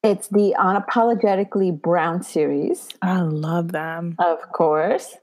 it's 0.04 0.28
the 0.28 0.56
unapologetically 0.60 1.72
brown 1.82 2.22
series, 2.24 2.88
I 3.02 3.22
love 3.22 3.72
them. 3.72 4.16
of 4.20 4.40
course, 4.52 5.18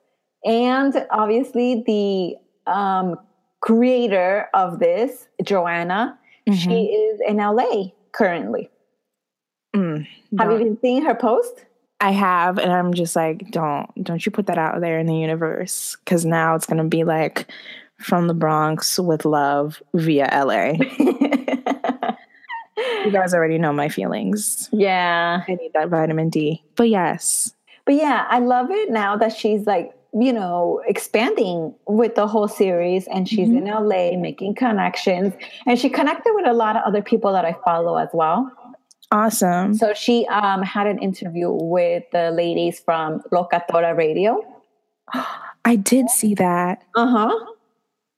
and 0.45 1.07
obviously 1.11 1.83
the 1.87 2.37
um, 2.71 3.17
creator 3.61 4.49
of 4.55 4.79
this, 4.81 5.29
Joanna. 5.45 6.19
She 6.53 6.69
Mhm. 6.69 7.13
is 7.15 7.21
in 7.29 7.39
LA 7.41 7.93
currently. 8.13 8.71
Mm. 9.77 10.07
Have 10.39 10.51
you 10.53 10.59
been 10.59 10.79
seeing 10.81 11.03
her 11.05 11.15
post? 11.15 11.65
I 12.01 12.11
have, 12.13 12.59
and 12.59 12.73
I'm 12.73 12.93
just 12.95 13.15
like, 13.17 13.51
don't, 13.51 13.89
don't 14.03 14.25
you 14.25 14.31
put 14.33 14.47
that 14.47 14.59
out 14.59 14.81
there 14.81 14.99
in 14.99 15.07
the 15.07 15.15
universe? 15.17 15.97
Because 16.05 16.25
now 16.25 16.55
it's 16.55 16.67
gonna 16.67 16.85
be 16.85 17.05
like 17.05 17.51
from 17.99 18.27
the 18.27 18.35
Bronx 18.35 18.99
with 18.99 19.25
love 19.25 19.83
via 19.95 20.29
LA. 20.33 20.73
You 23.05 23.11
guys 23.13 23.33
already 23.33 23.57
know 23.59 23.73
my 23.73 23.89
feelings. 23.89 24.69
yeah. 24.73 25.43
I 25.49 25.55
need 25.55 25.73
that 25.75 25.89
vitamin 25.89 26.29
D. 26.29 26.63
But 26.77 26.89
yes, 26.91 27.53
But 27.87 27.95
yeah, 27.95 28.27
I 28.29 28.41
love 28.41 28.67
it 28.71 28.91
now 28.91 29.17
that 29.17 29.33
she's 29.33 29.65
like, 29.67 29.93
you 30.13 30.33
know, 30.33 30.83
expanding 30.89 31.73
with 31.87 32.17
the 32.17 32.27
whole 32.27 32.49
series 32.49 33.07
and 33.07 33.29
she's 33.29 33.49
Mhm. 33.49 33.59
in 33.59 33.65
LA 33.69 34.17
making 34.21 34.55
connections. 34.57 35.33
And 35.67 35.79
she 35.79 35.89
connected 35.89 36.33
with 36.35 36.47
a 36.47 36.53
lot 36.53 36.77
of 36.77 36.83
other 36.85 37.01
people 37.01 37.33
that 37.33 37.45
I 37.45 37.55
follow 37.65 37.97
as 37.97 38.09
well. 38.13 38.51
Awesome. 39.11 39.75
So 39.75 39.95
she 39.95 40.27
um, 40.27 40.63
had 40.63 40.87
an 40.87 40.99
interview 40.99 41.51
with 41.51 42.05
the 42.13 42.31
ladies 42.31 42.81
from 42.81 43.21
Locatora 43.33 43.97
Radio. 43.97 44.45
I 45.65 45.77
did 45.77 46.09
see 46.11 46.35
that. 46.35 46.83
Uh 46.95 47.07
huh. 47.07 47.47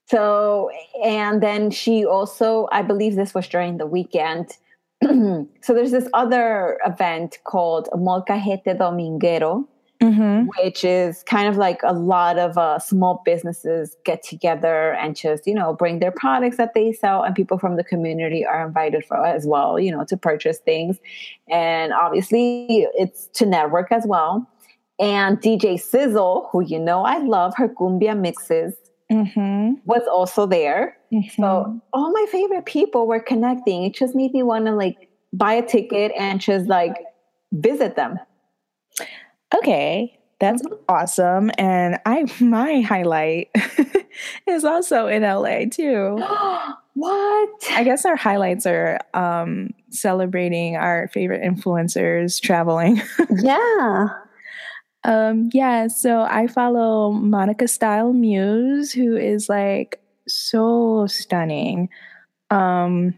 So, 0.09 0.71
and 1.03 1.41
then 1.41 1.69
she 1.69 2.03
also, 2.03 2.67
I 2.71 2.81
believe 2.81 3.15
this 3.15 3.35
was 3.35 3.47
during 3.47 3.77
the 3.77 3.85
weekend. 3.85 4.57
so 5.03 5.47
there's 5.67 5.91
this 5.91 6.09
other 6.13 6.79
event 6.83 7.37
called 7.43 7.89
Molcajete 7.93 8.75
Dominguero, 8.77 9.67
Mm-hmm. 10.01 10.47
which 10.63 10.85
is 10.85 11.23
kind 11.23 11.49
of 11.49 11.57
like 11.57 11.81
a 11.83 11.91
lot 11.91 12.39
of 12.39 12.57
uh, 12.57 12.79
small 12.79 13.21
businesses 13.25 13.97
get 14.05 14.23
together 14.23 14.93
and 14.93 15.13
just, 15.13 15.45
you 15.45 15.53
know, 15.53 15.73
bring 15.73 15.99
their 15.99 16.11
products 16.11 16.55
that 16.55 16.73
they 16.73 16.93
sell, 16.93 17.21
and 17.23 17.35
people 17.35 17.59
from 17.59 17.75
the 17.75 17.83
community 17.83 18.45
are 18.45 18.65
invited 18.65 19.03
for 19.03 19.25
as 19.25 19.45
well, 19.45 19.77
you 19.77 19.91
know, 19.91 20.05
to 20.05 20.15
purchase 20.15 20.59
things. 20.59 20.99
And 21.49 21.91
obviously, 21.91 22.87
it's 22.93 23.27
to 23.33 23.45
network 23.45 23.91
as 23.91 24.05
well. 24.07 24.49
And 24.99 25.41
DJ 25.41 25.77
Sizzle, 25.77 26.47
who 26.51 26.61
you 26.61 26.79
know 26.79 27.03
I 27.03 27.17
love, 27.17 27.53
her 27.57 27.67
cumbia 27.67 28.17
mixes, 28.17 28.75
Mm-hmm. 29.11 29.73
was 29.85 30.03
also 30.07 30.45
there. 30.45 30.95
So 31.35 31.81
all 31.93 32.11
my 32.11 32.25
favorite 32.31 32.65
people 32.67 33.07
were 33.07 33.19
connecting. 33.19 33.83
It 33.83 33.95
just 33.95 34.13
made 34.13 34.31
me 34.33 34.43
want 34.43 34.67
to 34.67 34.71
like 34.71 35.09
buy 35.33 35.53
a 35.53 35.65
ticket 35.65 36.11
and 36.15 36.39
just 36.39 36.67
like 36.67 36.95
visit 37.51 37.95
them. 37.95 38.19
Okay, 39.55 40.19
that's 40.39 40.63
awesome. 40.87 41.51
And 41.57 41.99
I 42.05 42.25
my 42.39 42.81
highlight 42.81 43.49
is 44.47 44.63
also 44.63 45.07
in 45.07 45.23
LA 45.23 45.65
too. 45.71 46.17
what? 46.93 47.49
I 47.71 47.83
guess 47.83 48.05
our 48.05 48.15
highlights 48.15 48.65
are 48.65 48.99
um, 49.13 49.71
celebrating 49.89 50.77
our 50.77 51.09
favorite 51.09 51.43
influencers 51.43 52.41
traveling. 52.41 53.01
yeah. 53.37 54.07
um, 55.03 55.49
yeah, 55.53 55.87
so 55.87 56.21
I 56.21 56.47
follow 56.47 57.11
Monica 57.11 57.67
Style 57.67 58.13
Muse, 58.13 58.91
who 58.91 59.15
is 59.15 59.49
like 59.49 60.01
so 60.27 61.05
stunning. 61.07 61.89
Um, 62.49 63.13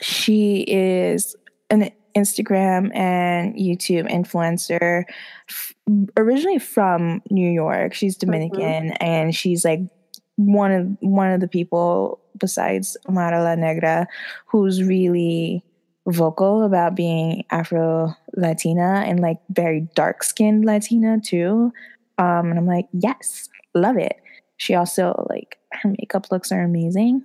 she 0.00 0.64
is 0.68 1.34
an 1.70 1.90
Instagram 2.18 2.94
and 2.94 3.54
YouTube 3.54 4.10
influencer, 4.10 5.04
f- 5.48 5.74
originally 6.16 6.58
from 6.58 7.22
New 7.30 7.50
York. 7.50 7.94
She's 7.94 8.16
Dominican, 8.16 8.92
and 9.00 9.34
she's 9.34 9.64
like 9.64 9.80
one 10.36 10.72
of 10.72 10.96
one 11.00 11.30
of 11.30 11.40
the 11.40 11.48
people 11.48 12.20
besides 12.38 12.96
Amara 13.08 13.42
La 13.42 13.54
Negra 13.54 14.06
who's 14.46 14.82
really 14.82 15.64
vocal 16.06 16.62
about 16.62 16.94
being 16.94 17.44
Afro 17.50 18.14
Latina 18.36 19.02
and 19.06 19.20
like 19.20 19.38
very 19.50 19.88
dark 19.94 20.22
skinned 20.22 20.64
Latina 20.64 21.20
too. 21.20 21.72
Um, 22.18 22.50
and 22.50 22.58
I'm 22.58 22.66
like, 22.66 22.86
yes, 22.92 23.48
love 23.74 23.96
it. 23.96 24.16
She 24.56 24.74
also 24.74 25.26
like 25.28 25.58
her 25.72 25.94
makeup 25.98 26.30
looks 26.30 26.50
are 26.50 26.62
amazing. 26.62 27.24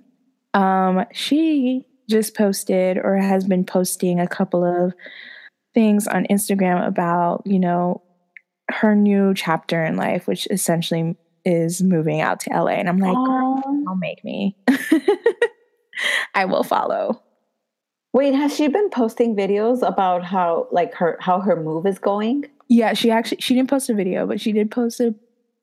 Um, 0.52 1.04
she 1.12 1.86
just 2.08 2.36
posted 2.36 2.98
or 2.98 3.16
has 3.16 3.44
been 3.44 3.64
posting 3.64 4.20
a 4.20 4.28
couple 4.28 4.64
of 4.64 4.94
things 5.72 6.06
on 6.06 6.26
Instagram 6.30 6.86
about, 6.86 7.42
you 7.44 7.58
know, 7.58 8.02
her 8.70 8.94
new 8.94 9.34
chapter 9.34 9.84
in 9.84 9.96
life, 9.96 10.26
which 10.26 10.46
essentially 10.50 11.16
is 11.44 11.82
moving 11.82 12.20
out 12.20 12.40
to 12.40 12.50
LA. 12.50 12.72
And 12.72 12.88
I'm 12.88 12.98
like, 12.98 13.14
don't 13.14 14.00
make 14.00 14.24
me. 14.24 14.56
I 16.34 16.44
will 16.44 16.64
follow. 16.64 17.22
Wait, 18.12 18.34
has 18.34 18.54
she 18.54 18.68
been 18.68 18.90
posting 18.90 19.34
videos 19.34 19.86
about 19.86 20.24
how 20.24 20.68
like 20.70 20.94
her 20.94 21.18
how 21.20 21.40
her 21.40 21.60
move 21.60 21.84
is 21.84 21.98
going? 21.98 22.44
Yeah, 22.68 22.94
she 22.94 23.10
actually 23.10 23.38
she 23.40 23.54
didn't 23.54 23.68
post 23.68 23.90
a 23.90 23.94
video, 23.94 24.26
but 24.26 24.40
she 24.40 24.52
did 24.52 24.70
post 24.70 25.00
a 25.00 25.14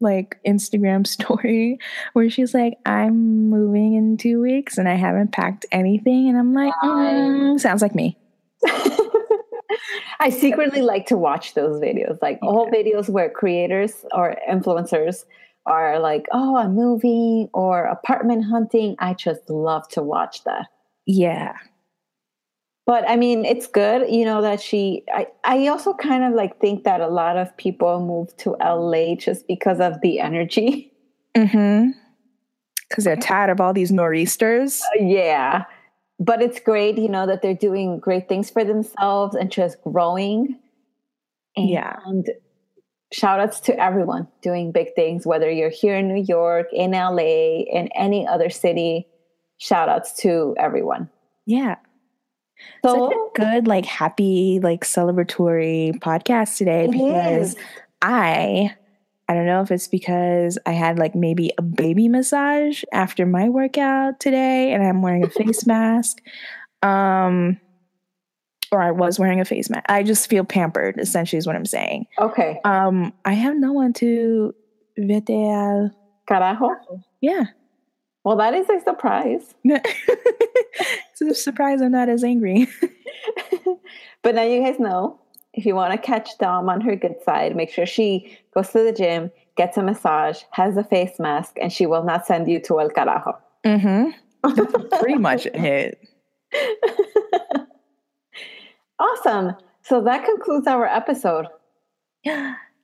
like 0.01 0.37
Instagram 0.45 1.05
story 1.15 1.79
where 2.13 2.29
she's 2.29 2.53
like, 2.53 2.77
"I'm 2.85 3.49
moving 3.49 3.93
in 3.93 4.17
two 4.17 4.41
weeks 4.41 4.77
and 4.77 4.87
I 4.89 4.95
haven't 4.95 5.31
packed 5.31 5.65
anything," 5.71 6.29
and 6.29 6.37
I'm 6.37 6.53
like, 6.53 6.73
mm, 6.83 7.59
"Sounds 7.59 7.81
like 7.81 7.95
me." 7.95 8.17
I 10.19 10.29
secretly 10.29 10.81
like 10.81 11.07
to 11.07 11.17
watch 11.17 11.53
those 11.53 11.81
videos, 11.81 12.21
like 12.21 12.39
all 12.41 12.69
videos 12.69 13.09
where 13.09 13.29
creators 13.29 14.05
or 14.13 14.35
influencers 14.49 15.25
are 15.65 15.99
like, 15.99 16.27
"Oh, 16.31 16.57
I'm 16.57 16.75
moving" 16.75 17.49
or 17.53 17.85
apartment 17.85 18.45
hunting. 18.45 18.95
I 18.99 19.13
just 19.13 19.49
love 19.49 19.87
to 19.89 20.03
watch 20.03 20.43
that. 20.43 20.67
Yeah, 21.05 21.53
but 22.85 23.07
I 23.09 23.15
mean, 23.15 23.45
it's 23.45 23.67
good, 23.67 24.09
you 24.09 24.25
know, 24.25 24.41
that 24.41 24.61
she. 24.61 25.03
I, 25.13 25.27
I 25.43 25.67
also 25.67 25.93
kind 25.93 26.23
of 26.23 26.33
like 26.33 26.59
think 26.59 26.83
that 26.83 26.99
a 27.01 27.07
lot 27.07 27.37
of 27.37 27.55
people 27.57 28.05
move 28.05 28.35
to 28.37 28.51
LA 28.59 29.15
just 29.15 29.47
because 29.47 29.79
of 29.79 30.01
the 30.01 30.19
energy. 30.19 30.87
Mm-hmm. 31.37 31.91
Because 32.89 33.05
they're 33.05 33.15
tired 33.15 33.49
of 33.49 33.61
all 33.61 33.71
these 33.71 33.89
nor'easters. 33.89 34.81
Uh, 34.81 35.05
yeah, 35.05 35.63
but 36.19 36.41
it's 36.41 36.59
great, 36.59 36.97
you 36.97 37.07
know, 37.07 37.25
that 37.25 37.41
they're 37.41 37.53
doing 37.53 37.99
great 37.99 38.27
things 38.27 38.49
for 38.49 38.65
themselves 38.65 39.33
and 39.33 39.49
just 39.49 39.81
growing. 39.81 40.59
And 41.55 41.69
Yeah. 41.69 41.99
shout 43.13 43.39
outs 43.39 43.61
to 43.61 43.79
everyone 43.81 44.27
doing 44.41 44.73
big 44.73 44.93
things, 44.93 45.25
whether 45.25 45.49
you're 45.49 45.69
here 45.69 45.95
in 45.95 46.09
New 46.09 46.21
York, 46.21 46.67
in 46.73 46.91
LA, 46.91 47.61
in 47.63 47.87
any 47.95 48.27
other 48.27 48.49
city. 48.49 49.07
Shout 49.57 49.87
outs 49.87 50.11
to 50.23 50.53
everyone. 50.59 51.09
Yeah. 51.45 51.77
Such 52.83 52.91
So 52.91 53.11
a 53.11 53.39
good, 53.39 53.67
like 53.67 53.85
happy, 53.85 54.59
like 54.61 54.83
celebratory 54.83 55.99
podcast 55.99 56.57
today 56.57 56.87
because 56.87 57.53
is. 57.53 57.55
I 58.01 58.75
I 59.31 59.33
don't 59.33 59.45
know 59.45 59.61
if 59.61 59.71
it's 59.71 59.87
because 59.87 60.57
I 60.65 60.71
had 60.71 60.99
like 60.99 61.15
maybe 61.15 61.53
a 61.57 61.61
baby 61.61 62.09
massage 62.09 62.83
after 62.91 63.25
my 63.25 63.47
workout 63.47 64.19
today 64.19 64.73
and 64.73 64.83
I'm 64.83 65.01
wearing 65.01 65.23
a 65.23 65.29
face 65.29 65.65
mask. 65.67 66.21
Um 66.83 67.59
or 68.73 68.81
I 68.81 68.91
was 68.91 69.19
wearing 69.19 69.39
a 69.39 69.45
face 69.45 69.69
mask. 69.69 69.85
I 69.87 70.03
just 70.03 70.29
feel 70.29 70.43
pampered, 70.43 70.99
essentially 70.99 71.37
is 71.37 71.47
what 71.47 71.55
I'm 71.55 71.65
saying. 71.65 72.07
Okay. 72.19 72.59
Um 72.65 73.13
I 73.23 73.33
have 73.33 73.55
no 73.55 73.71
one 73.71 73.93
to 73.93 74.53
vete 74.97 75.29
al 75.29 75.91
Carajo. 76.29 76.75
Yeah. 77.21 77.45
Well, 78.23 78.35
that 78.37 78.53
is 78.53 78.69
a 78.69 78.79
surprise. 78.81 79.55
surprise 81.33 81.81
I'm 81.81 81.91
not 81.91 82.09
as 82.09 82.23
angry. 82.23 82.67
but 84.23 84.35
now 84.35 84.43
you 84.43 84.61
guys 84.61 84.79
know 84.79 85.19
if 85.53 85.65
you 85.65 85.75
want 85.75 85.91
to 85.93 85.97
catch 85.97 86.37
Dom 86.39 86.69
on 86.69 86.81
her 86.81 86.95
good 86.95 87.15
side, 87.23 87.55
make 87.55 87.69
sure 87.71 87.85
she 87.85 88.37
goes 88.53 88.69
to 88.69 88.83
the 88.83 88.91
gym, 88.93 89.31
gets 89.57 89.77
a 89.77 89.83
massage, 89.83 90.41
has 90.51 90.77
a 90.77 90.83
face 90.83 91.19
mask, 91.19 91.57
and 91.61 91.71
she 91.73 91.85
will 91.85 92.03
not 92.03 92.25
send 92.25 92.47
you 92.47 92.59
to 92.61 92.79
El 92.79 92.89
Carajo. 92.89 93.37
mm-hmm. 93.65 94.09
Pretty 94.99 95.17
much 95.19 95.45
it. 95.47 95.99
Awesome. 98.99 99.55
So 99.83 100.01
that 100.03 100.25
concludes 100.25 100.67
our 100.67 100.85
episode. 100.85 101.47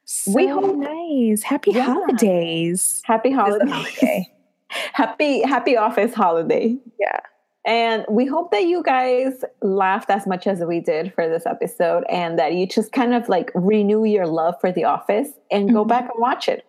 So 0.10 0.32
We 0.34 0.48
hope- 0.48 0.78
nice. 0.78 1.44
Happy 1.44 1.72
Yeah. 1.72 1.82
holidays. 1.84 3.02
Happy 3.04 3.30
holiday. 3.30 4.26
happy 4.94 5.42
happy 5.42 5.76
office 5.76 6.14
holiday. 6.14 6.78
Yeah. 6.98 7.20
And 7.68 8.06
we 8.10 8.26
hope 8.26 8.52
that 8.52 8.64
you 8.66 8.82
guys 8.82 9.44
laughed 9.62 10.10
as 10.10 10.26
much 10.26 10.48
as 10.48 10.62
we 10.62 10.80
did 10.80 11.14
for 11.14 11.28
this 11.28 11.46
episode 11.46 12.06
and 12.10 12.40
that 12.40 12.54
you 12.54 12.66
just 12.66 12.94
kind 12.94 13.14
of 13.14 13.28
like 13.28 13.52
renew 13.54 14.06
your 14.06 14.26
love 14.26 14.56
for 14.62 14.72
The 14.72 14.86
Office 14.86 15.28
and 15.52 15.74
go 15.74 15.84
Mhm. 15.84 15.90
back 15.90 16.04
and 16.04 16.14
watch 16.22 16.48
it. 16.48 16.66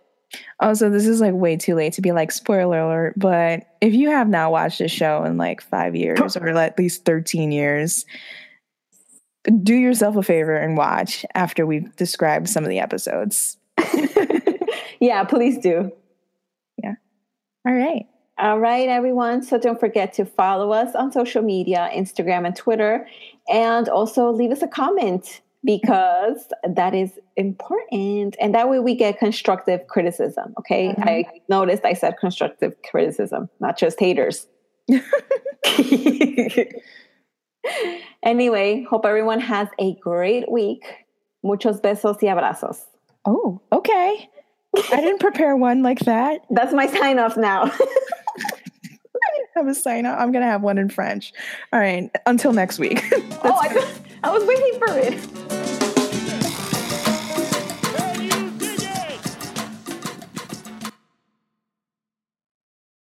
Also, 0.61 0.91
this 0.91 1.07
is 1.07 1.21
like 1.21 1.33
way 1.35 1.57
too 1.57 1.75
late 1.77 1.93
to 1.95 2.03
be 2.03 2.11
like 2.13 2.33
spoiler 2.33 2.81
alert, 2.81 3.15
but 3.17 3.65
if 3.81 3.95
you 3.95 4.11
have 4.11 4.29
not 4.29 4.51
watched 4.51 4.81
this 4.81 4.91
show 4.91 5.23
in 5.25 5.39
like 5.39 5.61
five 5.63 5.95
years 5.95 6.37
or 6.37 6.49
at 6.49 6.77
least 6.79 7.05
13 7.05 7.53
years, 7.53 8.05
do 9.63 9.75
yourself 9.75 10.17
a 10.17 10.23
favor 10.23 10.55
and 10.57 10.77
watch 10.77 11.25
after 11.35 11.65
we've 11.65 11.95
described 11.97 12.49
some 12.49 12.65
of 12.65 12.71
the 12.71 12.81
episodes. 12.81 13.57
yeah, 15.01 15.23
please 15.25 15.59
do. 15.59 15.93
Yeah. 16.83 16.95
All 17.67 17.73
right. 17.73 18.07
All 18.39 18.61
right, 18.61 18.89
everyone. 18.89 19.43
So 19.43 19.59
don't 19.59 19.81
forget 19.81 20.13
to 20.15 20.25
follow 20.25 20.71
us 20.71 20.95
on 20.95 21.11
social 21.11 21.43
media, 21.43 21.91
Instagram 21.93 22.47
and 22.47 22.55
Twitter, 22.55 23.09
and 23.49 23.89
also 23.89 24.31
leave 24.31 24.53
us 24.53 24.63
a 24.63 24.69
comment 24.69 25.41
because 25.65 26.47
that 26.69 26.95
is 26.95 27.19
important. 27.37 28.37
And 28.41 28.55
that 28.55 28.71
way 28.71 28.79
we 28.79 28.95
get 28.95 29.19
constructive 29.19 29.89
criticism. 29.89 30.55
Okay. 30.61 30.91
Mhm. 30.91 31.09
I 31.09 31.25
noticed 31.49 31.85
I 31.85 31.95
said 31.95 32.17
constructive 32.21 32.77
criticism, 32.89 33.49
not 33.59 33.77
just 33.77 33.99
haters. 33.99 34.47
anyway, 38.23 38.85
hope 38.89 39.05
everyone 39.05 39.41
has 39.41 39.67
a 39.81 39.97
great 39.97 40.49
week. 40.49 40.85
Muchos 41.45 41.81
besos 41.81 42.23
y 42.23 42.29
abrazos. 42.29 42.85
Oh, 43.25 43.61
okay. 43.73 44.29
I 44.77 45.01
didn't 45.01 45.19
prepare 45.19 45.57
one 45.57 45.83
like 45.83 45.99
that. 46.01 46.43
That's 46.51 46.73
my 46.73 46.87
sign 46.87 47.19
off 47.19 47.37
now. 47.37 47.73
Have 49.55 49.67
a 49.67 49.75
sign 49.75 50.07
up. 50.07 50.19
I'm 50.19 50.31
going 50.31 50.45
to 50.45 50.51
have 50.51 50.63
one 50.63 50.79
in 50.79 50.89
French. 50.89 51.33
All 51.73 51.81
right. 51.81 52.11
Until 52.27 52.53
next 52.53 52.79
week. 52.79 53.03
oh, 53.13 53.59
I, 53.61 53.95
I 54.23 54.31
was 54.31 54.45
waiting 54.45 54.79
for 54.79 54.89
it. 54.97 55.78